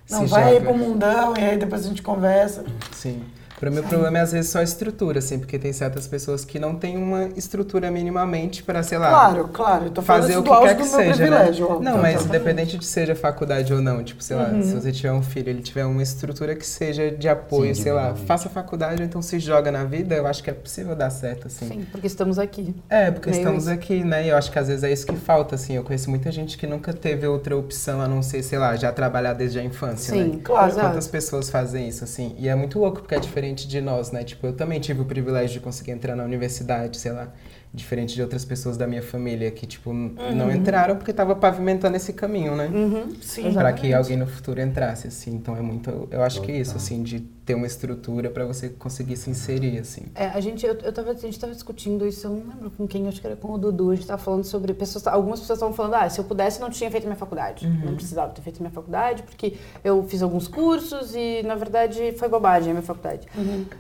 não, 0.08 0.20
Se 0.20 0.26
vai 0.28 0.44
aí 0.44 0.54
joga. 0.60 0.66
pro 0.68 0.78
mundão 0.78 1.34
e 1.36 1.44
aí 1.44 1.58
depois 1.58 1.84
a 1.84 1.90
gente 1.90 2.04
conversa. 2.04 2.64
Sim. 2.92 3.24
Pra 3.60 3.72
mim, 3.72 3.80
o 3.80 3.84
problema 3.84 4.20
é 4.20 4.22
às 4.22 4.32
vezes 4.32 4.52
só 4.52 4.60
a 4.60 4.64
estrutura, 4.64 5.18
assim, 5.18 5.40
porque 5.40 5.58
tem 5.58 5.74
certas 5.74 6.06
pessoas 6.08 6.46
que 6.46 6.60
não 6.60 6.76
têm 6.76 6.96
uma 6.96 7.26
estrutura 7.36 7.90
minimamente 7.90 8.62
para, 8.62 8.84
sei 8.84 9.00
lá, 9.00 9.10
Claro, 9.10 9.48
claro. 9.52 9.86
Eu 9.86 9.90
tô 9.92 10.02
falando 10.04 10.22
fazer 10.22 10.38
o 10.38 10.42
do 10.44 10.52
que 10.52 10.60
quer 10.60 10.76
que 10.78 10.84
meu 10.84 10.92
seja, 10.92 11.30
né? 11.30 11.52
ó. 11.62 11.80
Não, 11.80 11.98
mas 11.98 12.24
independente 12.26 12.78
de 12.78 12.86
seja 12.86 13.16
faculdade 13.16 13.74
ou 13.74 13.82
não, 13.82 14.04
tipo, 14.04 14.22
sei 14.24 14.36
lá, 14.38 14.50
Uhum. 14.50 14.62
se 14.62 14.74
você 14.76 14.92
tiver 14.92 15.12
um 15.12 15.24
filho, 15.24 15.50
ele 15.50 15.64
tiver 15.64 15.86
uma 15.86 16.04
estrutura 16.04 16.56
que 16.56 16.66
seja 16.68 17.10
de 17.10 17.28
apoio, 17.28 17.74
Sim, 17.76 17.82
sei 17.82 17.92
lá, 17.94 18.14
faça 18.14 18.48
faculdade 18.48 19.02
ou 19.02 19.08
então 19.08 19.24
se 19.24 19.40
joga 19.40 19.72
na 19.72 19.84
vida, 19.86 20.14
eu 20.14 20.28
acho 20.28 20.44
que 20.44 20.52
é 20.52 20.54
possível 20.54 20.96
dar 20.96 21.10
certo, 21.10 21.48
assim. 21.48 21.68
Sim, 21.68 21.86
porque 21.92 22.06
estamos 22.06 22.38
aqui. 22.38 22.76
É, 22.88 23.10
porque 23.10 23.32
Meio 23.32 23.40
estamos 23.40 23.64
isso. 23.64 23.74
aqui, 23.74 24.04
né? 24.04 24.26
E 24.26 24.30
eu 24.30 24.38
acho 24.38 24.52
que 24.52 24.60
às 24.60 24.68
vezes 24.68 24.84
é 24.84 24.92
isso 24.92 25.08
que 25.08 25.16
falta, 25.16 25.56
assim. 25.56 25.74
Eu 25.74 25.84
conheço 25.84 26.12
muita 26.12 26.32
gente 26.32 26.60
que 26.60 26.68
nunca 26.68 26.94
teve 26.94 27.26
outra 27.26 27.58
opção 27.58 28.02
a 28.02 28.08
não 28.08 28.22
ser, 28.22 28.44
sei 28.44 28.60
lá, 28.60 28.76
já 28.76 28.92
trabalhar 28.92 29.34
desde 29.34 29.58
a 29.58 29.64
infância, 29.64 30.16
né? 30.16 30.24
Sim, 30.26 30.40
Claro. 30.44 30.68
exato. 30.72 30.88
Quantas 30.90 31.08
pessoas 31.08 31.50
fazem 31.50 31.88
isso, 31.88 32.04
assim? 32.04 32.36
E 32.38 32.48
é 32.48 32.54
muito 32.54 32.78
louco 32.78 33.00
porque 33.02 33.16
é 33.16 33.20
diferente 33.20 33.47
de 33.54 33.80
nós, 33.80 34.12
né? 34.12 34.24
Tipo, 34.24 34.48
eu 34.48 34.54
também 34.54 34.80
tive 34.80 35.02
o 35.02 35.06
privilégio 35.06 35.54
de 35.54 35.60
conseguir 35.60 35.92
entrar 35.92 36.16
na 36.16 36.24
universidade, 36.24 36.98
sei 36.98 37.12
lá. 37.12 37.32
Diferente 37.74 38.16
de 38.16 38.22
outras 38.22 38.44
pessoas 38.44 38.76
da 38.78 38.88
minha 38.88 39.02
família 39.04 39.52
que, 39.52 39.66
tipo, 39.68 39.92
n- 39.94 40.14
não 40.34 40.52
entraram 40.52 40.96
porque 40.96 41.14
tava 41.14 41.36
pavimentando 41.36 41.96
esse 41.96 42.14
caminho, 42.14 42.56
né? 42.56 42.68
Uhum. 42.74 43.14
Sim. 43.22 43.54
Pra 43.54 43.72
que 43.74 43.94
alguém 43.94 44.18
no 44.18 44.26
futuro 44.26 44.60
entrasse, 44.62 45.08
assim. 45.08 45.36
Então 45.36 45.56
é 45.56 45.62
muito. 45.62 46.08
Eu 46.10 46.24
acho 46.24 46.42
que 46.42 46.52
é 46.52 46.58
isso, 46.60 46.72
Total. 46.72 46.86
assim, 46.86 47.04
de 47.04 47.28
ter 47.48 47.56
uma 47.56 47.66
estrutura 47.66 48.30
pra 48.30 48.46
você 48.46 48.68
conseguir 48.68 49.16
se 49.16 49.30
inserir, 49.30 49.80
assim. 49.80 50.02
É, 50.14 50.26
a 50.28 50.40
gente, 50.42 50.66
eu, 50.66 50.74
eu 50.84 50.92
tava, 50.92 51.12
a 51.12 51.14
gente 51.14 51.40
tava 51.40 51.54
discutindo 51.54 52.06
isso, 52.06 52.28
eu 52.28 52.32
não 52.32 52.40
lembro 52.40 52.70
com 52.70 52.86
quem, 52.86 53.08
acho 53.08 53.22
que 53.22 53.26
era 53.26 53.38
com 53.38 53.54
o 53.54 53.58
Dudu, 53.58 53.92
a 53.92 53.96
gente 53.96 54.06
tava 54.06 54.22
falando 54.22 54.44
sobre 54.44 54.74
pessoas, 54.74 55.08
algumas 55.08 55.40
pessoas 55.40 55.58
estavam 55.58 55.74
falando, 55.74 55.94
ah, 55.94 56.10
se 56.10 56.20
eu 56.20 56.26
pudesse 56.26 56.60
não 56.60 56.70
tinha 56.70 56.92
feito 56.92 57.06
minha 57.06 57.16
faculdade, 57.16 57.66
não 57.66 57.96
precisava 57.96 58.34
ter 58.34 58.42
feito 58.42 58.60
minha 58.60 58.70
faculdade, 58.70 59.24
porque 59.24 59.54
eu 59.82 60.04
fiz 60.04 60.22
alguns 60.22 60.46
cursos 60.46 61.16
e, 61.16 61.42
na 61.44 61.56
verdade, 61.56 62.14
foi 62.18 62.28
bobagem 62.28 62.72
a 62.72 62.74
minha 62.74 62.86
faculdade. 62.86 63.26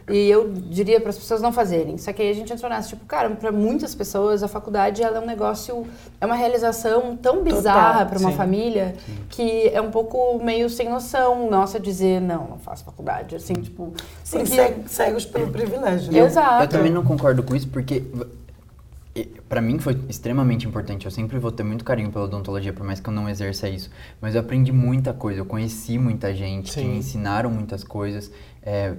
E 0.10 0.30
eu 0.30 0.50
diria 0.54 1.02
para 1.02 1.10
as 1.10 1.18
pessoas 1.18 1.42
não 1.42 1.52
fazerem, 1.52 1.98
só 1.98 2.14
que 2.14 2.22
aí 2.22 2.30
a 2.30 2.34
gente 2.34 2.54
entrou 2.54 2.70
nessa, 2.70 2.88
tipo, 2.88 3.06
cara, 3.06 3.30
para 3.32 3.52
muitas 3.52 3.94
pessoas 3.94 4.44
a 4.44 4.48
faculdade, 4.48 5.04
ela 5.04 5.18
é 5.18 5.20
um 5.20 5.26
negócio, 5.26 5.86
é 6.22 6.26
uma 6.26 6.36
realização 6.36 7.18
tão 7.18 7.44
bizarra 7.44 8.06
para 8.06 8.18
uma 8.18 8.32
sim. 8.32 8.38
família, 8.38 8.96
que 9.28 9.68
é 9.68 9.82
um 9.82 9.92
pouco 9.92 10.42
meio 10.42 10.70
sem 10.70 10.88
noção, 10.88 11.50
nossa, 11.50 11.78
dizer, 11.78 12.22
não, 12.22 12.48
não 12.48 12.60
faço 12.60 12.86
faculdade, 12.86 13.36
assim, 13.36 13.57
tipo... 13.62 13.94
Sim, 14.24 14.40
porque- 14.40 14.56
ceg- 14.56 14.88
cegos 14.88 15.26
pelo 15.26 15.52
privilégio. 15.52 16.12
né? 16.12 16.20
Eu- 16.20 16.26
Exato. 16.26 16.64
Eu 16.64 16.68
também 16.68 16.92
não 16.92 17.04
concordo 17.04 17.42
com 17.44 17.56
isso, 17.56 17.68
porque 17.68 18.04
pra 19.50 19.62
mim 19.62 19.80
foi 19.80 20.00
extremamente 20.08 20.68
importante. 20.68 21.06
Eu 21.06 21.12
sempre 21.12 21.40
vou 21.40 21.52
ter 21.52 21.64
muito 21.64 21.84
carinho 21.84 22.12
pela 22.12 22.26
odontologia, 22.26 22.72
por 22.74 22.86
mais 22.86 23.00
que 23.00 23.10
eu 23.10 23.14
não 23.14 23.28
exerça 23.28 23.68
isso. 23.68 23.90
Mas 24.22 24.36
eu 24.36 24.42
aprendi 24.42 24.72
muita 24.72 25.14
coisa, 25.14 25.40
eu 25.40 25.46
conheci 25.46 25.98
muita 25.98 26.34
gente 26.36 26.66
que 26.74 26.80
Sim. 26.82 26.90
me 26.90 26.98
ensinaram 26.98 27.50
muitas 27.50 27.84
coisas. 27.84 28.32
É, 28.62 28.94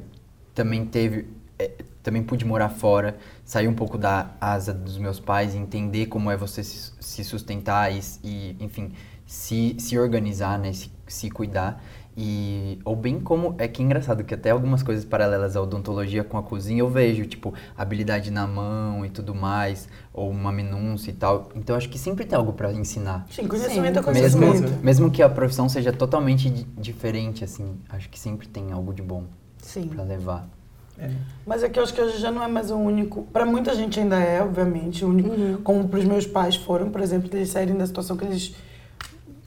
também 0.55 0.85
teve. 0.85 1.27
é, 1.59 1.71
também 2.03 2.23
pude 2.23 2.45
morar 2.45 2.71
fora, 2.71 3.19
sair 3.45 3.69
um 3.69 3.75
pouco 3.75 3.99
da 3.99 4.31
asa 4.41 4.73
dos 4.73 4.97
meus 4.97 5.21
pais, 5.21 5.55
entender 5.55 6.07
como 6.07 6.31
é 6.31 6.37
você 6.39 6.65
se, 6.65 6.93
se 6.99 7.23
sustentar 7.23 7.93
e, 7.93 8.01
e, 8.25 8.57
enfim, 8.61 8.93
se, 9.27 9.77
se 9.79 9.99
organizar, 9.99 10.59
né? 10.59 10.73
Se, 10.73 10.91
se 11.07 11.31
cuidar. 11.31 11.85
E, 12.21 12.81
ou 12.85 12.97
bem 12.97 13.21
como, 13.21 13.55
é 13.59 13.69
que 13.69 13.81
é 13.81 13.85
engraçado 13.85 14.25
que 14.25 14.35
até 14.35 14.51
algumas 14.51 14.83
coisas 14.83 15.05
paralelas 15.05 15.55
à 15.55 15.63
odontologia 15.63 16.25
com 16.25 16.37
a 16.37 16.43
cozinha 16.43 16.81
eu 16.81 16.89
vejo, 16.89 17.25
tipo, 17.27 17.55
habilidade 17.77 18.33
na 18.33 18.45
mão 18.45 19.07
e 19.07 19.09
tudo 19.09 19.33
mais, 19.33 19.89
ou 20.13 20.29
uma 20.29 20.51
minúcia 20.51 21.13
e 21.13 21.15
tal. 21.15 21.49
Então 21.55 21.77
acho 21.77 21.89
que 21.89 21.97
sempre 21.97 22.25
tem 22.25 22.37
algo 22.37 22.53
pra 22.53 22.73
ensinar. 22.73 23.25
Sim, 23.31 23.47
conhecimento 23.47 24.01
é 24.01 24.03
Sim. 24.03 24.21
Mesmo, 24.21 24.41
conhecimento. 24.41 24.85
mesmo 24.85 25.11
que 25.13 25.23
a 25.23 25.29
profissão 25.29 25.69
seja 25.69 25.93
totalmente 25.93 26.51
di- 26.51 26.67
diferente, 26.77 27.45
assim, 27.45 27.77
acho 27.89 28.09
que 28.09 28.19
sempre 28.19 28.49
tem 28.49 28.73
algo 28.73 28.93
de 28.93 29.01
bom 29.01 29.23
Sim. 29.63 29.87
pra 29.87 30.03
levar. 30.03 30.49
É. 30.99 31.13
Mas 31.47 31.63
é 31.63 31.69
que 31.69 31.79
eu 31.79 31.85
acho 31.85 31.95
que 31.95 32.01
hoje 32.03 32.19
já 32.19 32.33
não 32.33 32.43
é 32.43 32.49
mais 32.49 32.73
o 32.73 32.77
único. 32.77 33.23
Pra 33.33 33.47
muita 33.47 33.77
gente 33.77 34.01
ainda 34.01 34.19
é, 34.19 34.43
obviamente, 34.43 35.05
o 35.05 35.09
único. 35.09 35.31
Uhum. 35.31 35.59
Como 35.63 35.89
pros 35.89 36.05
meus 36.05 36.27
pais 36.27 36.57
foram, 36.57 36.91
por 36.91 37.01
exemplo, 37.01 37.31
eles 37.33 37.51
saírem 37.51 37.77
da 37.77 37.87
situação 37.87 38.17
que 38.17 38.25
eles 38.25 38.57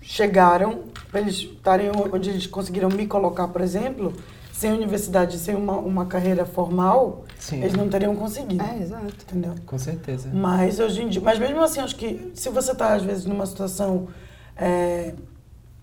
chegaram, 0.02 0.86
pra 1.12 1.20
eles 1.20 1.36
estarem 1.36 1.92
onde 2.12 2.30
eles 2.30 2.48
conseguiram 2.48 2.90
me 2.90 3.06
colocar, 3.06 3.48
por 3.50 3.62
exemplo, 3.62 4.14
sem 4.52 4.72
universidade, 4.72 5.38
sem 5.38 5.56
uma, 5.56 5.74
uma 5.74 6.06
carreira 6.06 6.46
formal, 6.46 7.26
Sim. 7.38 7.62
eles 7.62 7.74
não 7.74 7.90
teriam 7.90 8.16
conseguido. 8.16 8.64
É, 8.64 8.82
exato. 8.82 9.14
Entendeu? 9.28 9.56
Com 9.66 9.78
certeza. 9.78 10.30
Mas 10.32 10.80
hoje 10.80 11.02
em 11.02 11.10
dia, 11.10 11.22
mas 11.22 11.38
mesmo 11.40 11.62
assim, 11.62 11.80
acho 11.82 11.96
que 11.96 12.32
se 12.34 12.50
você 12.50 12.72
está 12.72 12.94
às 12.94 13.04
vezes 13.04 13.26
numa 13.26 13.46
situação 13.46 14.08
é, 14.56 15.14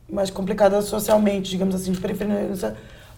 mais 0.08 0.30
complicada 0.30 0.80
socialmente, 0.80 1.50
digamos 1.50 1.74
assim, 1.74 1.92
de 1.92 2.00
periferia, 2.00 2.48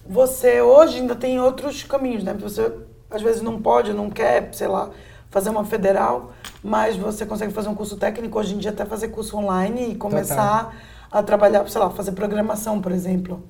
você 0.05 0.61
hoje 0.61 0.97
ainda 0.97 1.15
tem 1.15 1.39
outros 1.39 1.83
caminhos, 1.83 2.23
né? 2.23 2.33
Você 2.39 2.71
às 3.09 3.21
vezes 3.21 3.41
não 3.41 3.61
pode, 3.61 3.93
não 3.93 4.09
quer, 4.09 4.49
sei 4.53 4.67
lá, 4.67 4.89
fazer 5.29 5.49
uma 5.49 5.63
federal, 5.63 6.33
mas 6.63 6.97
você 6.97 7.25
consegue 7.25 7.53
fazer 7.53 7.69
um 7.69 7.75
curso 7.75 7.97
técnico 7.97 8.39
hoje 8.39 8.55
em 8.55 8.57
dia 8.57 8.71
até 8.71 8.83
fazer 8.83 9.09
curso 9.09 9.37
online 9.37 9.91
e 9.91 9.95
começar 9.95 10.75
a 11.11 11.21
trabalhar, 11.21 11.67
sei 11.69 11.81
lá, 11.81 11.89
fazer 11.89 12.13
programação, 12.13 12.81
por 12.81 12.91
exemplo. 12.91 13.43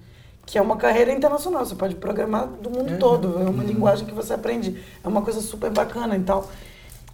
Que 0.46 0.58
é 0.58 0.62
uma 0.62 0.76
carreira 0.76 1.12
internacional, 1.12 1.64
você 1.64 1.76
pode 1.76 1.96
programar 1.96 2.48
do 2.48 2.70
mundo 2.70 2.98
todo, 2.98 3.40
é 3.40 3.50
uma 3.50 3.64
linguagem 3.64 4.08
que 4.08 4.14
você 4.14 4.34
aprende, 4.34 4.84
é 5.04 5.08
uma 5.08 5.22
coisa 5.22 5.40
super 5.40 5.70
bacana 5.70 6.18
e 6.18 6.22
tal. 6.22 6.50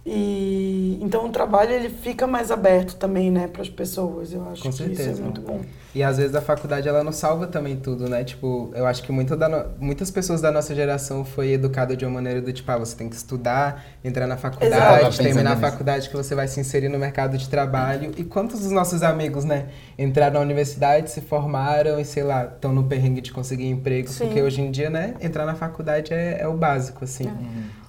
E 0.04 0.98
então 1.02 1.26
o 1.26 1.30
trabalho 1.30 1.72
ele 1.72 1.88
fica 1.90 2.26
mais 2.26 2.50
aberto 2.50 2.96
também, 2.96 3.30
né, 3.30 3.46
para 3.46 3.62
as 3.62 3.68
pessoas. 3.68 4.32
Eu 4.32 4.42
acho 4.50 4.62
Com 4.62 4.68
que 4.70 4.74
isso 4.74 4.82
é 4.82 4.86
certeza. 4.94 5.22
muito 5.22 5.40
bom. 5.40 5.60
E 5.94 6.02
às 6.02 6.18
vezes 6.18 6.34
a 6.34 6.40
faculdade 6.40 6.86
ela 6.88 7.02
não 7.02 7.12
salva 7.12 7.46
também 7.46 7.76
tudo, 7.76 8.08
né? 8.08 8.22
Tipo, 8.22 8.70
eu 8.74 8.86
acho 8.86 9.02
que 9.02 9.10
muito 9.10 9.34
da 9.34 9.48
no- 9.48 9.64
muitas 9.80 10.10
pessoas 10.10 10.40
da 10.40 10.52
nossa 10.52 10.74
geração 10.74 11.24
foi 11.24 11.52
educada 11.52 11.96
de 11.96 12.04
uma 12.04 12.14
maneira 12.14 12.40
do 12.42 12.52
tipo, 12.52 12.70
ah, 12.70 12.78
você 12.78 12.94
tem 12.94 13.08
que 13.08 13.16
estudar, 13.16 13.84
entrar 14.04 14.26
na 14.26 14.36
faculdade, 14.36 15.16
terminar 15.16 15.52
a 15.52 15.54
nisso. 15.56 15.66
faculdade 15.70 16.08
que 16.10 16.16
você 16.16 16.34
vai 16.34 16.46
se 16.46 16.60
inserir 16.60 16.88
no 16.88 16.98
mercado 16.98 17.36
de 17.38 17.48
trabalho. 17.48 18.12
E 18.16 18.22
quantos 18.22 18.60
dos 18.60 18.70
nossos 18.70 19.02
amigos, 19.02 19.44
né, 19.44 19.68
entraram 19.98 20.34
na 20.34 20.40
universidade, 20.40 21.10
se 21.10 21.20
formaram 21.22 21.98
e 21.98 22.04
sei 22.04 22.22
lá, 22.22 22.44
estão 22.44 22.72
no 22.72 22.84
perrengue 22.84 23.20
de 23.22 23.32
conseguir 23.32 23.66
emprego, 23.68 24.08
Sim. 24.08 24.26
porque 24.26 24.42
hoje 24.42 24.60
em 24.60 24.70
dia, 24.70 24.90
né, 24.90 25.14
entrar 25.20 25.46
na 25.46 25.54
faculdade 25.54 26.12
é, 26.12 26.38
é 26.42 26.46
o 26.46 26.54
básico, 26.54 27.02
assim. 27.04 27.26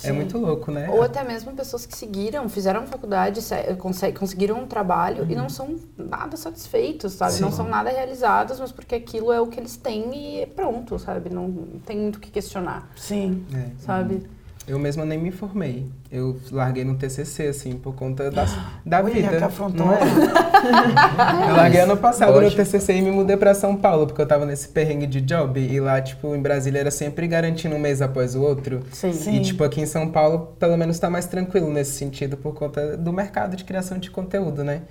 É, 0.01 0.07
Sim. 0.07 0.13
muito 0.13 0.37
louco, 0.37 0.71
né? 0.71 0.87
Ou 0.89 1.03
até 1.03 1.21
mesmo 1.23 1.51
pessoas 1.51 1.85
que 1.85 1.95
seguiram, 1.99 2.47
fizeram 2.49 2.87
faculdade, 2.87 3.41
se- 3.41 3.75
conse- 3.75 4.11
conseguiram 4.13 4.59
um 4.59 4.65
trabalho 4.67 5.25
e 5.29 5.35
não 5.35 5.49
são 5.49 5.75
nada 5.97 6.35
satisfeitos, 6.37 7.13
sabe? 7.13 7.39
Não 7.41 7.51
Sim. 7.51 7.57
são 7.57 7.67
nada 7.67 7.89
realizados, 7.89 8.59
mas 8.59 8.71
porque 8.71 8.95
aquilo 8.95 9.31
é 9.31 9.39
o 9.41 9.47
que 9.47 9.59
eles 9.59 9.75
têm 9.77 10.15
e 10.15 10.39
é 10.41 10.45
pronto, 10.45 10.97
sabe? 10.97 11.29
Não 11.29 11.51
tem 11.85 11.97
muito 11.97 12.15
o 12.15 12.19
que 12.19 12.31
questionar, 12.31 12.89
Sim. 12.95 13.45
É. 13.53 13.69
sabe? 13.79 14.25
Eu 14.69 14.77
mesma 14.77 15.03
nem 15.03 15.17
me 15.17 15.31
formei. 15.31 15.87
Eu 16.11 16.37
larguei 16.51 16.83
no 16.83 16.95
TCC, 16.95 17.47
assim, 17.47 17.73
por 17.73 17.93
conta 17.95 18.29
das, 18.29 18.55
da 18.85 18.99
Olha, 19.03 19.13
vida. 19.13 19.37
que 19.37 19.43
afrontosa. 19.43 19.83
não 19.83 19.93
é? 19.93 19.99
eu 21.49 21.55
larguei 21.55 21.81
ano 21.81 21.97
passado 21.97 22.33
no 22.33 22.39
Lógico. 22.41 22.61
TCC 22.63 22.93
e 22.97 23.01
me 23.01 23.11
mudei 23.11 23.35
pra 23.35 23.53
São 23.53 23.75
Paulo, 23.75 24.05
porque 24.07 24.21
eu 24.21 24.25
tava 24.27 24.45
nesse 24.45 24.67
perrengue 24.69 25.07
de 25.07 25.21
job. 25.21 25.59
E 25.59 25.79
lá, 25.79 25.99
tipo, 26.01 26.35
em 26.35 26.41
Brasília 26.41 26.79
era 26.79 26.91
sempre 26.91 27.27
garantindo 27.27 27.75
um 27.75 27.79
mês 27.79 28.01
após 28.01 28.35
o 28.35 28.41
outro. 28.41 28.81
Sim. 28.91 29.11
Sim. 29.13 29.35
E, 29.37 29.41
tipo, 29.41 29.63
aqui 29.63 29.81
em 29.81 29.85
São 29.85 30.09
Paulo, 30.09 30.53
pelo 30.59 30.77
menos 30.77 30.99
tá 30.99 31.09
mais 31.09 31.25
tranquilo 31.25 31.71
nesse 31.71 31.91
sentido, 31.93 32.37
por 32.37 32.53
conta 32.53 32.95
do 32.95 33.11
mercado 33.11 33.55
de 33.55 33.63
criação 33.63 33.97
de 33.97 34.09
conteúdo, 34.11 34.63
né? 34.63 34.81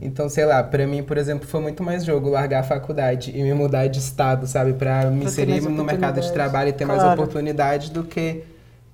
Então, 0.00 0.28
sei 0.28 0.44
lá, 0.46 0.62
pra 0.62 0.86
mim, 0.86 1.02
por 1.02 1.18
exemplo, 1.18 1.46
foi 1.46 1.60
muito 1.60 1.82
mais 1.82 2.04
jogo 2.04 2.30
largar 2.30 2.60
a 2.60 2.64
faculdade 2.64 3.32
e 3.36 3.42
me 3.42 3.52
mudar 3.54 3.86
de 3.86 3.98
estado, 3.98 4.46
sabe? 4.46 4.72
Pra 4.72 5.10
me 5.10 5.24
inserir 5.26 5.52
mais 5.60 5.64
no 5.66 5.84
mercado 5.84 6.20
de 6.20 6.32
trabalho 6.32 6.70
e 6.70 6.72
ter 6.72 6.84
mais 6.84 7.00
Claro. 7.02 7.20
oportunidade 7.20 7.90
do 7.90 8.02
que 8.04 8.42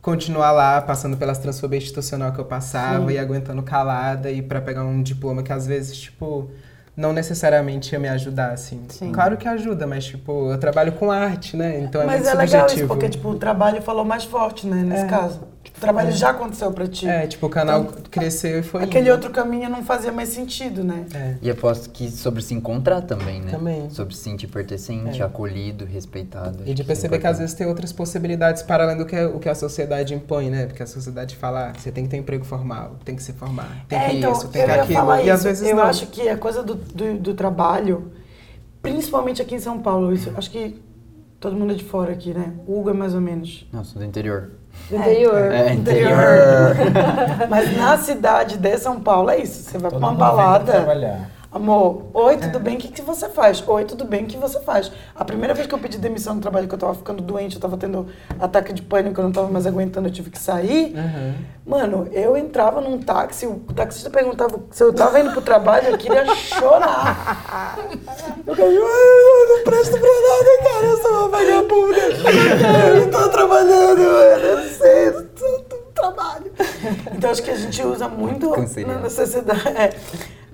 continuar 0.02 0.50
lá 0.50 0.80
passando 0.82 1.16
pelas 1.16 1.38
transfobia 1.38 1.78
institucional 1.78 2.32
que 2.32 2.40
eu 2.40 2.44
passava 2.44 3.06
Sim. 3.06 3.12
e 3.14 3.18
aguentando 3.18 3.62
calada 3.62 4.30
e 4.30 4.42
pra 4.42 4.60
pegar 4.60 4.82
um 4.84 5.00
diploma 5.00 5.42
que 5.44 5.52
às 5.52 5.64
vezes, 5.66 5.96
tipo, 5.96 6.50
não 6.96 7.12
necessariamente 7.12 7.92
ia 7.94 7.98
me 8.00 8.08
ajudar, 8.08 8.50
assim. 8.50 8.84
Sim. 8.88 9.12
Claro 9.12 9.36
que 9.36 9.46
ajuda, 9.48 9.86
mas, 9.86 10.04
tipo, 10.04 10.50
eu 10.50 10.58
trabalho 10.58 10.92
com 10.92 11.10
arte, 11.10 11.56
né? 11.56 11.78
Então 11.80 12.02
é 12.02 12.06
Mas 12.06 12.16
muito 12.22 12.28
é 12.28 12.34
legal 12.34 12.44
isso, 12.44 12.58
subjetivo. 12.58 12.88
porque 12.88 13.08
tipo, 13.08 13.28
o 13.30 13.36
trabalho 13.36 13.80
falou 13.80 14.04
mais 14.04 14.24
forte, 14.24 14.66
né, 14.66 14.82
nesse 14.82 15.04
É. 15.04 15.08
caso. 15.08 15.40
O 15.76 15.80
trabalho 15.82 16.12
já 16.12 16.30
aconteceu 16.30 16.70
pra 16.72 16.86
ti. 16.86 17.08
É, 17.08 17.26
tipo, 17.26 17.46
o 17.46 17.48
canal 17.50 17.84
cresceu 18.10 18.60
e 18.60 18.62
foi 18.62 18.84
Aquele 18.84 19.06
indo. 19.08 19.12
outro 19.14 19.30
caminho 19.30 19.68
não 19.68 19.82
fazia 19.84 20.12
mais 20.12 20.28
sentido, 20.28 20.84
né? 20.84 21.06
É. 21.14 21.34
E 21.42 21.50
aposto 21.50 21.90
que 21.90 22.08
sobre 22.10 22.40
se 22.42 22.54
encontrar 22.54 23.00
também, 23.02 23.40
né? 23.40 23.50
Também. 23.50 23.90
Sobre 23.90 24.14
se 24.14 24.22
sentir 24.22 24.46
pertencente, 24.46 25.20
É. 25.20 25.24
acolhido, 25.24 25.84
respeitado. 25.84 26.60
E 26.64 26.72
de 26.74 26.82
Acho 26.82 26.84
perceber 26.86 27.16
é 27.16 27.18
que 27.18 27.26
às 27.26 27.38
vezes 27.38 27.54
tem 27.54 27.66
outras 27.66 27.92
possibilidades 27.92 28.62
para 28.62 28.84
além 28.84 28.96
do 28.96 29.06
que 29.06 29.18
o 29.24 29.38
que 29.40 29.48
a 29.48 29.54
sociedade 29.54 30.14
impõe, 30.14 30.50
né? 30.50 30.66
Porque 30.66 30.82
a 30.82 30.86
sociedade 30.86 31.34
fala, 31.36 31.70
ah, 31.70 31.78
você 31.78 31.90
tem 31.90 32.04
que 32.04 32.10
ter 32.10 32.16
emprego 32.16 32.44
formal, 32.44 32.96
tem 33.04 33.16
que 33.16 33.22
se 33.22 33.32
formar, 33.32 33.84
tem 33.88 33.98
é, 33.98 34.08
que 34.10 34.16
então, 34.18 34.32
isso, 34.32 34.48
tem 34.48 34.62
eu 34.62 34.68
que 34.68 34.94
aquilo. 34.96 35.16
e 35.24 35.30
às 35.30 35.42
vezes 35.42 35.68
eu 35.68 35.76
não. 35.76 35.82
acho 35.84 36.06
que 36.08 36.28
a 36.28 36.36
coisa 36.36 36.62
do, 36.62 36.74
do, 36.74 37.18
do 37.18 37.34
trabalho, 37.34 38.12
principalmente 38.80 39.40
aqui 39.42 39.54
em 39.54 39.60
São 39.60 39.78
Paulo, 39.80 40.12
isso, 40.12 40.32
acho 40.36 40.50
que 40.50 40.80
todo 41.40 41.56
mundo 41.56 41.72
é 41.72 41.76
de 41.76 41.84
fora 41.84 42.12
aqui, 42.12 42.32
né? 42.32 42.52
O 42.66 42.78
Hugo 42.78 42.90
é 42.90 42.92
mais 42.92 43.14
ou 43.14 43.20
menos. 43.20 43.66
Não, 43.72 43.82
sou 43.84 44.00
do 44.00 44.04
interior. 44.06 44.50
Do 44.90 44.96
interior. 44.96 45.52
É, 45.52 45.72
interior. 45.72 46.10
interior. 46.12 46.76
Mas 47.48 47.76
na 47.76 47.96
cidade 47.98 48.58
de 48.58 48.78
São 48.78 49.00
Paulo 49.00 49.30
é 49.30 49.38
isso. 49.38 49.62
Você 49.70 49.78
vai 49.78 49.90
Todo 49.90 50.00
pra 50.00 50.08
uma 50.10 50.16
balada. 50.18 50.72
trabalhar. 50.72 51.30
Amor, 51.54 52.04
oi, 52.14 52.38
tudo 52.38 52.58
bem? 52.58 52.76
O 52.76 52.78
que, 52.78 52.88
que 52.88 53.02
você 53.02 53.28
faz? 53.28 53.62
Oi, 53.68 53.84
tudo 53.84 54.06
bem? 54.06 54.24
O 54.24 54.26
que 54.26 54.38
você 54.38 54.58
faz? 54.60 54.90
A 55.14 55.22
primeira 55.22 55.52
vez 55.52 55.66
que 55.66 55.74
eu 55.74 55.78
pedi 55.78 55.98
demissão 55.98 56.34
no 56.34 56.40
trabalho, 56.40 56.66
que 56.66 56.74
eu 56.74 56.78
tava 56.78 56.94
ficando 56.94 57.22
doente, 57.22 57.56
eu 57.56 57.60
tava 57.60 57.76
tendo 57.76 58.06
ataque 58.40 58.72
de 58.72 58.80
pânico, 58.80 59.20
eu 59.20 59.24
não 59.24 59.32
tava 59.32 59.48
mais 59.48 59.66
aguentando, 59.66 60.08
eu 60.08 60.12
tive 60.12 60.30
que 60.30 60.38
sair. 60.38 60.94
Mano, 61.66 62.08
eu 62.10 62.38
entrava 62.38 62.80
num 62.80 62.98
táxi, 62.98 63.46
o 63.46 63.60
taxista 63.76 64.08
perguntava 64.08 64.60
se 64.70 64.82
eu 64.82 64.94
tava 64.94 65.20
indo 65.20 65.30
pro 65.32 65.42
trabalho, 65.42 65.88
eu 65.88 65.98
queria 65.98 66.24
chorar. 66.34 67.76
Eu 68.44 68.56
queria, 68.56 68.72
eu 68.72 69.48
não 69.48 69.64
presto 69.64 69.92
pra 69.92 70.00
nada, 70.00 70.72
cara, 70.72 70.86
eu 70.86 70.96
sou 70.96 71.10
uma 71.12 71.28
vagabunda. 71.28 71.98
Eu 72.88 73.06
não 73.06 73.10
tô 73.10 73.28
trabalhando, 73.28 74.00
eu 74.00 74.68
sei, 74.68 75.08
eu 75.08 75.28
tô, 75.28 75.58
tô 75.60 75.76
trabalho. 75.94 76.52
Então 77.14 77.30
acho 77.30 77.42
que 77.42 77.50
a 77.50 77.56
gente 77.56 77.80
usa 77.84 78.08
muito 78.08 78.50
na, 78.86 79.08
sociedade. 79.08 79.68
é, 79.68 79.92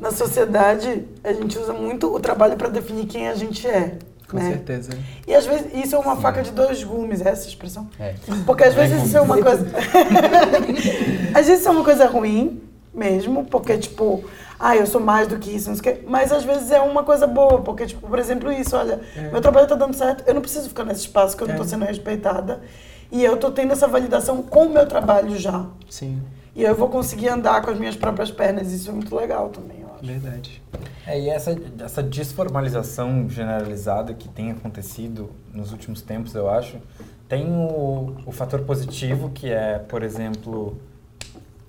na 0.01 0.11
sociedade, 0.11 1.05
a 1.25 1.33
gente 1.33 1.59
usa 1.59 1.73
muito 1.73 2.15
o 2.15 2.21
trabalho 2.21 2.57
pra 2.57 2.69
definir 2.69 3.07
quem 3.07 3.29
a 3.29 3.35
gente 3.35 3.67
é. 3.67 3.99
Com 4.29 4.37
né? 4.37 4.51
certeza. 4.51 4.91
E 5.27 5.35
às 5.35 5.47
vezes 5.47 5.67
isso 5.75 5.97
é 5.97 5.99
uma 5.99 6.17
faca 6.17 6.43
de 6.43 6.51
dois 6.51 6.85
gumes, 6.85 7.25
é 7.25 7.31
essa 7.31 7.49
expressão? 7.49 7.89
É. 7.99 8.15
Porque 8.45 8.63
às 8.65 8.75
vezes 8.75 9.05
isso 9.07 9.17
é 9.17 9.21
uma 9.23 9.41
coisa. 9.41 9.67
às 11.35 11.47
vezes 11.47 11.61
isso 11.61 11.69
é 11.69 11.73
uma 11.73 11.85
coisa 11.85 12.07
ruim 12.07 12.61
mesmo, 12.93 13.45
porque 13.47 13.79
tipo, 13.79 14.23
ah, 14.59 14.77
eu 14.77 14.87
sou 14.87 15.01
mais 15.01 15.29
do 15.29 15.39
que 15.39 15.51
isso, 15.51 15.71
não 15.71 15.77
sei 15.77 15.93
o 15.93 15.97
quê. 15.97 16.05
Mas 16.07 16.33
às 16.33 16.45
vezes 16.45 16.71
é 16.71 16.81
uma 16.81 17.05
coisa 17.05 17.27
boa, 17.27 17.61
porque, 17.63 17.87
tipo, 17.87 18.07
por 18.07 18.19
exemplo, 18.19 18.53
isso, 18.53 18.77
olha, 18.77 19.01
meu 19.33 19.41
trabalho 19.41 19.67
tá 19.67 19.75
dando 19.77 19.95
certo, 19.95 20.25
eu 20.27 20.35
não 20.35 20.41
preciso 20.43 20.69
ficar 20.69 20.85
nesse 20.85 21.03
espaço 21.03 21.37
que 21.37 21.43
eu 21.43 21.49
não 21.49 21.57
tô 21.57 21.63
É. 21.63 21.67
sendo 21.67 21.85
respeitada. 21.85 22.61
E 23.11 23.25
eu 23.25 23.39
tô 23.39 23.51
tendo 23.51 23.73
essa 23.73 23.89
validação 23.89 24.43
com 24.43 24.67
o 24.67 24.71
meu 24.71 24.85
trabalho 24.87 25.35
já. 25.39 25.65
Sim, 25.89 26.21
E 26.55 26.63
eu 26.65 26.75
vou 26.75 26.89
conseguir 26.89 27.29
andar 27.29 27.63
com 27.63 27.71
as 27.71 27.79
minhas 27.79 27.95
próprias 27.97 28.31
pernas. 28.31 28.71
Isso 28.73 28.91
é 28.91 28.93
muito 28.93 29.15
legal 29.17 29.49
também. 29.49 29.78
Verdade. 30.03 30.63
É, 31.07 31.19
e 31.21 31.29
essa, 31.29 31.57
essa 31.81 32.03
desformalização 32.03 33.29
generalizada 33.29 34.13
que 34.15 34.29
tem 34.29 34.51
acontecido 34.51 35.31
nos 35.53 35.73
últimos 35.73 36.03
tempos, 36.03 36.35
eu 36.35 36.49
acho, 36.51 36.77
tem 37.29 37.47
o, 37.51 38.17
o 38.27 38.33
fator 38.33 38.61
positivo, 38.61 39.31
que 39.31 39.51
é, 39.51 39.79
por 39.79 40.03
exemplo, 40.03 40.79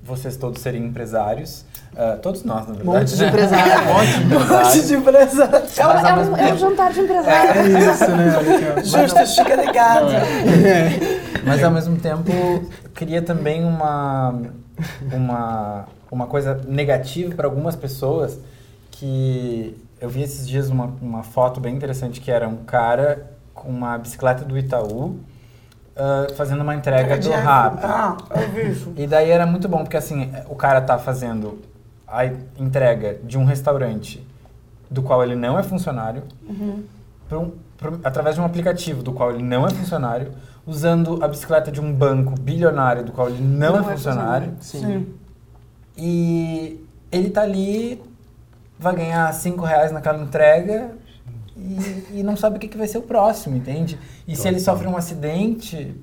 vocês 0.03 0.37
todos 0.37 0.61
serem 0.61 0.85
empresários. 0.85 1.65
Ah, 1.95 2.17
todos 2.21 2.43
nós, 2.43 2.67
na 2.67 2.73
verdade. 2.75 2.87
Monte 2.87 3.15
de 3.15 3.21
né? 3.21 3.27
empresário. 3.27 3.85
Monte 4.49 4.81
de 4.85 4.93
empresários. 4.95 5.77
É, 5.77 5.87
um- 5.87 5.91
é 5.91 6.13
um, 6.13 6.37
é 6.37 6.53
um 6.53 6.57
jantar 6.57 6.93
de 6.93 6.99
empresário. 7.01 7.59
É 7.59 7.91
isso, 7.91 8.11
né? 8.11 8.83
Justo, 8.83 9.25
fica 9.43 9.55
ligado. 9.55 10.11
Mas 11.45 11.63
ao 11.63 11.71
mesmo 11.71 11.97
tempo 11.97 12.31
cria 12.93 13.21
também 13.21 13.65
uma, 13.65 14.39
uma, 15.11 15.87
uma 16.11 16.27
coisa 16.27 16.59
negativa 16.67 17.35
para 17.35 17.47
algumas 17.47 17.75
pessoas 17.75 18.39
que 18.91 19.75
eu 20.01 20.09
vi 20.09 20.21
esses 20.23 20.47
dias 20.47 20.69
uma, 20.69 20.91
uma 21.01 21.23
foto 21.23 21.59
bem 21.59 21.75
interessante 21.75 22.19
que 22.21 22.31
era 22.31 22.47
um 22.47 22.57
cara 22.57 23.31
com 23.53 23.69
uma 23.69 23.97
bicicleta 23.97 24.43
do 24.45 24.57
Itaú 24.57 25.17
ah, 25.95 26.27
fazendo 26.35 26.61
uma 26.61 26.75
entrega 26.75 27.17
do 27.17 27.29
Rap. 27.29 27.79
Ah, 27.83 28.17
eu 28.41 28.49
vi 28.49 28.71
isso. 28.71 28.93
E 28.95 29.05
daí 29.05 29.29
era 29.29 29.45
muito 29.45 29.67
bom, 29.67 29.79
porque 29.79 29.97
assim, 29.97 30.31
o 30.49 30.55
cara 30.55 30.81
tá 30.81 30.97
fazendo 30.97 31.59
a 32.07 32.25
entrega 32.57 33.19
de 33.23 33.37
um 33.37 33.43
restaurante 33.45 34.25
do 34.89 35.03
qual 35.03 35.21
ele 35.23 35.35
não 35.35 35.59
é 35.59 35.63
funcionário, 35.63 36.23
pra 37.27 37.37
um- 37.39 37.51
pra 37.77 37.91
através 38.03 38.35
de 38.35 38.41
um 38.41 38.45
aplicativo 38.45 39.03
do 39.03 39.11
qual 39.13 39.31
ele 39.31 39.43
não 39.43 39.67
é 39.67 39.69
funcionário, 39.69 40.31
usando 40.65 41.23
a 41.23 41.27
bicicleta 41.27 41.71
de 41.71 41.79
um 41.79 41.93
banco 41.93 42.31
bilionário 42.39 43.03
do 43.03 43.11
qual 43.11 43.27
ele 43.29 43.43
não, 43.43 43.77
é 43.79 43.83
funcionário. 43.83 44.53
Sim. 44.61 45.07
E 45.99 46.79
ele 47.11 47.29
tá 47.29 47.41
ali, 47.41 48.01
vai 48.77 48.95
ganhar 48.95 49.33
5 49.33 49.63
reais 49.65 49.91
naquela 49.91 50.21
entrega 50.23 50.91
e, 51.57 52.19
e 52.19 52.23
não 52.23 52.37
sabe 52.37 52.55
o 52.55 52.59
que, 52.59 52.67
que 52.69 52.77
vai 52.77 52.87
ser 52.87 52.99
o 52.99 53.01
próximo, 53.01 53.57
entende? 53.57 53.99
E 54.25 54.35
se 54.35 54.47
ele 54.47 54.59
sofre 54.59 54.87
um 54.87 54.95
acidente, 54.95 55.93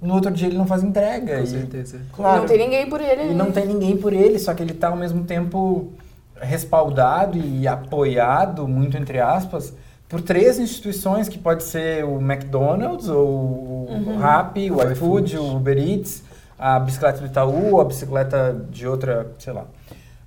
no 0.00 0.14
outro 0.14 0.30
dia 0.30 0.48
ele 0.48 0.56
não 0.56 0.66
faz 0.66 0.82
entrega. 0.82 1.36
Com 1.38 1.42
e- 1.44 1.46
certeza. 1.46 2.00
Claro. 2.12 2.40
Não 2.40 2.46
tem 2.46 2.58
ninguém 2.58 2.88
por 2.88 3.00
ele. 3.00 3.32
e 3.32 3.34
não 3.34 3.50
tem 3.52 3.66
ninguém 3.66 3.96
por 3.96 4.12
ele, 4.12 4.38
só 4.38 4.54
que 4.54 4.62
ele 4.62 4.72
tá 4.72 4.88
ao 4.88 4.96
mesmo 4.96 5.24
tempo 5.24 5.92
respaldado 6.40 7.38
e 7.38 7.66
apoiado, 7.68 8.66
muito 8.66 8.96
entre 8.96 9.20
aspas, 9.20 9.72
por 10.08 10.20
três 10.20 10.58
instituições 10.58 11.28
que 11.28 11.38
pode 11.38 11.62
ser 11.64 12.04
o 12.04 12.20
McDonald's, 12.20 13.08
ou 13.08 13.26
o 13.28 14.16
Rappi, 14.18 14.70
o 14.70 14.76
O 14.76 14.92
iFood, 14.92 15.34
iFood. 15.34 15.38
o 15.38 15.56
Uber 15.56 15.76
Eats, 15.78 16.22
a 16.58 16.78
bicicleta 16.80 17.18
do 17.20 17.26
Itaú, 17.26 17.72
ou 17.74 17.80
a 17.80 17.84
bicicleta 17.84 18.52
de 18.70 18.86
outra, 18.86 19.32
sei 19.38 19.52
lá. 19.52 19.64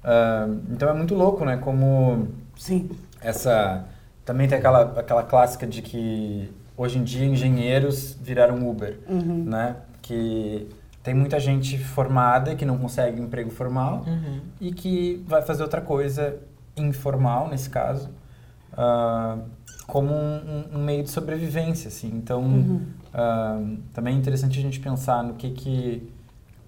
Ah, 0.04 0.48
então 0.70 0.90
é 0.90 0.94
muito 0.94 1.16
louco, 1.16 1.44
né? 1.46 1.58
Como 1.58 2.28
Sim. 2.58 2.90
essa 3.22 3.86
também 4.26 4.48
tem 4.48 4.58
aquela 4.58 4.82
aquela 5.00 5.24
clássica 5.24 5.66
de 5.68 5.82
que 5.82 6.52
hoje 6.76 7.00
em 7.00 7.04
dia 7.04 7.26
engenheiros 7.26 8.18
viraram 8.22 8.70
Uber, 8.70 8.98
né? 9.10 9.76
Que 10.02 10.68
tem 11.04 11.14
muita 11.14 11.40
gente 11.40 11.78
formada 11.78 12.56
que 12.56 12.66
não 12.66 12.78
consegue 12.78 13.22
emprego 13.22 13.50
formal 13.50 14.04
Uhum. 14.06 14.42
e 14.60 14.74
que 14.74 15.24
vai 15.28 15.42
fazer 15.42 15.64
outra 15.64 15.80
coisa 15.82 16.38
informal 16.76 17.48
nesse 17.50 17.70
caso, 17.70 18.10
ah, 18.78 19.38
como 19.88 20.14
um, 20.14 20.66
um- 20.76 20.80
meio 20.84 21.04
de 21.04 21.10
sobrevivência, 21.10 21.88
assim. 21.88 22.10
Então 22.14 22.82
ah, 23.14 23.62
também 23.94 24.16
é 24.16 24.18
interessante 24.18 24.60
a 24.60 24.62
gente 24.62 24.80
pensar 24.80 25.24
no 25.24 25.34
que 25.36 25.52
que 25.52 26.12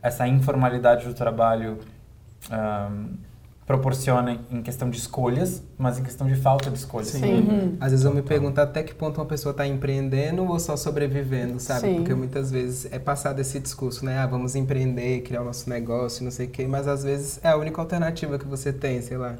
essa 0.01 0.27
informalidade 0.27 1.05
do 1.05 1.13
trabalho 1.13 1.79
ah, 2.49 2.89
proporciona 3.69 4.39
em 4.49 4.63
questão 4.63 4.89
de 4.89 4.97
escolhas, 4.97 5.61
mas 5.77 5.99
em 5.99 6.03
questão 6.03 6.25
de 6.25 6.35
falta 6.35 6.71
de 6.71 6.77
escolhas. 6.79 7.09
Sim. 7.09 7.19
Sim. 7.19 7.77
Às 7.79 7.91
vezes 7.91 8.03
eu 8.03 8.11
me 8.11 8.23
pergunto 8.23 8.59
até 8.59 8.81
que 8.81 8.95
ponto 8.95 9.21
uma 9.21 9.27
pessoa 9.27 9.51
está 9.51 9.67
empreendendo 9.67 10.43
ou 10.43 10.59
só 10.59 10.75
sobrevivendo, 10.75 11.59
sabe? 11.59 11.81
Sim. 11.81 11.95
Porque 11.97 12.15
muitas 12.15 12.49
vezes 12.49 12.91
é 12.91 12.97
passado 12.97 13.39
esse 13.39 13.59
discurso, 13.59 14.03
né? 14.03 14.17
Ah, 14.17 14.25
vamos 14.25 14.55
empreender, 14.55 15.21
criar 15.21 15.43
o 15.43 15.45
nosso 15.45 15.69
negócio, 15.69 16.23
não 16.23 16.31
sei 16.31 16.47
o 16.47 16.49
quê, 16.49 16.65
mas 16.65 16.87
às 16.87 17.03
vezes 17.03 17.39
é 17.43 17.49
a 17.49 17.57
única 17.57 17.79
alternativa 17.79 18.39
que 18.39 18.47
você 18.47 18.73
tem, 18.73 19.03
sei 19.03 19.17
lá. 19.17 19.35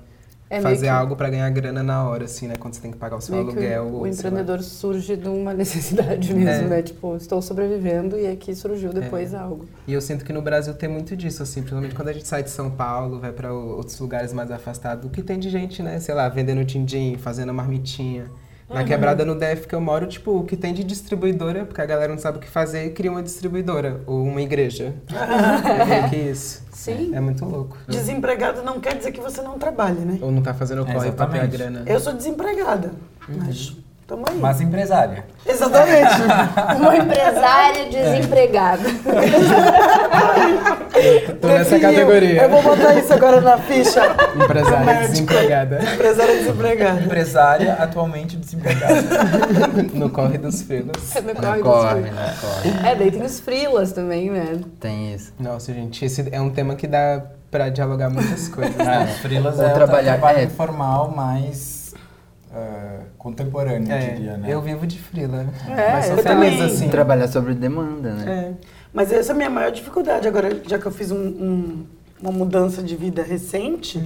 É 0.51 0.59
fazer 0.61 0.85
que- 0.85 0.87
algo 0.87 1.15
para 1.15 1.29
ganhar 1.29 1.49
grana 1.51 1.83
na 1.83 2.03
hora, 2.09 2.25
assim, 2.25 2.47
né? 2.47 2.55
Quando 2.57 2.73
você 2.73 2.81
tem 2.81 2.89
que 2.91 2.97
pagar 2.97 3.17
o 3.17 3.21
seu 3.21 3.35
Meio 3.35 3.47
aluguel. 3.49 3.83
o, 3.83 4.01
o 4.01 4.07
empreendedor 4.07 4.61
surge 4.63 5.15
de 5.15 5.27
uma 5.27 5.53
necessidade 5.53 6.33
mesmo, 6.33 6.65
É. 6.65 6.67
né? 6.69 6.81
Tipo, 6.81 7.15
estou 7.15 7.41
sobrevivendo 7.41 8.17
e 8.17 8.25
aqui 8.27 8.55
surgiu 8.55 8.91
depois 8.91 9.33
algo. 9.35 9.65
E 9.87 9.93
eu 9.93 10.01
sinto 10.01 10.25
que 10.25 10.33
no 10.33 10.41
Brasil 10.41 10.73
tem 10.73 10.89
muito 10.89 11.15
disso, 11.15 11.43
assim, 11.43 11.61
principalmente 11.61 11.93
quando 11.93 12.07
a 12.09 12.13
gente 12.13 12.27
sai 12.27 12.41
de 12.41 12.49
São 12.49 12.71
Paulo, 12.71 13.19
vai 13.19 13.31
para 13.31 13.53
outros 13.53 13.99
lugares 13.99 14.33
mais 14.33 14.49
afastados, 14.49 15.05
o 15.05 15.09
que 15.09 15.21
tem 15.21 15.37
de 15.37 15.49
gente, 15.49 15.83
né, 15.83 15.99
sei 15.99 16.15
lá, 16.15 16.27
vendendo 16.29 16.65
din-din, 16.65 17.15
fazendo 17.17 17.53
marmitinha. 17.53 18.25
Na 18.69 18.83
quebrada 18.83 19.25
no 19.25 19.35
DF 19.35 19.67
que 19.67 19.73
eu 19.73 19.81
moro, 19.81 20.05
tipo, 20.05 20.31
o 20.31 20.43
que 20.43 20.55
tem 20.55 20.73
de 20.73 20.83
distribuidora, 20.83 21.65
porque 21.65 21.81
a 21.81 21.85
galera 21.85 22.11
não 22.11 22.19
sabe 22.19 22.37
o 22.37 22.41
que 22.41 22.49
fazer, 22.49 22.93
cria 22.93 23.11
uma 23.11 23.23
distribuidora 23.23 24.01
ou 24.05 24.23
uma 24.23 24.41
igreja. 24.41 24.93
é 25.11 26.07
que 26.09 26.15
isso. 26.15 26.63
Sim. 26.71 27.13
É 27.13 27.19
muito 27.19 27.43
louco. 27.45 27.77
Desempregado 27.87 28.61
não 28.61 28.79
quer 28.79 28.95
dizer 28.95 29.11
que 29.11 29.19
você 29.19 29.41
não 29.41 29.57
trabalha, 29.57 30.05
né? 30.05 30.19
Ou 30.21 30.31
não 30.31 30.41
tá 30.41 30.53
fazendo 30.53 30.83
o 30.83 30.89
É, 30.89 30.93
corre 30.93 31.11
pra 31.11 31.25
ter 31.25 31.39
a 31.39 31.45
grana. 31.45 31.83
Eu 31.85 31.99
sou 31.99 32.13
desempregada, 32.13 32.91
mas 33.27 33.75
tamo 34.09 34.25
aí. 34.27 34.37
Mas 34.39 34.59
empresária. 34.59 35.23
Exatamente. 35.45 36.13
Uma 36.81 36.97
empresária 36.97 37.85
desempregada. 37.85 38.83
Tô 41.39 41.47
nessa 41.47 41.79
categoria. 41.79 42.41
Eu 42.43 42.49
vou 42.49 42.61
botar 42.63 42.95
isso 42.95 43.13
agora 43.13 43.39
na 43.39 43.57
ficha. 43.57 44.01
Empresária 44.35 45.07
desempregada. 45.07 45.79
Empresária 45.93 46.35
desempregada. 46.37 47.01
Empresária 47.01 47.73
atualmente 47.73 48.35
desempregada. 48.35 48.95
no 49.93 50.09
corre 50.09 50.37
dos 50.37 50.61
frilos. 50.63 50.89
No 51.19 51.33
Não 51.33 51.35
corre 51.35 51.57
dos 51.61 51.63
corre, 51.63 52.01
não 52.01 52.71
corre. 52.73 52.89
É, 52.89 52.95
daí 52.95 53.11
tem 53.11 53.21
os 53.21 53.39
frilas 53.39 53.91
também, 53.91 54.29
né? 54.31 54.57
Tem 54.79 55.13
isso. 55.13 55.33
Nossa, 55.39 55.73
gente, 55.73 56.03
esse 56.03 56.27
é 56.31 56.41
um 56.41 56.49
tema 56.49 56.75
que 56.75 56.87
dá 56.87 57.21
pra 57.51 57.69
dialogar 57.69 58.09
muitas 58.09 58.47
coisas. 58.47 58.79
É, 58.79 58.83
né? 58.83 59.07
freelas 59.21 59.59
Ou 59.59 59.65
é 59.65 59.69
trabalhar- 59.69 60.13
trabalho 60.17 60.39
é. 60.39 60.43
informal 60.43 61.11
mais 61.15 61.78
ah, 62.53 62.99
contemporâneo, 63.17 63.87
eu 63.91 63.95
É, 63.95 64.09
diria, 64.13 64.37
né? 64.37 64.47
eu 64.53 64.61
vivo 64.61 64.85
de 64.87 64.97
frila. 64.99 65.47
É, 65.67 65.91
mas 65.93 66.09
eu 66.09 66.23
também. 66.23 66.61
assim. 66.63 66.89
Trabalhar 66.89 67.27
sobre 67.27 67.53
demanda, 67.53 68.13
né? 68.13 68.31
É. 68.31 68.53
Mas 68.93 69.11
essa 69.11 69.31
é 69.31 69.33
a 69.33 69.37
minha 69.37 69.49
maior 69.49 69.71
dificuldade 69.71 70.27
agora, 70.27 70.61
já 70.67 70.79
que 70.79 70.85
eu 70.85 70.91
fiz 70.91 71.11
um- 71.11 71.17
um- 71.17 71.85
uma 72.21 72.31
mudança 72.31 72.81
de 72.81 72.95
vida 72.95 73.21
recente. 73.23 74.01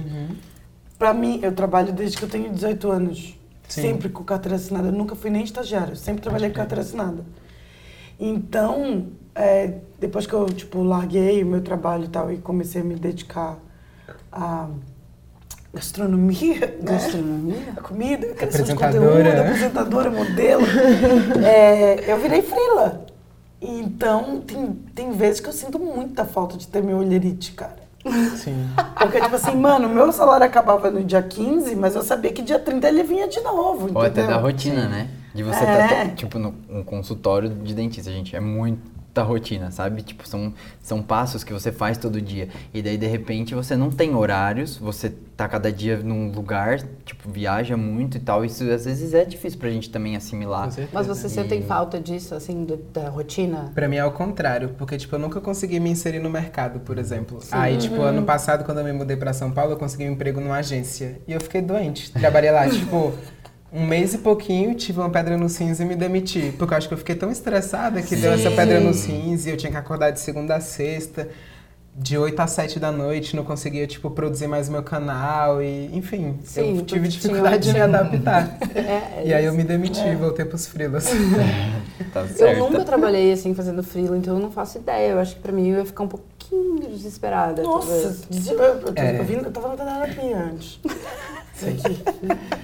Pra 0.98 1.12
mim, 1.14 1.40
eu 1.42 1.52
trabalho 1.52 1.92
desde 1.92 2.16
que 2.16 2.22
eu 2.24 2.28
tenho 2.28 2.52
18 2.52 2.90
anos. 2.90 3.36
Sim. 3.66 3.80
Sempre 3.82 4.08
com 4.10 4.22
carteira 4.22 4.56
assinada. 4.56 4.88
Eu 4.88 4.92
nunca 4.92 5.16
fui 5.16 5.30
nem 5.30 5.42
estagiário, 5.42 5.92
eu 5.92 5.96
sempre 5.96 6.20
trabalhei 6.22 6.50
com 6.50 6.56
carteira 6.56 6.82
assinada. 6.82 7.24
Então, 8.20 9.06
é, 9.34 9.78
depois 9.98 10.26
que 10.26 10.32
eu, 10.34 10.46
tipo, 10.46 10.82
larguei 10.82 11.42
o 11.42 11.46
meu 11.46 11.60
trabalho 11.62 12.04
e 12.04 12.08
tal 12.08 12.30
e 12.32 12.36
comecei 12.38 12.80
a 12.82 12.84
me 12.84 12.94
dedicar 12.94 13.58
à 14.30 14.68
gastronomia, 15.74 16.60
né? 16.60 16.72
Gastronomia? 16.82 17.56
a 17.76 17.80
comida, 17.80 18.26
a 18.26 18.34
criação 18.34 18.64
de 18.64 18.72
Apresentadora. 18.72 19.24
conteúdo, 19.24 19.40
apresentadora, 19.40 20.10
modelo, 20.10 20.62
é, 21.44 22.12
eu 22.12 22.18
virei 22.18 22.42
frila. 22.42 23.04
Então, 23.60 24.40
tem, 24.46 24.72
tem 24.94 25.12
vezes 25.12 25.40
que 25.40 25.48
eu 25.48 25.52
sinto 25.52 25.78
muita 25.78 26.24
falta 26.24 26.56
de 26.56 26.66
ter 26.68 26.82
meu 26.82 26.98
olherite, 26.98 27.52
cara. 27.52 27.82
Sim. 28.36 28.68
Porque, 28.98 29.18
tipo 29.18 29.34
assim, 29.34 29.56
mano, 29.56 29.88
meu 29.88 30.12
salário 30.12 30.44
acabava 30.44 30.90
no 30.90 31.02
dia 31.02 31.22
15, 31.22 31.74
mas 31.74 31.94
eu 31.96 32.02
sabia 32.02 32.30
que 32.32 32.42
dia 32.42 32.58
30 32.58 32.86
ele 32.88 33.02
vinha 33.02 33.26
de 33.26 33.40
novo, 33.40 33.88
Ou 33.94 34.02
até 34.02 34.20
entendeu? 34.20 34.30
da 34.30 34.36
rotina, 34.36 34.86
né? 34.86 35.08
De 35.34 35.42
você 35.42 35.64
É. 35.64 35.88
tá, 35.88 36.04
to- 36.10 36.14
tipo, 36.14 36.38
no 36.38 36.54
um 36.68 36.84
consultório 36.84 37.48
de 37.48 37.74
dentista, 37.74 38.10
gente, 38.12 38.36
é 38.36 38.40
muita 39.14 39.22
rotina, 39.22 39.70
sabe? 39.70 40.02
Tipo, 40.02 40.26
são, 40.28 40.52
são 40.82 41.00
passos 41.00 41.44
que 41.44 41.52
você 41.52 41.70
faz 41.70 41.96
todo 41.96 42.20
dia. 42.20 42.48
E 42.72 42.82
daí, 42.82 42.98
de 42.98 43.06
repente, 43.06 43.54
você 43.54 43.76
não 43.76 43.88
tem 43.90 44.12
horários, 44.14 44.76
você 44.76 45.12
tá 45.36 45.46
cada 45.48 45.70
dia 45.72 45.98
num 45.98 46.32
lugar, 46.32 46.80
tipo, 47.04 47.30
viaja 47.30 47.76
muito 47.76 48.16
e 48.16 48.20
tal. 48.20 48.44
Isso, 48.44 48.68
às 48.70 48.84
vezes, 48.84 49.14
é 49.14 49.24
difícil 49.24 49.58
pra 49.60 49.70
gente 49.70 49.88
também 49.90 50.16
assimilar. 50.16 50.68
Mas 50.92 51.06
você 51.06 51.28
sentem 51.28 51.62
falta 51.62 52.00
disso, 52.00 52.34
assim, 52.34 52.64
do- 52.64 52.76
da 52.92 53.08
rotina? 53.08 53.70
Pra 53.72 53.88
mim 53.88 53.96
é 53.96 54.04
o 54.04 54.10
contrário, 54.10 54.70
porque, 54.76 54.96
tipo, 54.96 55.14
eu 55.14 55.18
nunca 55.20 55.40
consegui 55.40 55.78
me 55.78 55.90
inserir 55.90 56.18
no 56.18 56.28
mercado, 56.30 56.80
por 56.80 56.98
exemplo. 56.98 57.38
Aí, 57.52 57.76
tipo, 57.76 58.02
ano 58.02 58.24
passado, 58.24 58.64
quando 58.64 58.78
eu 58.78 58.84
me 58.84 58.92
mudei 58.92 59.16
pra 59.16 59.32
São 59.32 59.50
Paulo, 59.52 59.72
eu 59.72 59.76
consegui 59.76 60.08
um 60.08 60.12
emprego 60.12 60.40
numa 60.40 60.56
agência. 60.56 61.20
E 61.28 61.32
eu 61.32 61.40
fiquei 61.40 61.62
doente. 61.62 62.10
Trabalhei 62.12 62.50
lá, 62.50 62.66
tipo, 62.68 63.12
um 63.74 63.84
mês 63.84 64.14
e 64.14 64.18
pouquinho, 64.18 64.72
tive 64.76 65.00
uma 65.00 65.10
pedra 65.10 65.36
no 65.36 65.48
rins 65.48 65.80
e 65.80 65.84
me 65.84 65.96
demiti. 65.96 66.54
Porque 66.56 66.72
eu 66.72 66.78
acho 66.78 66.86
que 66.86 66.94
eu 66.94 66.98
fiquei 66.98 67.16
tão 67.16 67.28
estressada 67.28 68.00
que 68.00 68.14
deu 68.14 68.32
essa 68.32 68.48
pedra 68.52 68.78
nos 68.78 69.04
rins 69.04 69.46
e 69.46 69.50
eu 69.50 69.56
tinha 69.56 69.72
que 69.72 69.76
acordar 69.76 70.12
de 70.12 70.20
segunda 70.20 70.54
a 70.54 70.60
sexta. 70.60 71.28
De 71.96 72.18
8 72.18 72.40
a 72.40 72.46
7 72.48 72.80
da 72.80 72.90
noite, 72.90 73.36
não 73.36 73.44
conseguia, 73.44 73.86
tipo, 73.86 74.10
produzir 74.10 74.48
mais 74.48 74.68
meu 74.68 74.82
canal 74.82 75.62
e, 75.62 75.96
enfim, 75.96 76.40
Sim, 76.42 76.78
eu 76.78 76.84
tive 76.84 77.06
dificuldade 77.06 77.68
de 77.68 77.72
me 77.72 77.80
adaptar. 77.80 78.58
É, 78.74 79.22
E 79.24 79.32
aí 79.32 79.44
eu 79.44 79.54
me 79.54 79.62
demiti 79.62 80.00
e 80.00 80.16
voltei 80.16 80.44
pros 80.44 80.66
frilas. 80.66 81.08
Tá 82.12 82.24
Eu 82.38 82.58
nunca 82.58 82.84
trabalhei 82.84 83.32
assim 83.32 83.54
fazendo 83.54 83.82
freela, 83.82 84.16
então 84.16 84.34
eu 84.34 84.40
não 84.40 84.50
faço 84.50 84.78
ideia. 84.78 85.12
Eu 85.12 85.20
acho 85.20 85.36
que 85.36 85.40
pra 85.40 85.52
mim 85.52 85.68
eu 85.68 85.78
ia 85.78 85.84
ficar 85.84 86.02
um 86.02 86.08
pouquinho 86.50 86.90
desesperada. 86.90 87.62
Nossa, 87.62 88.16
eu, 88.50 88.58
eu, 88.58 88.78
tô- 88.80 88.92
É. 89.00 89.18
eu, 89.18 89.24
eu 89.42 89.50
tava 89.50 89.68
na 89.68 89.76
terapia 89.76 90.36
antes. 90.38 90.78
Isso 91.54 91.66
aqui. 91.88 92.02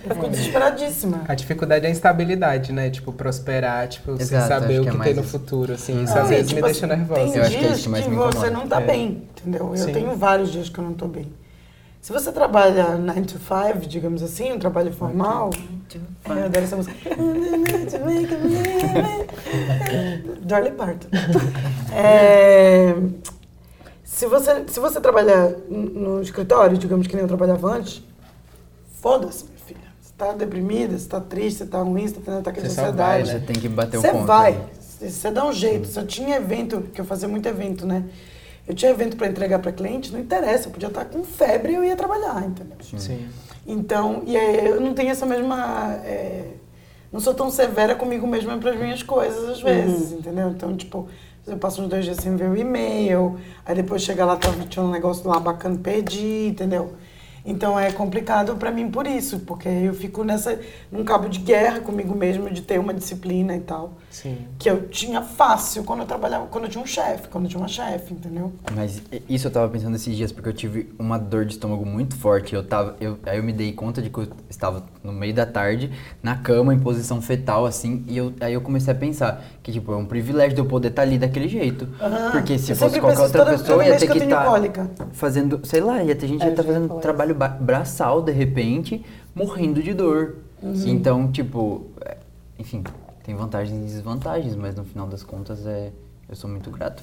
Eu 0.08 0.14
fico 0.14 0.28
desesperadíssima. 0.28 1.22
A 1.28 1.34
dificuldade 1.34 1.84
é 1.86 1.88
a 1.88 1.92
instabilidade, 1.92 2.72
né? 2.72 2.90
Tipo, 2.90 3.12
prosperar, 3.12 3.88
tipo, 3.88 4.16
sem 4.16 4.22
Exato, 4.36 4.48
saber 4.48 4.74
acho 4.74 4.82
o 4.82 4.84
que 4.84 4.90
que, 4.90 4.96
é 4.96 5.00
tem 5.04 5.14
no 5.14 5.22
futuro, 5.24 5.72
assim. 5.74 6.02
Isso 6.02 6.18
às 6.18 6.28
vezes 6.28 6.48
tipo 6.48 6.60
me 6.60 6.66
deixa 6.66 6.86
assim, 6.86 6.96
nervosa. 6.96 7.20
Tem 7.20 7.34
Eu 7.36 7.42
acho 7.42 7.58
que 7.58 7.64
é 7.64 7.68
isso 7.72 7.82
que 7.84 7.88
mais 7.88 8.06
me 8.06 8.16
você 8.16 8.28
incomoda. 8.28 8.50
não 8.50 8.66
tá 8.68 8.80
É. 8.80 8.84
bem, 8.86 9.22
entendeu? 9.38 9.70
Eu 9.70 9.76
Sim. 9.76 9.92
tenho 9.92 10.16
vários 10.16 10.50
dias 10.52 10.68
que 10.68 10.78
eu 10.78 10.84
não 10.84 10.92
tô 10.94 11.06
bem. 11.08 11.32
Se 12.00 12.12
você 12.14 12.32
trabalha 12.32 12.96
9 12.96 13.20
to 13.22 13.38
5, 13.38 13.86
digamos 13.86 14.22
assim, 14.22 14.52
um 14.52 14.58
trabalho 14.58 14.90
formal, 14.90 15.50
é, 15.54 15.58
eu 16.30 16.44
adoro 16.46 16.64
essa 16.64 16.76
música. 16.76 16.94
Dolly 20.42 20.70
Parton. 20.72 21.08
É, 21.92 22.94
se, 24.20 24.26
você, 24.26 24.64
se 24.68 24.78
você 24.78 25.00
trabalhar 25.00 25.50
no 25.70 26.20
escritório, 26.20 26.76
digamos 26.76 27.06
que 27.06 27.14
nem 27.14 27.22
eu 27.22 27.28
trabalhava 27.28 27.72
antes, 27.72 28.02
foda-se, 29.00 29.46
minha 29.46 29.56
filha. 29.64 29.80
Você 29.98 30.12
tá 30.18 30.32
deprimida, 30.32 30.98
você 30.98 31.08
tá 31.08 31.20
triste, 31.20 31.58
você 31.60 31.66
tá 31.66 31.80
ruim, 31.80 32.06
você 32.06 32.16
tá 32.16 32.20
tendo 32.26 32.38
ataque 32.40 32.60
de 32.60 32.68
Você 32.68 32.74
vai, 32.76 32.84
ansiedade. 33.22 33.30
Você 33.30 33.40
tem 33.40 33.56
que 33.56 33.66
bater 33.66 33.96
o 33.96 34.00
Você 34.02 34.10
ponto. 34.10 34.26
vai, 34.26 34.52
né? 34.52 34.66
você 35.00 35.30
dá 35.30 35.46
um 35.46 35.52
jeito. 35.54 35.88
Se 35.88 35.98
eu 35.98 36.06
tinha 36.06 36.36
evento, 36.36 36.82
porque 36.82 37.00
eu 37.00 37.04
fazia 37.06 37.26
muito 37.26 37.48
evento, 37.48 37.86
né? 37.86 38.04
Eu 38.68 38.74
tinha 38.74 38.90
evento 38.90 39.16
para 39.16 39.26
entregar 39.26 39.58
para 39.58 39.72
cliente, 39.72 40.12
não 40.12 40.20
interessa, 40.20 40.68
eu 40.68 40.72
podia 40.72 40.88
estar 40.88 41.06
com 41.06 41.24
febre 41.24 41.72
e 41.72 41.76
eu 41.76 41.82
ia 41.82 41.96
trabalhar, 41.96 42.44
entendeu? 42.46 42.76
Sim. 42.98 43.26
Então, 43.66 44.22
e 44.26 44.36
aí 44.36 44.66
eu 44.66 44.82
não 44.82 44.92
tenho 44.92 45.08
essa 45.08 45.24
mesma. 45.24 45.94
é, 46.04 46.44
não 47.10 47.20
sou 47.20 47.32
tão 47.32 47.50
severa 47.50 47.94
comigo 47.94 48.26
mesma 48.26 48.58
para 48.58 48.72
as 48.72 48.78
minhas 48.78 49.02
coisas, 49.02 49.48
às 49.48 49.62
vezes, 49.62 50.12
entendeu? 50.12 50.50
Então, 50.50 50.76
tipo, 50.76 51.08
eu 51.46 51.56
passo 51.56 51.82
uns 51.82 51.88
dois 51.88 52.04
dias 52.04 52.18
sem 52.18 52.36
ver 52.36 52.48
o 52.48 52.56
e-mail, 52.56 53.38
aí 53.64 53.74
depois 53.74 54.02
chega 54.02 54.24
lá, 54.24 54.36
tava, 54.36 54.64
tinha 54.64 54.84
um 54.84 54.90
negócio 54.90 55.28
lá 55.28 55.38
bacana, 55.40 55.78
perdi, 55.78 56.48
entendeu? 56.48 56.94
Então 57.44 57.78
é 57.78 57.90
complicado 57.92 58.56
para 58.56 58.70
mim 58.70 58.90
por 58.90 59.06
isso, 59.06 59.40
porque 59.40 59.68
eu 59.68 59.94
fico 59.94 60.22
nessa, 60.24 60.58
num 60.90 61.04
cabo 61.04 61.28
de 61.28 61.38
guerra 61.38 61.80
comigo 61.80 62.14
mesmo, 62.14 62.50
de 62.50 62.62
ter 62.62 62.78
uma 62.78 62.92
disciplina 62.92 63.56
e 63.56 63.60
tal. 63.60 63.92
Sim. 64.10 64.38
Que 64.58 64.68
eu 64.68 64.88
tinha 64.88 65.22
fácil 65.22 65.84
quando 65.84 66.00
eu 66.00 66.06
trabalhava, 66.06 66.46
quando 66.46 66.64
eu 66.64 66.70
tinha 66.70 66.82
um 66.82 66.86
chefe, 66.86 67.28
quando 67.28 67.44
eu 67.44 67.50
tinha 67.50 67.60
uma 67.60 67.68
chefe, 67.68 68.12
entendeu? 68.12 68.52
Mas 68.74 69.00
isso 69.28 69.46
eu 69.46 69.50
tava 69.50 69.68
pensando 69.68 69.94
esses 69.96 70.14
dias, 70.16 70.32
porque 70.32 70.48
eu 70.48 70.52
tive 70.52 70.92
uma 70.98 71.18
dor 71.18 71.44
de 71.44 71.52
estômago 71.54 71.86
muito 71.86 72.16
forte. 72.16 72.54
Eu 72.54 72.62
tava, 72.64 72.96
eu, 73.00 73.18
aí 73.24 73.36
eu 73.38 73.42
me 73.42 73.52
dei 73.52 73.72
conta 73.72 74.02
de 74.02 74.10
que 74.10 74.18
eu 74.18 74.28
estava 74.48 74.84
no 75.02 75.12
meio 75.12 75.32
da 75.32 75.46
tarde, 75.46 75.90
na 76.22 76.36
cama, 76.36 76.74
em 76.74 76.78
posição 76.78 77.22
fetal, 77.22 77.64
assim, 77.66 78.04
e 78.08 78.16
eu, 78.16 78.32
aí 78.40 78.52
eu 78.52 78.60
comecei 78.60 78.92
a 78.92 78.96
pensar 78.96 79.42
que, 79.62 79.72
tipo, 79.72 79.92
é 79.92 79.96
um 79.96 80.04
privilégio 80.04 80.54
de 80.54 80.60
eu 80.60 80.66
poder 80.66 80.88
estar 80.88 81.02
ali 81.02 81.16
daquele 81.18 81.48
jeito. 81.48 81.88
Aham. 82.00 82.32
Porque 82.32 82.58
se 82.58 82.72
Eu 82.72 82.76
fosse 82.76 83.00
qualquer 83.00 83.20
outra 83.20 83.38
toda- 83.44 83.50
pessoa, 83.52 83.78
toda 83.78 83.88
ia 83.88 83.96
ter 83.98 84.08
que 84.10 84.18
estar 84.18 84.44
cólica. 84.44 84.90
fazendo, 85.12 85.60
sei 85.64 85.80
lá, 85.80 86.02
ia 86.02 86.14
ter 86.16 86.26
gente 86.26 86.38
que 86.40 86.44
É, 86.44 86.48
ia 86.48 86.52
estar 86.52 86.62
ia 86.64 86.68
fazendo 86.68 86.88
falar 86.88 87.00
trabalho 87.34 87.34
ba- 87.34 87.48
braçal, 87.64 88.22
de 88.22 88.32
repente, 88.32 89.04
morrendo 89.34 89.82
de 89.82 89.94
dor. 89.94 90.36
Uhum. 90.62 90.74
Então, 90.86 91.30
tipo, 91.30 91.86
é, 92.02 92.16
enfim, 92.58 92.84
tem 93.24 93.34
vantagens 93.34 93.78
e 93.78 93.94
desvantagens, 93.94 94.54
mas 94.56 94.74
no 94.74 94.84
final 94.84 95.06
das 95.06 95.22
contas, 95.22 95.66
é, 95.66 95.90
eu 96.28 96.36
sou 96.36 96.48
muito 96.50 96.70
grato. 96.70 97.02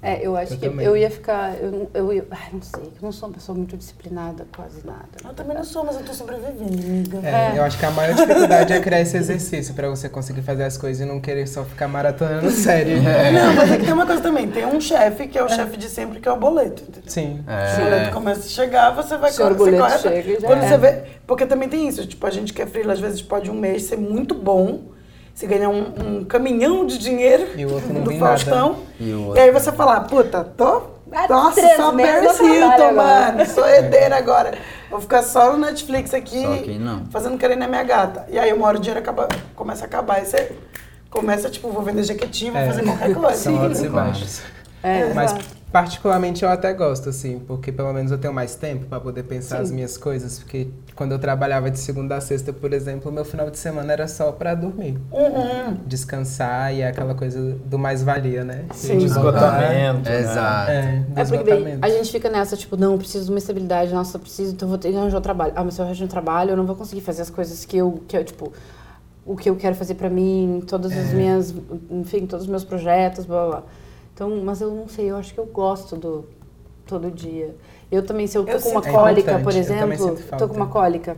É, 0.00 0.24
eu 0.24 0.36
acho 0.36 0.52
Eu 0.54 0.58
que 0.58 0.68
também. 0.68 0.86
eu 0.86 0.96
ia 0.96 1.10
ficar. 1.10 1.56
Eu, 1.60 1.72
não- 1.72 1.88
eu 1.92 2.12
ia. 2.12 2.24
Ai, 2.30 2.50
não 2.52 2.62
sei, 2.62 2.84
eu 2.84 2.92
não 3.02 3.10
sou 3.10 3.28
uma 3.28 3.34
pessoa 3.34 3.58
muito 3.58 3.76
disciplinada, 3.76 4.46
quase 4.54 4.86
nada. 4.86 5.08
Eu 5.24 5.34
também 5.34 5.56
não 5.56 5.64
sou, 5.64 5.84
mas 5.84 5.96
eu 5.96 6.02
tô 6.04 6.14
sobrevivendo, 6.14 6.62
amiga. 6.72 7.18
É, 7.26 7.56
É. 7.56 7.58
eu 7.58 7.64
acho 7.64 7.76
que 7.76 7.84
a 7.84 7.90
maior 7.90 8.14
dificuldade 8.14 8.72
é 8.72 8.80
criar 8.80 9.00
esse 9.00 9.16
exercício 9.16 9.74
pra 9.74 9.88
você 9.88 10.08
conseguir 10.08 10.42
fazer 10.42 10.62
as 10.62 10.76
coisas 10.76 11.04
e 11.04 11.04
não 11.04 11.20
querer 11.20 11.48
só 11.48 11.64
ficar 11.64 11.88
maratonando 11.88 12.48
série. 12.52 13.00
Não, 13.00 13.54
mas 13.56 13.72
é 13.72 13.76
que 13.76 13.84
tem 13.86 13.92
uma 13.92 14.06
coisa 14.06 14.22
também. 14.22 14.48
Tem 14.48 14.64
um 14.66 14.80
chefe 14.80 15.26
que 15.26 15.36
é 15.36 15.42
o 15.42 15.48
chefe 15.48 15.76
de 15.76 15.88
sempre, 15.88 16.20
que 16.20 16.28
é 16.28 16.32
o 16.32 16.36
boleto. 16.36 16.82
Entendeu? 16.84 17.02
Sim. 17.10 17.42
Se 17.74 17.80
o 17.80 17.84
boleto 17.84 18.12
começa 18.14 18.40
a 18.46 18.48
chegar, 18.48 18.90
você 18.92 19.16
vai 19.16 19.32
correr, 19.32 19.54
você 19.54 19.56
boleto 19.56 19.78
corre. 19.82 19.98
chega 19.98 20.40
já 20.40 20.46
Quando 20.46 20.62
é. 20.62 20.68
você 20.68 20.78
vê. 20.78 21.02
Porque 21.26 21.44
também 21.44 21.68
tem 21.68 21.88
isso. 21.88 22.06
Tipo, 22.06 22.24
a 22.24 22.30
gente 22.30 22.52
que 22.52 22.62
é 22.62 22.66
freela, 22.66 22.92
às 22.92 23.00
vezes 23.00 23.20
pode 23.20 23.50
um 23.50 23.54
mês 23.54 23.82
ser 23.82 23.96
muito 23.98 24.32
bom. 24.32 24.96
Você 25.38 25.46
ganhar 25.46 25.68
um, 25.68 25.92
um 26.04 26.24
caminhão 26.24 26.84
de 26.84 26.98
dinheiro 26.98 27.46
E 27.56 27.64
o 27.64 27.72
outro 27.72 27.92
não 27.94 28.02
do. 28.02 28.12
Faustão. 28.18 28.78
E 28.98 29.08
E 29.36 29.38
aí 29.38 29.52
você 29.52 29.70
fala, 29.70 30.00
puta, 30.00 30.42
tô. 30.42 30.82
Há 31.12 31.28
Nossa, 31.28 31.60
só 31.76 31.92
Paris 31.92 32.40
Hilton, 32.40 32.92
mano. 32.96 33.46
Sou 33.46 33.64
herdeira 33.70 34.16
agora. 34.16 34.58
Vou 34.90 35.00
ficar 35.00 35.22
só 35.22 35.52
no 35.52 35.58
Netflix 35.58 36.12
aqui. 36.12 36.42
Só 36.42 36.56
que 36.56 36.76
não. 36.76 37.06
Fazendo 37.12 37.38
querer 37.38 37.54
na 37.54 37.68
minha 37.68 37.84
gata. 37.84 38.26
E 38.28 38.36
aí 38.36 38.52
uma 38.52 38.66
hora 38.66 38.78
o 38.78 38.80
dinheiro 38.80 38.98
acaba, 38.98 39.28
começa 39.54 39.84
a 39.84 39.86
acabar. 39.86 40.16
Aí 40.16 40.26
você 40.26 40.50
começa, 41.08 41.48
tipo, 41.48 41.70
vou 41.70 41.84
vender 41.84 42.02
jequiti, 42.02 42.50
vou 42.50 42.60
É. 42.60 42.66
fazer 42.66 42.82
qualquer 42.82 43.14
coisa. 43.14 43.36
São 43.36 43.62
altos 43.62 43.78
e 43.78 43.82
Sim. 43.82 43.88
baixos. 43.90 44.40
É, 44.82 45.12
Mas 45.14 45.30
exato. 45.30 45.57
Particularmente 45.72 46.42
eu 46.44 46.48
até 46.48 46.72
gosto, 46.72 47.08
assim, 47.10 47.38
porque 47.46 47.70
pelo 47.70 47.92
menos 47.92 48.10
eu 48.10 48.18
tenho 48.18 48.32
mais 48.32 48.54
tempo 48.54 48.86
pra 48.86 48.98
poder 48.98 49.22
pensar 49.24 49.56
Sim. 49.56 49.62
as 49.62 49.70
minhas 49.70 49.96
coisas. 49.98 50.38
Porque 50.38 50.68
quando 50.94 51.12
eu 51.12 51.18
trabalhava 51.18 51.70
de 51.70 51.78
segunda 51.78 52.16
a 52.16 52.20
sexta, 52.20 52.52
por 52.52 52.72
exemplo, 52.72 53.12
meu 53.12 53.24
final 53.24 53.50
de 53.50 53.58
semana 53.58 53.92
era 53.92 54.08
só 54.08 54.32
pra 54.32 54.54
dormir. 54.54 54.98
Uhum. 55.12 55.74
Descansar 55.86 56.74
e 56.74 56.80
é 56.80 56.88
aquela 56.88 57.14
coisa 57.14 57.40
do 57.66 57.78
mais-valia, 57.78 58.44
né? 58.44 58.64
Sim. 58.74 58.98
De 58.98 59.04
Esgotamento. 59.06 60.08
né? 60.08 60.20
Exato. 60.20 60.70
É, 60.70 61.04
do 61.08 61.20
É 61.20 61.24
porque 61.24 61.78
a 61.82 61.88
gente 61.90 62.10
fica 62.10 62.28
nessa, 62.30 62.56
tipo, 62.56 62.76
não, 62.76 62.92
eu 62.92 62.98
preciso 62.98 63.26
de 63.26 63.30
uma 63.30 63.38
estabilidade, 63.38 63.92
nossa, 63.92 64.16
eu 64.16 64.20
preciso, 64.20 64.52
então 64.54 64.66
eu 64.66 64.70
vou 64.70 64.78
ter 64.78 64.90
que 64.90 64.96
arranjar 64.96 65.18
um 65.18 65.22
trabalho. 65.22 65.52
Ah, 65.54 65.64
mas 65.64 65.74
se 65.74 65.80
eu 65.80 65.84
arranjar 65.84 66.04
um 66.04 66.08
trabalho, 66.08 66.50
eu 66.50 66.56
não 66.56 66.66
vou 66.66 66.76
conseguir 66.76 67.02
fazer 67.02 67.22
as 67.22 67.30
coisas 67.30 67.64
que 67.64 67.76
eu, 67.76 68.02
que 68.08 68.16
eu 68.16 68.24
tipo, 68.24 68.52
o 69.26 69.36
que 69.36 69.50
eu 69.50 69.56
quero 69.56 69.74
fazer 69.74 69.94
pra 69.94 70.08
mim, 70.08 70.62
todas 70.66 70.92
É. 70.92 71.00
as 71.00 71.12
minhas, 71.12 71.54
enfim, 71.90 72.26
todos 72.26 72.44
os 72.46 72.50
meus 72.50 72.64
projetos, 72.64 73.26
blá, 73.26 73.42
blá, 73.46 73.50
blá. 73.50 73.62
Então, 74.18 74.42
mas 74.44 74.60
eu 74.60 74.72
não 74.74 74.88
sei, 74.88 75.12
eu 75.12 75.16
acho 75.16 75.32
que 75.32 75.38
eu 75.38 75.46
gosto 75.46 75.94
do 75.94 76.24
todo 76.84 77.08
dia. 77.08 77.54
Eu 77.88 78.04
também, 78.04 78.26
se 78.26 78.36
eu 78.36 78.44
tô 78.44 78.50
Eu 78.50 78.60
com 78.60 78.70
uma 78.70 78.80
É 78.80 78.90
cólica, 78.90 79.20
importante, 79.20 79.44
por 79.44 79.52
eu 79.54 79.60
exemplo, 79.60 79.96
sinto 80.18 80.36
tô 80.36 80.48
com 80.48 80.56
uma 80.56 80.66
cólica, 80.66 81.16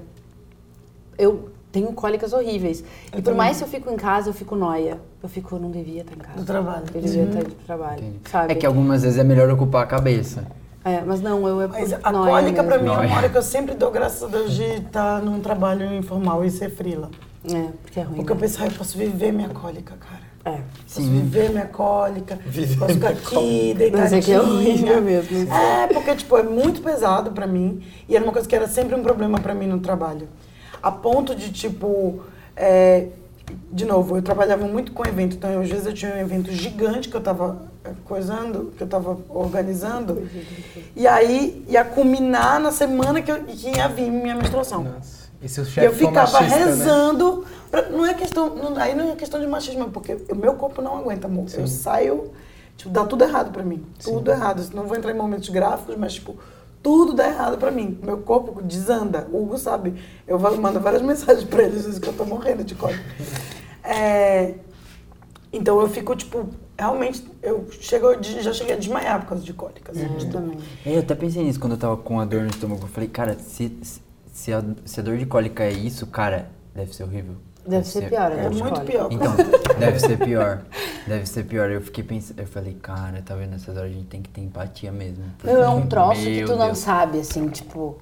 eu 1.16 1.48
tenho 1.72 1.90
cólicas 1.94 2.34
horríveis. 2.34 2.84
e 3.06 3.12
por 3.12 3.22
também. 3.22 3.38
mais 3.38 3.56
que 3.56 3.64
eu 3.64 3.68
fico 3.68 3.90
em 3.90 3.96
casa, 3.96 4.28
eu 4.28 4.34
fico 4.34 4.54
noia. 4.54 5.00
Eu 5.22 5.30
fico, 5.30 5.54
eu 5.54 5.58
não 5.60 5.70
devia 5.70 6.02
estar 6.02 6.14
em 6.14 6.18
casa. 6.18 6.36
Do 6.40 6.44
trabalho. 6.44 6.84
Eu 6.94 7.00
devia 7.00 7.22
estar 7.22 7.38
indo 7.40 7.54
pro 7.54 7.64
trabalho? 7.64 8.04
É 8.50 8.54
que 8.54 8.66
algumas 8.66 9.00
vezes 9.02 9.18
é 9.18 9.24
melhor 9.24 9.48
ocupar 9.48 9.84
a 9.84 9.86
cabeça. 9.86 10.46
É, 10.84 11.00
mas 11.00 11.22
não, 11.22 11.48
eu 11.48 11.62
é 11.62 11.68
Mas 11.68 11.94
a 12.02 12.12
noia 12.12 12.32
cólica 12.32 12.62
pra 12.62 12.76
mesmo. 12.76 12.84
mim 12.84 12.92
é 12.92 12.96
Nóia. 12.96 13.08
uma 13.08 13.16
hora 13.16 13.28
que 13.30 13.38
eu 13.38 13.42
sempre 13.42 13.74
dou 13.76 13.90
graças 13.90 14.22
a 14.22 14.26
Deus 14.26 14.52
de 14.52 14.62
estar 14.64 15.22
num 15.22 15.40
trabalho 15.40 15.90
informal 15.94 16.44
e 16.44 16.50
ser 16.50 16.68
frila. 16.68 17.10
É, 17.50 17.68
porque 17.82 17.98
é 17.98 18.02
ruim. 18.02 18.16
Porque 18.16 18.32
eu 18.32 18.36
né? 18.36 18.40
penso, 18.42 18.62
ah, 18.62 18.66
eu 18.66 18.72
posso 18.72 18.98
viver 18.98 19.32
minha 19.32 19.48
cólica, 19.48 19.94
cara. 19.96 20.28
É. 20.44 20.59
Posso 20.83 21.03
viver 21.03 21.50
minha 21.50 21.66
cólica, 21.66 22.38
posso 22.79 22.94
ficar 22.94 23.11
aqui, 23.11 23.74
deitadinha. 23.76 24.03
Mas 24.03 24.12
é 24.12 24.20
que 24.20 24.33
é 24.33 24.40
horrível 24.40 25.03
mesmo. 25.03 25.53
É, 25.53 25.87
porque, 25.88 26.16
tipo, 26.16 26.37
é 26.38 26.42
muito 26.42 26.81
pesado 26.81 27.31
pra 27.33 27.46
mim. 27.46 27.83
E 28.09 28.16
era 28.16 28.24
uma 28.24 28.33
coisa 28.33 28.48
que 28.48 28.57
era 28.57 28.66
sempre 28.66 28.94
um 28.94 29.03
problema 29.03 29.38
pra 29.38 29.55
mim 29.55 29.66
no 29.66 29.81
trabalho. 29.81 30.29
A 30.83 30.90
ponto 30.90 31.35
de, 31.35 31.53
tipo... 31.53 32.22
é, 32.57 33.09
de 33.70 33.85
novo, 33.85 34.16
eu 34.16 34.22
trabalhava 34.22 34.66
muito 34.66 34.92
com 34.92 35.07
evento. 35.07 35.37
Então, 35.37 35.61
às 35.61 35.68
vezes, 35.68 35.87
eu 35.87 35.92
tinha 35.92 36.14
um 36.14 36.18
evento 36.18 36.50
gigante 36.53 37.09
que 37.09 37.16
eu 37.16 37.20
tava 37.20 37.68
é, 37.85 37.90
coisando, 38.05 38.72
que 38.76 38.83
eu 38.83 38.87
tava 38.87 39.18
organizando. 39.29 40.26
E 40.96 41.07
aí, 41.07 41.64
ia 41.68 41.85
culminar 41.85 42.59
na 42.61 42.72
semana 42.72 43.20
que, 43.20 43.31
eu, 43.31 43.44
que 43.44 43.76
ia 43.76 43.88
vir 43.88 44.11
minha 44.11 44.35
menstruação. 44.35 44.85
Nossa. 44.85 45.19
E 45.42 45.85
eu 45.87 45.92
ficava 45.94 46.33
machista, 46.33 46.59
né? 46.59 46.64
rezando. 46.64 47.44
pra- 47.70 47.88
não 47.88 48.05
é 48.05 48.14
questão. 48.14 48.55
não- 48.55 48.76
aí 48.76 48.94
não 48.94 49.12
é 49.12 49.16
questão 49.16 49.40
de 49.40 49.46
machismo, 49.46 49.90
porque 49.90 50.16
o 50.31 50.35
meu 50.35 50.55
corpo 50.55 50.83
não 50.83 50.98
aguenta, 50.98 51.26
amor. 51.26 51.46
Eu 51.55 51.66
saio. 51.66 52.31
Tipo, 52.76 52.90
dá 52.90 53.05
tudo 53.05 53.24
errado 53.24 53.50
pra 53.53 53.62
mim. 53.62 53.85
Tudo 54.03 54.31
errado. 54.31 54.62
Não 54.74 54.85
vou 54.85 54.96
entrar 54.96 55.11
em 55.12 55.16
momentos 55.16 55.48
gráficos, 55.50 55.96
mas, 55.96 56.14
tipo, 56.14 56.37
tudo 56.83 57.12
dá 57.14 57.26
errado 57.29 57.59
pra 57.59 57.70
mim. 57.70 57.98
Meu 58.03 58.18
corpo 58.18 58.61
desanda. 58.62 59.26
O 59.33 59.42
Hugo 59.42 59.59
sabe. 59.59 59.94
Eu 60.26 60.38
mando 60.38 60.81
várias 60.81 61.00
mensagens 61.03 61.44
pra 61.44 61.62
ele, 61.62 61.72
vezes 61.72 61.98
que 61.98 62.09
eu 62.09 62.12
tô 62.12 62.24
morrendo 62.24 62.64
de 62.64 62.74
cólica. 62.74 63.03
É, 63.83 64.55
então 65.53 65.81
eu 65.81 65.88
fico, 65.88 66.14
tipo, 66.14 66.46
realmente, 66.79 67.24
eu 67.42 67.66
chego, 67.81 68.14
de- 68.16 68.42
já 68.42 68.53
cheguei 68.53 68.74
a 68.74 68.79
desmaiar 68.79 69.20
por 69.20 69.31
causa 69.31 69.42
de 69.44 69.53
cólicas. 69.55 69.96
de 69.96 70.05
dor. 70.26 70.31
também. 70.31 70.59
É, 70.85 70.94
eu 70.96 71.00
até 71.00 71.14
pensei 71.14 71.42
nisso 71.42 71.59
quando 71.59 71.72
eu 71.72 71.79
tava 71.79 71.96
com 71.96 72.20
a 72.20 72.24
dor 72.26 72.42
no 72.42 72.50
estômago. 72.50 72.83
Eu 72.83 72.88
falei, 72.88 73.09
cara, 73.09 73.37
se, 73.38 73.76
se, 73.83 74.00
a, 74.53 74.62
se 74.85 75.00
a 75.00 75.03
dor 75.03 75.16
de 75.18 75.26
cólica 75.26 75.64
é 75.64 75.70
isso, 75.72 76.07
cara, 76.07 76.48
deve 76.74 76.94
ser 76.94 77.05
horrível. 77.05 77.35
Deve 77.66 77.87
ser 77.87 78.09
pior, 78.09 78.33
É 78.33 78.48
muito 78.48 78.62
cólica. 78.62 78.81
pior. 78.85 79.09
Então, 79.12 79.35
deve 79.79 80.00
ser 80.00 80.16
pior. 80.18 80.62
Deve 81.07 81.26
ser 81.26 81.44
pior. 81.44 81.70
Eu 81.70 81.81
fiquei 81.83 82.03
pensando, 82.03 82.40
eu 82.40 82.46
falei, 82.46 82.74
cara, 82.81 83.20
tá 83.24 83.35
vendo? 83.35 83.50
Nessas 83.50 83.76
horas 83.76 83.90
a 83.90 83.94
gente 83.94 84.07
tem 84.07 84.22
que 84.22 84.31
ter 84.31 84.40
empatia 84.40 84.90
mesmo. 84.90 85.24
É 85.44 85.68
um 85.68 85.87
troço 85.87 86.22
que 86.22 86.44
tu 86.44 86.57
não 86.57 86.66
Deus. 86.68 86.79
sabe, 86.79 87.20
assim, 87.20 87.48
tipo... 87.48 87.98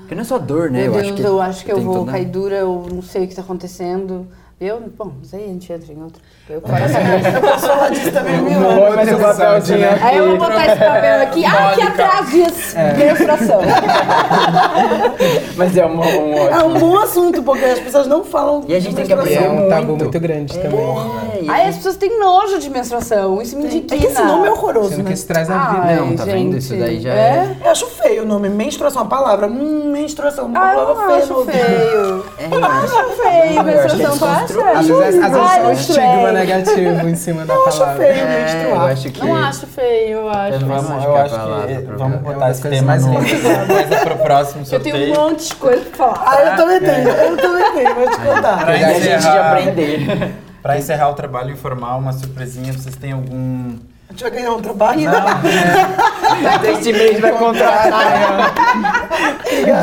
Porque 0.00 0.14
não 0.14 0.22
é 0.22 0.24
só 0.24 0.38
dor, 0.38 0.70
né? 0.70 0.82
Meu 0.88 0.94
eu 0.94 1.02
Deus, 1.02 1.04
acho 1.08 1.14
que 1.16 1.22
eu 1.26 1.40
acho 1.40 1.64
que 1.64 1.72
eu 1.72 1.80
vou 1.80 1.94
toda- 2.00 2.12
cair 2.12 2.26
dura, 2.26 2.54
eu 2.56 2.86
não 2.92 3.02
sei 3.02 3.24
o 3.24 3.28
que 3.28 3.34
tá 3.34 3.42
acontecendo. 3.42 4.26
Eu, 4.64 4.80
bom, 4.96 5.06
não 5.18 5.24
sei, 5.24 5.42
a 5.42 5.48
gente 5.48 5.72
entra 5.72 5.92
em 5.92 6.00
outro. 6.00 6.22
Eu 6.48 6.60
fora 6.62 6.84
essa 6.84 7.00
Eu 7.00 7.58
sou 7.58 7.76
lá 7.76 7.88
disso 7.88 8.12
também, 8.12 8.40
mil 8.42 8.58
anos. 8.60 9.08
episódio, 9.08 9.76
né? 9.78 9.98
Aí 10.00 10.18
eu 10.18 10.28
vou 10.28 10.38
botar 10.38 10.66
esse 10.66 10.76
papel 10.78 11.22
aqui. 11.22 11.44
Ah, 11.44 11.70
aqui 11.70 11.82
atrás 11.82 12.30
diz 12.30 12.74
menstruação. 12.96 13.60
Mas 15.56 15.76
é 15.76 15.84
um, 15.84 15.98
um 15.98 16.34
É 16.34 16.56
ótimo. 16.58 16.66
um 16.76 16.78
bom 16.78 16.96
assunto, 16.98 17.42
porque 17.42 17.64
as 17.64 17.80
pessoas 17.80 18.06
não 18.06 18.22
falam 18.22 18.62
E 18.68 18.74
a 18.76 18.78
gente 18.80 18.94
tem 18.94 19.04
que 19.04 19.12
aprender 19.12 19.42
é 19.42 19.50
um 19.50 19.68
tabu 19.68 19.96
muito. 19.96 20.20
grande 20.20 20.56
também. 20.56 20.78
É, 20.80 21.31
e 21.42 21.50
Aí 21.50 21.68
as 21.68 21.76
pessoas 21.76 21.96
têm 21.96 22.18
nojo 22.18 22.58
de 22.58 22.70
menstruação, 22.70 23.40
isso 23.42 23.56
me 23.56 23.64
É 23.64 23.66
indigna. 23.68 23.98
que 23.98 24.06
esse 24.06 24.22
nome 24.22 24.46
é 24.48 24.50
horroroso, 24.50 24.90
Sendo 24.90 24.98
que 25.02 25.08
né? 25.08 25.12
isso 25.14 25.26
traz 25.26 25.50
a 25.50 25.58
vida. 25.70 25.82
Ai, 25.86 25.96
Não, 25.96 26.16
tá 26.16 26.24
vendo? 26.24 26.56
Isso 26.56 26.74
daí 26.76 27.00
já 27.00 27.12
é- 27.12 27.56
Eu 27.64 27.70
acho 27.70 27.86
feio 27.86 28.22
o 28.22 28.26
nome. 28.26 28.48
Menstruação, 28.48 29.02
a 29.02 29.04
palavra. 29.06 29.46
Hum, 29.46 29.90
menstruação. 29.92 30.46
Uma 30.46 30.60
Ah, 30.60 30.74
eu 30.74 30.78
palavra 30.86 31.04
feia 31.06 31.18
acho 31.18 31.44
feio. 31.44 32.24
É, 32.38 32.54
Eu 32.56 32.64
acho 32.64 32.92
feio, 32.92 33.52
Eu 33.52 33.60
acho 33.60 33.96
que 33.96 34.02
menstruação, 34.02 34.18
tu 34.18 34.24
acha? 34.24 34.78
Às 34.78 34.86
vezes, 34.88 35.22
às 35.24 35.32
vezes 35.32 35.56
é 35.56 35.62
um 35.66 35.72
estigma 35.72 36.32
negativo 36.32 37.08
em 37.08 37.14
cima 37.14 37.44
da 37.44 37.54
Eu 37.54 37.66
acho 37.66 37.78
palavra. 37.78 38.02
feio 38.04 38.12
É, 38.14 38.22
eu 38.22 38.28
menstruar. 38.44 38.90
acho 38.90 39.10
que... 39.10 39.26
Não 39.26 39.36
acho 39.36 39.66
feio, 39.66 40.08
eu 40.18 40.28
acho. 40.28 40.52
Eu 40.52 40.60
Vamos, 40.60 40.90
acho 40.90 41.06
eu 41.06 41.12
que 41.12 41.18
é 41.18 41.22
acho 41.22 41.34
palavra 41.36 41.66
que 41.66 41.82
vamos 41.96 42.14
é 42.14 42.18
botar 42.18 42.38
das 42.48 42.58
esse 42.58 42.68
tema 42.68 42.86
mais 42.86 43.06
no, 43.06 43.20
lindas. 43.20 43.40
coisa 43.66 43.96
pro 44.04 44.16
próximo 44.18 44.60
Eu 44.62 44.66
sorteio. 44.66 44.94
tenho 44.96 45.12
um 45.18 45.20
monte 45.22 45.48
de 45.48 45.54
coisa 45.56 45.84
pra 45.84 45.96
falar. 45.96 46.24
Ah, 46.26 46.44
eu 46.44 46.56
também 46.56 46.80
tenho. 46.80 47.08
Eu 47.08 47.36
também 47.36 47.72
tenho. 47.72 47.94
Vou 47.94 48.10
te 48.10 48.16
contar. 48.20 48.64
Pra 48.64 48.72
a 48.74 48.92
gente 48.92 49.26
aprender. 49.26 50.32
Pra 50.62 50.78
encerrar 50.78 51.10
o 51.10 51.14
trabalho 51.14 51.50
informal, 51.52 51.98
uma 51.98 52.12
surpresinha, 52.12 52.72
vocês 52.72 52.94
têm 52.96 53.12
algum... 53.12 53.74
A 54.08 54.12
gente 54.12 54.22
vai 54.22 54.30
ganhar 54.30 54.52
um 54.52 54.60
trabalho. 54.60 55.00
Este 56.70 56.92
mês 56.92 57.18
vai 57.20 57.32
contratar. 57.32 58.54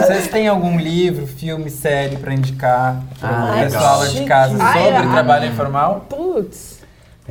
Vocês 0.04 0.28
têm 0.28 0.48
algum 0.48 0.78
livro, 0.80 1.26
filme, 1.28 1.70
série 1.70 2.16
pra 2.18 2.34
indicar 2.34 3.02
Ah, 3.22 3.28
pro 3.28 3.56
legal. 3.56 3.62
pessoal 3.64 4.08
de 4.08 4.26
casa 4.26 4.56
Ai, 4.60 4.84
sobre 4.84 5.08
ah, 5.08 5.12
trabalho 5.14 5.46
informal? 5.48 6.06
Putz. 6.08 6.80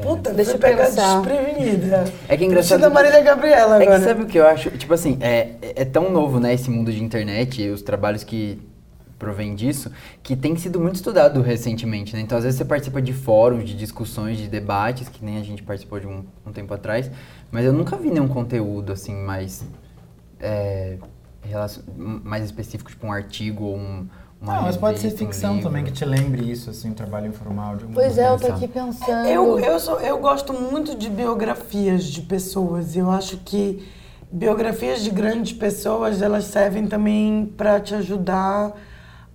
Puta, 0.02 0.32
Deixa 0.32 0.52
eu 0.52 0.58
pega 0.58 0.84
pensar. 0.84 1.20
desprevenida. 1.20 2.04
É 2.28 2.36
que 2.36 2.44
é 2.44 2.46
Engraçado. 2.46 2.80
da 2.80 2.90
Marília 2.90 3.20
Gabriela 3.20 3.76
É 3.76 3.78
que 3.86 3.92
agora. 3.92 4.00
sabe 4.08 4.22
o 4.22 4.26
que 4.26 4.38
eu 4.38 4.46
acho? 4.46 4.70
Tipo 4.70 4.94
assim, 4.94 5.18
é, 5.20 5.48
é 5.74 5.84
tão 5.84 6.10
novo, 6.10 6.38
né, 6.38 6.54
esse 6.54 6.70
mundo 6.70 6.92
de 6.92 7.02
internet 7.02 7.62
e 7.62 7.70
os 7.70 7.82
trabalhos 7.82 8.22
que 8.22 8.60
provém 9.18 9.54
disso, 9.54 9.90
que 10.22 10.36
tem 10.36 10.56
sido 10.56 10.78
muito 10.80 10.96
estudado 10.96 11.40
recentemente, 11.42 12.14
né? 12.14 12.20
Então, 12.22 12.38
às 12.38 12.44
vezes 12.44 12.58
você 12.58 12.64
participa 12.64 13.02
de 13.02 13.12
fóruns, 13.12 13.64
de 13.64 13.74
discussões, 13.76 14.38
de 14.38 14.48
debates, 14.48 15.08
que 15.08 15.24
nem 15.24 15.38
a 15.38 15.42
gente 15.42 15.62
participou 15.62 15.98
de 15.98 16.06
um, 16.06 16.24
um 16.46 16.52
tempo 16.52 16.72
atrás, 16.72 17.10
mas 17.50 17.64
eu 17.64 17.72
nunca 17.72 17.96
vi 17.96 18.10
nenhum 18.10 18.28
conteúdo, 18.28 18.92
assim, 18.92 19.14
mais, 19.14 19.64
é, 20.40 20.98
relacion- 21.42 21.82
mais 22.24 22.44
específico, 22.44 22.90
tipo 22.90 23.06
um 23.06 23.12
artigo 23.12 23.64
ou 23.64 23.76
um, 23.76 24.06
uma 24.40 24.54
Não, 24.54 24.62
mas 24.62 24.76
pode 24.76 25.00
ser 25.00 25.08
um 25.08 25.16
ficção 25.16 25.54
livro. 25.54 25.68
também, 25.68 25.84
que 25.84 25.90
te 25.92 26.04
lembre 26.04 26.48
isso, 26.48 26.70
assim, 26.70 26.90
um 26.90 26.94
trabalho 26.94 27.26
informal 27.26 27.76
de 27.76 27.82
alguma 27.84 28.00
Pois 28.00 28.16
é, 28.18 28.28
eu 28.28 28.38
tô 28.38 28.46
aqui 28.46 28.68
pensando. 28.68 29.28
Eu, 29.28 29.58
eu, 29.58 29.80
sou, 29.80 29.98
eu 30.00 30.18
gosto 30.18 30.52
muito 30.52 30.96
de 30.96 31.10
biografias 31.10 32.04
de 32.04 32.22
pessoas. 32.22 32.94
Eu 32.94 33.10
acho 33.10 33.38
que 33.38 33.84
biografias 34.30 35.02
de 35.02 35.10
grandes 35.10 35.52
pessoas, 35.54 36.22
elas 36.22 36.44
servem 36.44 36.86
também 36.86 37.52
para 37.56 37.80
te 37.80 37.94
ajudar 37.94 38.72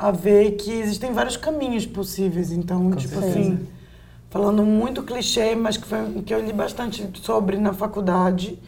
a 0.04 0.12
ver 0.12 0.52
que 0.58 0.70
existem 0.70 1.14
vários 1.14 1.38
caminhos 1.38 1.86
possíveis. 1.86 2.52
Então, 2.52 2.92
tipo 2.92 3.14
certeza. 3.14 3.40
assim, 3.40 3.68
falando 4.30 4.64
muito 4.64 5.02
clichê, 5.02 5.56
mas 5.56 5.78
que, 5.78 5.88
foi, 5.88 6.22
que 6.26 6.34
eu 6.34 6.44
li 6.44 6.52
bastante 6.52 7.10
sobre 7.22 7.56
na 7.56 7.72
faculdade 7.72 8.60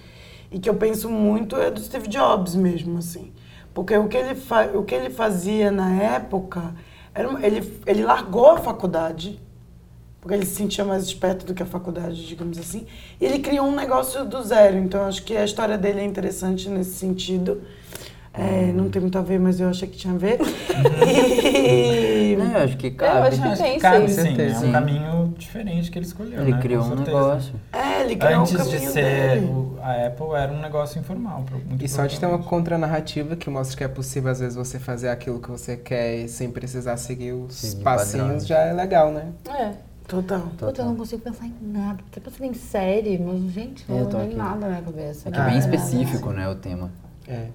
e 0.49 0.59
que 0.59 0.69
eu 0.69 0.75
penso 0.75 1.09
muito 1.09 1.57
é 1.57 1.69
do 1.69 1.81
Steve 1.81 2.07
Jobs 2.07 2.55
mesmo, 2.55 2.99
assim. 2.99 3.33
Porque 3.73 3.97
o 3.97 4.07
que 4.07 4.15
ele, 4.15 4.35
fa 4.35 4.67
o 4.73 4.83
que 4.83 4.95
ele 4.95 5.09
fazia 5.09 5.69
na 5.69 6.01
época, 6.01 6.73
era, 7.13 7.27
ele, 7.45 7.79
ele 7.85 8.03
largou 8.03 8.51
a 8.51 8.57
faculdade 8.57 9.37
porque 10.21 10.33
ele 10.33 10.45
se 10.45 10.55
sentia 10.55 10.83
mais 10.83 11.03
esperto 11.03 11.45
do 11.45 11.53
que 11.53 11.61
a 11.61 11.67
faculdade, 11.67 12.25
digamos 12.25 12.57
assim. 12.57 12.87
E 13.21 13.25
ele 13.25 13.39
criou 13.39 13.67
um 13.67 13.75
negócio 13.75 14.25
do 14.25 14.41
zero, 14.41 14.77
então 14.77 15.03
acho 15.03 15.21
que 15.23 15.37
a 15.37 15.45
história 15.45 15.77
dele 15.77 15.99
é 15.99 16.03
interessante 16.03 16.67
nesse 16.67 16.95
sentido. 16.95 17.61
É, 18.37 18.71
não 18.73 18.89
tem 18.89 19.01
muito 19.01 19.17
a 19.17 19.21
ver, 19.21 19.39
mas 19.39 19.59
eu 19.59 19.69
achei 19.69 19.87
que 19.87 19.97
tinha 19.97 20.13
a 20.13 20.17
ver. 20.17 20.39
E... 20.41 22.35
Não, 22.37 22.51
eu 22.51 22.63
acho 22.65 22.77
que 22.77 22.87
Eu 22.87 22.95
cabe. 22.95 23.27
acho 23.27 23.41
que 23.41 23.47
Acho 23.47 23.63
tem, 23.63 23.73
que 23.75 23.79
cabe, 23.79 24.09
sim. 24.09 24.21
sim. 24.35 24.41
É 24.41 24.57
um 24.67 24.71
caminho 24.71 25.33
diferente 25.37 25.89
que 25.91 25.97
ele 25.99 26.05
escolheu, 26.05 26.41
Ele 26.41 26.51
né? 26.51 26.59
criou 26.61 26.83
um 26.83 26.95
negócio. 26.95 27.53
É, 27.71 28.01
ele 28.01 28.15
criou 28.17 28.41
Antes 28.41 28.53
um 28.53 28.57
de 28.57 28.63
caminho 28.63 28.91
ser 28.91 29.03
dele. 29.35 29.45
o- 29.45 29.77
a 29.81 30.07
Apple, 30.07 30.25
era 30.35 30.51
um 30.51 30.59
negócio 30.59 30.99
informal. 30.99 31.45
E 31.79 31.87
só 31.87 32.05
de 32.05 32.19
ter 32.19 32.25
uma 32.25 32.39
contranarrativa 32.39 33.35
que 33.35 33.49
mostra 33.49 33.77
que 33.77 33.83
é 33.83 33.87
possível, 33.87 34.31
às 34.31 34.39
vezes, 34.39 34.55
você 34.55 34.79
fazer 34.79 35.09
aquilo 35.09 35.39
que 35.39 35.49
você 35.49 35.77
quer 35.77 36.27
sem 36.27 36.49
precisar 36.51 36.97
seguir 36.97 37.31
os 37.33 37.55
Seguir 37.55 37.83
passinhos, 37.83 38.21
padrões. 38.23 38.47
já 38.47 38.59
é 38.59 38.73
legal, 38.73 39.11
né? 39.11 39.27
É. 39.47 39.71
Total. 40.07 40.41
Puta, 40.57 40.81
eu 40.81 40.85
não 40.85 40.95
consigo 40.95 41.21
pensar 41.21 41.45
em 41.47 41.53
nada. 41.63 41.99
Até 42.11 42.19
pensando 42.19 42.45
em 42.49 42.53
série, 42.53 43.17
mas, 43.17 43.41
gente, 43.51 43.83
não 43.89 43.99
Eu 43.99 44.05
tô 44.07 44.17
aqui. 44.17 44.35
nada 44.35 44.57
na 44.59 44.67
minha 44.67 44.81
cabeça. 44.83 45.29
É 45.29 45.31
que 45.31 45.39
é 45.39 45.43
bem 45.45 45.55
Ah, 45.55 45.57
específico, 45.57 46.29
né, 46.31 46.47
o 46.47 46.53
tema. 46.55 46.91
É. 47.27 47.47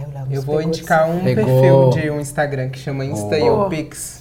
Ai, 0.00 0.06
o 0.06 0.14
Léo 0.14 0.26
Eu 0.30 0.42
vou 0.42 0.62
indicar 0.62 1.08
um 1.08 1.22
Pegou. 1.22 1.44
perfil 1.44 1.90
de 1.90 2.10
um 2.10 2.20
Instagram 2.20 2.68
que 2.70 2.78
chama. 2.78 3.04
InstaYoPix. 3.04 4.20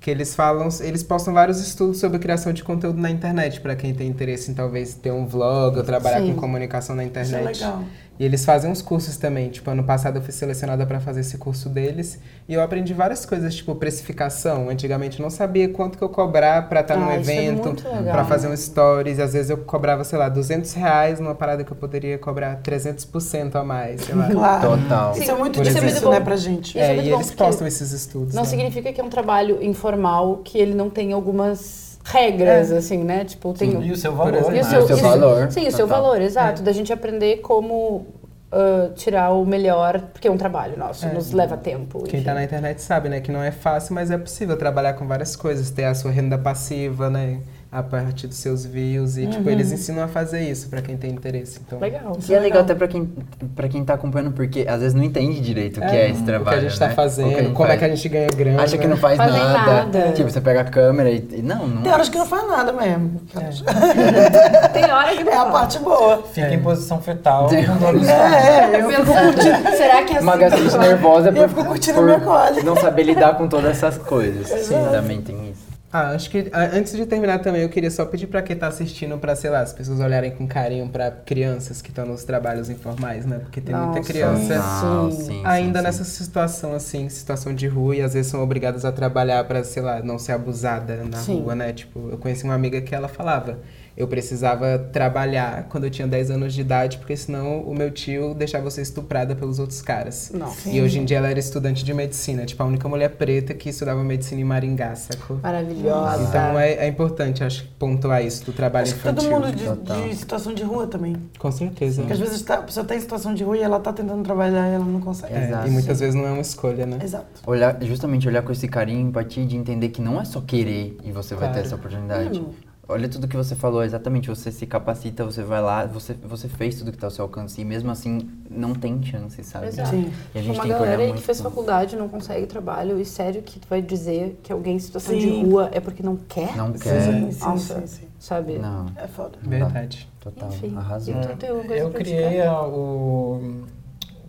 Que 0.00 0.12
eles 0.12 0.34
falam, 0.34 0.68
eles 0.80 1.02
postam 1.02 1.34
vários 1.34 1.60
estudos 1.60 1.98
sobre 1.98 2.18
criação 2.20 2.52
de 2.52 2.62
conteúdo 2.62 3.00
na 3.00 3.10
internet, 3.10 3.60
pra 3.60 3.74
quem 3.74 3.92
tem 3.92 4.08
interesse 4.08 4.50
em 4.50 4.54
talvez 4.54 4.94
ter 4.94 5.10
um 5.10 5.26
vlog 5.26 5.76
ou 5.76 5.82
trabalhar 5.82 6.20
Sim. 6.20 6.32
com 6.34 6.40
comunicação 6.40 6.94
na 6.94 7.04
Isso 7.04 7.18
é 7.18 7.22
internet. 7.22 7.60
legal. 7.60 7.82
E 8.18 8.24
eles 8.24 8.44
fazem 8.44 8.70
uns 8.70 8.82
cursos 8.82 9.16
também. 9.16 9.48
Tipo, 9.48 9.70
ano 9.70 9.84
passado 9.84 10.16
eu 10.16 10.22
fui 10.22 10.32
selecionada 10.32 10.84
para 10.84 10.98
fazer 10.98 11.20
esse 11.20 11.38
curso 11.38 11.68
deles. 11.68 12.18
E 12.48 12.54
eu 12.54 12.60
aprendi 12.62 12.92
várias 12.92 13.24
coisas, 13.24 13.54
tipo 13.54 13.74
precificação. 13.76 14.68
Antigamente 14.68 15.20
eu 15.20 15.22
não 15.22 15.30
sabia 15.30 15.68
quanto 15.68 15.96
que 15.96 16.02
eu 16.02 16.08
cobrar 16.08 16.68
para 16.68 16.80
estar 16.80 16.96
num 16.96 17.08
Ah, 17.08 17.16
isso 17.18 17.30
é 17.30 17.34
evento, 17.34 17.68
legal. 17.84 18.02
para 18.04 18.24
fazer 18.24 18.48
um 18.48 18.56
stories. 18.56 19.20
Às 19.20 19.34
vezes 19.34 19.50
eu 19.50 19.58
cobrava, 19.58 20.02
sei 20.02 20.18
lá, 20.18 20.28
200 20.28 20.72
reais 20.72 21.20
numa 21.20 21.34
parada 21.34 21.62
que 21.62 21.70
eu 21.70 21.76
poderia 21.76 22.18
cobrar 22.18 22.60
300% 22.60 23.54
a 23.54 23.62
mais, 23.64 24.02
sei 24.02 24.14
lá. 24.14 24.28
Claro. 24.38 24.68
Total. 24.70 25.12
Isso 25.16 25.30
é 25.30 25.34
muito 25.34 25.58
Por 25.60 25.64
difícil, 25.64 26.10
né, 26.10 26.20
pra 26.20 26.36
gente. 26.36 26.70
Isso 26.70 26.78
é 26.78 26.96
é, 26.96 27.02
e 27.02 27.12
eles 27.12 27.30
postam 27.30 27.66
esses 27.66 27.92
estudos. 27.92 28.34
Não 28.34 28.42
né? 28.42 28.48
significa 28.48 28.92
que 28.92 29.00
é 29.00 29.04
um 29.04 29.08
trabalho 29.08 29.62
informal, 29.62 30.38
que 30.44 30.58
ele 30.58 30.74
não 30.74 30.90
tem 30.90 31.12
algumas 31.12 31.87
regras, 32.10 32.72
assim, 32.72 33.04
né? 33.04 33.24
Tipo, 33.24 33.52
tem... 33.52 33.82
E 33.82 33.92
o 33.92 33.96
seu 33.96 34.14
valor, 34.14 34.34
exemplo. 34.34 34.50
né? 34.52 34.58
E 34.58 34.60
o 34.60 34.64
seu, 34.64 34.80
o 34.82 34.86
seu 34.86 34.98
e 34.98 35.00
valor, 35.00 35.50
Sim, 35.52 35.66
o 35.68 35.72
seu 35.72 35.86
total. 35.86 36.02
valor, 36.02 36.20
exato. 36.22 36.62
Da 36.62 36.72
gente 36.72 36.92
aprender 36.92 37.38
como 37.38 38.06
ah, 38.50 38.90
tirar 38.94 39.30
o 39.30 39.44
melhor, 39.44 40.00
porque 40.12 40.26
é 40.26 40.30
um 40.30 40.36
trabalho 40.38 40.76
nosso, 40.78 41.06
É. 41.06 41.12
nos 41.12 41.32
leva 41.32 41.56
tempo. 41.56 42.02
Quem 42.04 42.22
tá 42.22 42.30
enfim. 42.30 42.38
na 42.40 42.44
internet 42.44 42.80
sabe, 42.82 43.08
né? 43.08 43.20
Que 43.20 43.30
não 43.30 43.42
é 43.42 43.50
fácil, 43.50 43.94
mas 43.94 44.10
é 44.10 44.16
possível 44.16 44.56
trabalhar 44.56 44.94
com 44.94 45.06
várias 45.06 45.36
coisas. 45.36 45.70
Ter 45.70 45.84
a 45.84 45.94
sua 45.94 46.10
renda 46.10 46.38
passiva, 46.38 47.10
né? 47.10 47.40
A 47.70 47.82
partir 47.82 48.26
dos 48.28 48.38
seus 48.38 48.64
views. 48.64 49.18
E, 49.18 49.26
tipo, 49.26 49.50
eles 49.50 49.70
ensinam 49.70 50.02
a 50.02 50.08
fazer 50.08 50.40
isso 50.40 50.70
pra 50.70 50.80
quem 50.80 50.96
tem 50.96 51.10
interesse. 51.10 51.60
Então, 51.66 51.78
Legal. 51.78 52.16
E 52.26 52.32
é 52.34 52.40
legal 52.40 52.62
até 52.62 52.74
pra 52.74 52.88
quem, 52.88 53.12
pra 53.54 53.68
quem 53.68 53.84
tá 53.84 53.92
acompanhando, 53.92 54.32
porque 54.32 54.64
às 54.66 54.80
vezes 54.80 54.94
não 54.94 55.02
entende 55.02 55.38
direito 55.42 55.76
o 55.78 55.80
que 55.86 55.94
é, 55.94 56.08
esse 56.10 56.22
o 56.22 56.24
trabalho, 56.24 56.60
que 56.60 56.66
a 56.66 56.68
gente 56.70 56.80
né? 56.80 56.86
tá 56.86 56.92
O 56.92 56.96
fazendo, 56.96 57.52
como 57.52 57.64
é 57.66 57.68
faz. 57.68 57.78
que 57.78 57.84
a 57.84 57.88
gente 57.88 58.08
ganha 58.08 58.28
grana. 58.28 58.62
Acha 58.62 58.78
que 58.78 58.86
não 58.86 58.96
faz 58.96 59.18
Fazem 59.18 59.38
nada. 59.38 59.72
nada. 59.84 60.12
Tipo, 60.12 60.30
você 60.30 60.40
pega 60.40 60.62
a 60.62 60.64
câmera 60.64 61.10
e... 61.10 61.28
e 61.30 61.42
Não, 61.42 61.66
não... 61.68 61.82
Tem 61.82 61.92
horas 61.92 62.08
que 62.08 62.16
não 62.16 62.24
faz 62.26 62.48
nada 62.48 62.72
mesmo. 62.72 63.20
Tem 64.72 64.90
hora 64.90 65.14
que 65.14 65.24
não 65.24 65.32
É 65.32 65.36
a 65.36 65.38
fala. 65.40 65.52
parte 65.52 65.78
boa. 65.80 66.22
Fica 66.32 66.54
em 66.54 66.60
posição 66.62 67.00
fetal 67.02 67.50
Sim. 67.50 67.66
no 67.66 68.08
É, 68.08 68.76
é, 68.76 68.80
eu 68.82 68.90
fico 68.90 69.04
curtindo. 69.12 69.76
Será 69.76 70.02
que 70.04 70.12
é 70.14 70.16
assim? 70.16 70.24
Uma 70.26 70.36
gastrite 70.38 70.78
nervosa 70.78 71.28
eu 71.30 71.48
fico 71.50 71.64
curtindo 71.66 72.02
minha 72.02 72.20
cólica. 72.20 72.62
não 72.62 72.76
saber 72.76 73.02
lidar 73.02 73.36
com 73.36 73.46
todas 73.46 73.70
essas 73.72 73.98
coisas. 73.98 74.68
Também 74.90 75.20
tem 75.20 75.50
isso. 75.50 75.67
Ah, 75.90 76.10
acho 76.10 76.28
que 76.28 76.50
ah, 76.52 76.68
antes 76.74 76.92
de 76.94 77.06
terminar 77.06 77.38
também, 77.38 77.62
eu 77.62 77.68
queria 77.70 77.90
só 77.90 78.04
pedir 78.04 78.26
pra 78.26 78.42
quem 78.42 78.54
tá 78.54 78.66
assistindo 78.68 79.16
pra, 79.18 79.34
sei 79.34 79.48
lá, 79.48 79.60
as 79.60 79.72
pessoas 79.72 80.00
olharem 80.00 80.30
com 80.32 80.46
carinho 80.46 80.86
pra 80.90 81.10
crianças 81.10 81.80
que 81.80 81.88
estão 81.88 82.04
nos 82.04 82.24
trabalhos 82.24 82.68
informais, 82.68 83.24
né? 83.24 83.38
Porque 83.38 83.58
tem 83.58 83.74
muita 83.74 84.02
criança 84.02 84.54
Total, 84.54 85.10
sim. 85.10 85.22
sim, 85.22 85.40
ainda 85.44 85.78
sim, 85.78 85.84
nessa 85.86 86.04
situação, 86.04 86.74
assim, 86.74 87.08
situação 87.08 87.54
de 87.54 87.66
rua 87.66 87.96
e 87.96 88.02
às 88.02 88.12
vezes 88.12 88.30
são 88.30 88.42
obrigadas 88.42 88.84
a 88.84 88.92
trabalhar 88.92 89.42
pra, 89.44 89.64
sei 89.64 89.82
lá, 89.82 90.02
não 90.02 90.18
ser 90.18 90.32
abusada 90.32 91.02
na 91.04 91.16
Sim. 91.16 91.40
rua, 91.40 91.54
né? 91.54 91.72
Tipo, 91.72 92.10
eu 92.10 92.18
conheci 92.18 92.44
uma 92.44 92.54
amiga 92.54 92.82
que 92.82 92.94
ela 92.94 93.08
falava. 93.08 93.58
Eu 93.98 94.06
precisava 94.06 94.78
trabalhar 94.78 95.64
quando 95.68 95.84
eu 95.84 95.90
tinha 95.90 96.06
10 96.06 96.30
anos 96.30 96.54
de 96.54 96.60
idade, 96.60 96.98
porque 96.98 97.16
senão 97.16 97.62
o 97.62 97.74
meu 97.74 97.90
tio 97.90 98.32
deixava 98.32 98.70
ser 98.70 98.82
estuprada 98.82 99.34
pelos 99.34 99.58
outros 99.58 99.82
caras. 99.82 100.30
Nossa. 100.32 100.70
E 100.70 100.80
hoje 100.80 101.00
em 101.00 101.04
dia 101.04 101.18
ela 101.18 101.28
era 101.28 101.38
estudante 101.40 101.84
de 101.84 101.92
medicina, 101.92 102.46
tipo, 102.46 102.62
a 102.62 102.66
única 102.66 102.88
mulher 102.88 103.10
preta 103.10 103.52
que 103.54 103.68
estudava 103.70 104.04
medicina 104.04 104.40
em 104.40 104.44
Maringá, 104.44 104.94
sacou? 104.94 105.38
Maravilhosa. 105.42 106.22
Então 106.22 106.58
é, 106.58 106.74
é 106.74 106.86
importante, 106.86 107.42
acho 107.42 107.64
que 107.64 107.68
pontuar 107.70 108.24
isso 108.24 108.44
do 108.44 108.52
trabalho 108.52 108.84
Acho 108.84 108.94
que 108.94 109.02
todo 109.02 109.18
infantil. 109.24 109.40
mundo 109.40 109.82
de, 109.84 110.08
de 110.10 110.14
situação 110.14 110.54
de 110.54 110.62
rua 110.62 110.86
também. 110.86 111.16
Com 111.36 111.50
certeza. 111.50 112.02
Porque 112.02 112.12
às 112.12 112.20
vezes 112.20 112.40
tá, 112.42 112.54
a 112.54 112.62
pessoa 112.62 112.86
tá 112.86 112.94
em 112.94 113.00
situação 113.00 113.34
de 113.34 113.42
rua 113.42 113.56
e 113.58 113.62
ela 113.62 113.80
tá 113.80 113.92
tentando 113.92 114.22
trabalhar 114.22 114.70
e 114.70 114.74
ela 114.74 114.84
não 114.84 115.00
consegue. 115.00 115.34
É, 115.34 115.48
Exato. 115.48 115.66
e 115.66 115.70
muitas 115.72 115.98
vezes 115.98 116.14
não 116.14 116.24
é 116.26 116.30
uma 116.30 116.40
escolha, 116.42 116.86
né? 116.86 116.98
Exato. 117.02 117.26
Olhar, 117.44 117.76
justamente 117.82 118.28
olhar 118.28 118.42
com 118.42 118.52
esse 118.52 118.68
carinho 118.68 119.00
e 119.00 119.02
empatia 119.02 119.44
de 119.44 119.56
entender 119.56 119.88
que 119.88 120.00
não 120.00 120.20
é 120.20 120.24
só 120.24 120.40
querer 120.40 120.96
e 121.02 121.10
você 121.10 121.34
vai 121.34 121.48
ter 121.48 121.54
Claro. 121.54 121.66
essa 121.66 121.74
oportunidade. 121.74 122.38
Mano. 122.40 122.54
Olha 122.90 123.06
tudo 123.06 123.28
que 123.28 123.36
você 123.36 123.54
falou, 123.54 123.84
exatamente. 123.84 124.30
Você 124.30 124.50
se 124.50 124.66
capacita, 124.66 125.22
você 125.22 125.42
vai 125.42 125.60
lá, 125.60 125.84
você, 125.84 126.14
você 126.14 126.48
fez 126.48 126.76
tudo 126.78 126.90
que 126.90 126.96
está 126.96 127.06
ao 127.06 127.10
seu 127.10 127.24
alcance 127.24 127.60
e 127.60 127.64
mesmo 127.64 127.90
assim 127.90 128.30
não 128.50 128.72
tem 128.74 129.02
chance, 129.02 129.44
sabe? 129.44 129.66
Exato. 129.66 129.90
Sim. 129.90 130.10
E 130.34 130.38
a 130.38 130.40
Uma 130.40 130.42
gente 130.42 130.54
tem 130.54 130.54
que 130.54 130.60
olhar 130.68 130.78
galera 130.78 131.02
aí 131.02 131.12
que 131.12 131.20
fez 131.20 131.38
faculdade 131.40 131.96
não 131.96 132.08
consegue 132.08 132.46
trabalho 132.46 132.98
e 132.98 133.04
sério 133.04 133.42
que 133.42 133.60
tu 133.60 133.68
vai 133.68 133.82
dizer 133.82 134.40
que 134.42 134.50
alguém 134.50 134.76
em 134.76 134.78
situação 134.78 135.14
de 135.14 135.20
Sim. 135.20 135.44
rua 135.44 135.68
é 135.70 135.80
porque 135.80 136.02
não 136.02 136.16
quer? 136.16 136.56
Não 136.56 136.72
quer. 136.72 137.02
Sim, 137.02 137.30
sim, 137.30 137.44
Nossa. 137.44 137.80
sim, 137.82 137.86
sim. 137.86 138.08
Sabe? 138.18 138.58
Não, 138.58 138.86
É 138.96 139.06
foda. 139.06 139.38
não 139.42 139.50
dá. 139.50 139.66
Verdade. 139.66 140.08
Total. 140.18 140.48
Enfim. 140.48 140.74
Arrasou. 140.74 141.14
E 141.14 141.16
uma 141.18 141.26
coisa 141.64 141.74
Eu 141.82 141.90
pra 141.90 142.00
criei 142.00 142.40
a- 142.40 142.62
o, 142.62 143.64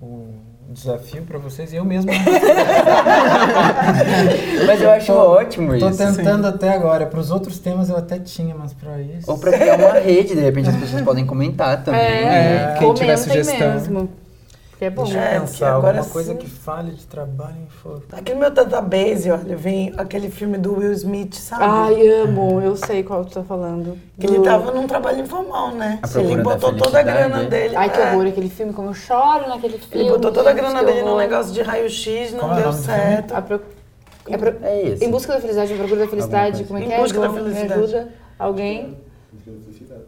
o 0.02 0.34
desafio 0.72 1.24
pra 1.24 1.38
vocês 1.40 1.74
e 1.74 1.78
eu 1.78 1.84
mesmo 1.86 2.12
Mas 4.66 4.82
eu 4.82 4.90
acho 4.92 5.08
Tô- 5.08 5.14
ótimo 5.32 5.78
tô 5.80 5.90
isso. 5.90 5.98
tentando 5.98 6.48
até 6.48 6.70
agora. 6.70 7.06
Pros 7.06 7.32
outros 7.32 7.60
temas 7.60 7.90
eu 7.90 7.98
até 7.98 8.20
tinha, 8.20 8.54
mas 8.56 8.74
pra 8.74 9.00
isso... 9.02 9.30
Ou 9.30 9.38
pra 9.38 9.52
criar 9.52 9.78
uma 9.80 9.94
rede, 10.00 10.36
de 10.36 10.42
repente 10.42 10.70
as 10.70 10.76
pessoas 10.76 11.02
podem 11.02 11.26
comentar 11.26 11.84
também. 11.84 12.00
É, 12.02 12.74
É, 12.74 12.76
quem 12.80 12.94
tiver 12.94 13.18
sugestão. 13.18 13.74
mesmo. 13.74 14.10
Porque 14.80 14.86
é 14.86 14.90
bom. 14.90 15.04
Deixa 15.04 15.20
É, 15.20 15.36
eu 15.36 15.42
pensar, 15.42 15.76
agora 15.76 15.98
alguma 15.98 16.14
coisa 16.14 16.32
sim. 16.32 16.38
que 16.38 16.48
fale 16.50 16.92
de 16.92 17.06
trabalho 17.06 17.56
em 17.62 17.68
for... 17.68 18.02
Aqui 18.14 18.34
no 18.34 18.40
meu 18.40 18.50
database, 18.50 19.30
olha, 19.30 19.58
vem 19.58 19.94
aquele 19.98 20.30
filme 20.32 20.58
do 20.58 20.78
Will 20.78 20.94
Smith, 20.94 21.34
sabe? 21.34 21.66
Ai, 21.68 22.08
amo. 22.22 22.62
Eu 22.62 22.78
sei 22.78 23.04
qual 23.04 23.26
tu 23.26 23.34
tá 23.34 23.44
falando. 23.44 23.98
Que 24.18 24.26
ele 24.26 24.38
Do- 24.38 24.44
tava 24.44 24.72
num 24.72 24.88
trabalho 24.88 25.20
informal, 25.20 25.72
né? 25.72 26.00
Ele 26.16 26.42
botou 26.42 26.72
toda 26.74 26.98
a 26.98 27.04
grana 27.04 27.44
dele. 27.44 27.76
Ai, 27.76 27.90
que 27.90 28.00
é, 28.00 28.14
horror 28.14 28.28
aquele 28.28 28.50
filme, 28.50 28.72
como 28.72 28.92
eu 28.92 28.94
choro 28.94 29.50
naquele 29.50 29.80
filme. 29.80 30.06
Ele 30.06 30.12
botou 30.12 30.32
toda 30.32 30.50
a 30.50 30.54
grana 30.54 30.80
que 30.80 30.86
dele 30.86 31.02
num 31.04 31.18
negócio 31.18 31.52
de 31.54 31.62
raio-x, 31.62 32.32
não 32.32 32.40
Qual 32.48 32.58
é 32.58 32.62
deu 32.62 32.72
certo. 32.72 33.36
A 33.36 33.42
pro- 33.42 33.62
é 34.30 34.38
pro- 34.38 34.56
É 34.66 34.82
esse. 34.82 35.04
Em 35.04 35.12
busca 35.12 35.34
da 35.34 35.42
felicidade, 35.42 35.74
em 35.74 35.78
procura 35.78 36.00
da 36.00 36.08
felicidade. 36.08 36.52
coisa. 36.64 36.68
Como 36.68 36.80
é 36.80 36.84
Em 36.84 36.88
que 36.88 36.94
é? 36.94 37.02
busca 37.02 37.20
da 37.20 37.30
felicidade. 37.30 37.68
Me 37.68 37.74
ajuda? 37.84 38.10
Alguém? 38.40 38.98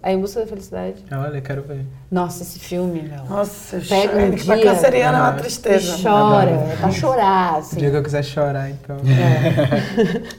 É 0.04 0.14
em 0.14 0.20
busca 0.20 0.40
da 0.42 0.48
felicidade. 0.48 1.04
Olha, 1.12 1.42
quero 1.42 1.62
ver. 1.64 1.86
Nossa, 2.10 2.44
esse 2.44 2.60
filme, 2.60 3.02
meu. 3.04 3.24
Nossa, 3.26 3.78
eu 3.78 3.82
Pega 3.82 4.02
choro. 4.14 4.18
um 4.18 4.22
Ele 4.28 4.44
pra 4.44 4.56
dia. 4.56 4.66
canceriana 4.66 5.18
é 5.18 5.22
uma 5.22 5.30
Ah. 5.30 5.34
tristeza. 5.34 5.98
E 5.98 6.04
chora, 6.04 6.50
é 6.52 6.76
pra 6.78 6.92
chorar, 6.92 7.56
assim. 7.58 7.78
dia 7.78 7.92
que 7.92 7.98
eu 7.98 8.04
quiser 8.04 8.24
chorar, 8.24 8.70
então. 8.70 8.98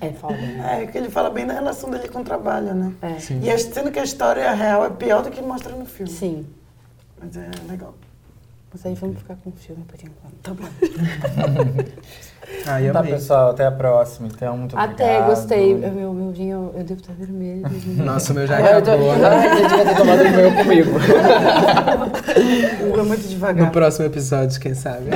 É, 0.01 0.07
é 0.09 0.13
foda. 0.13 0.35
É, 0.35 0.87
que 0.87 0.97
ele 0.99 1.09
fala 1.11 1.31
bem 1.31 1.47
da 1.47 1.55
relação 1.55 1.91
dele 1.91 2.09
com 2.09 2.21
o 2.21 2.25
trabalho, 2.25 2.75
né? 2.75 2.93
É. 3.03 3.19
Sim. 3.19 3.41
E 3.43 3.59
sendo 3.59 3.91
que 3.91 3.99
a 3.99 4.05
história 4.05 4.51
real 4.53 4.85
é 4.85 4.91
pior 4.91 5.23
do 5.23 5.31
que 5.31 5.41
mostra 5.41 5.75
no 5.75 5.85
filme. 5.87 6.11
Sim. 6.11 6.47
Mas 7.21 7.37
é 7.37 7.49
legal. 7.69 7.95
Mas 8.73 8.87
aí 8.87 8.95
vamos 8.95 9.19
ficar 9.19 9.37
com 9.37 9.51
o 9.51 9.53
filme 9.53 9.85
por 9.85 9.97
enquanto. 9.97 10.35
Tá 10.43 10.55
bom. 10.55 10.69
Ah, 12.67 12.79
Tá, 12.93 13.03
pessoal, 13.03 13.51
até 13.51 13.65
a 13.65 13.71
próxima. 13.71 14.29
Então, 14.29 14.57
muito 14.59 14.77
Até 14.77 15.05
obrigado. 15.21 15.27
gostei. 15.29 15.75
O 15.75 15.79
Meu, 15.79 16.13
meu 16.13 16.31
vinho, 16.33 16.73
eu 16.77 16.85
devo 16.85 17.01
estar 17.01 17.13
vermelho. 17.15 17.63
Nossa, 18.05 18.33
o 18.33 18.37
meu 18.37 18.47
já 18.47 18.57
Ah, 18.57 18.73
eu 18.73 18.83
tô- 18.83 18.91
acabou. 18.91 19.15
você 19.15 19.63
devia 19.63 19.85
ter 19.85 19.97
tomado 19.97 20.23
o 20.23 20.31
meu 20.31 20.55
comigo. 20.57 20.91
É 22.99 23.03
muito 23.05 23.29
devagar. 23.29 23.65
No 23.67 23.71
próximo 23.73 24.07
episódio, 24.07 24.61
quem 24.61 24.75
sabe? 24.75 25.07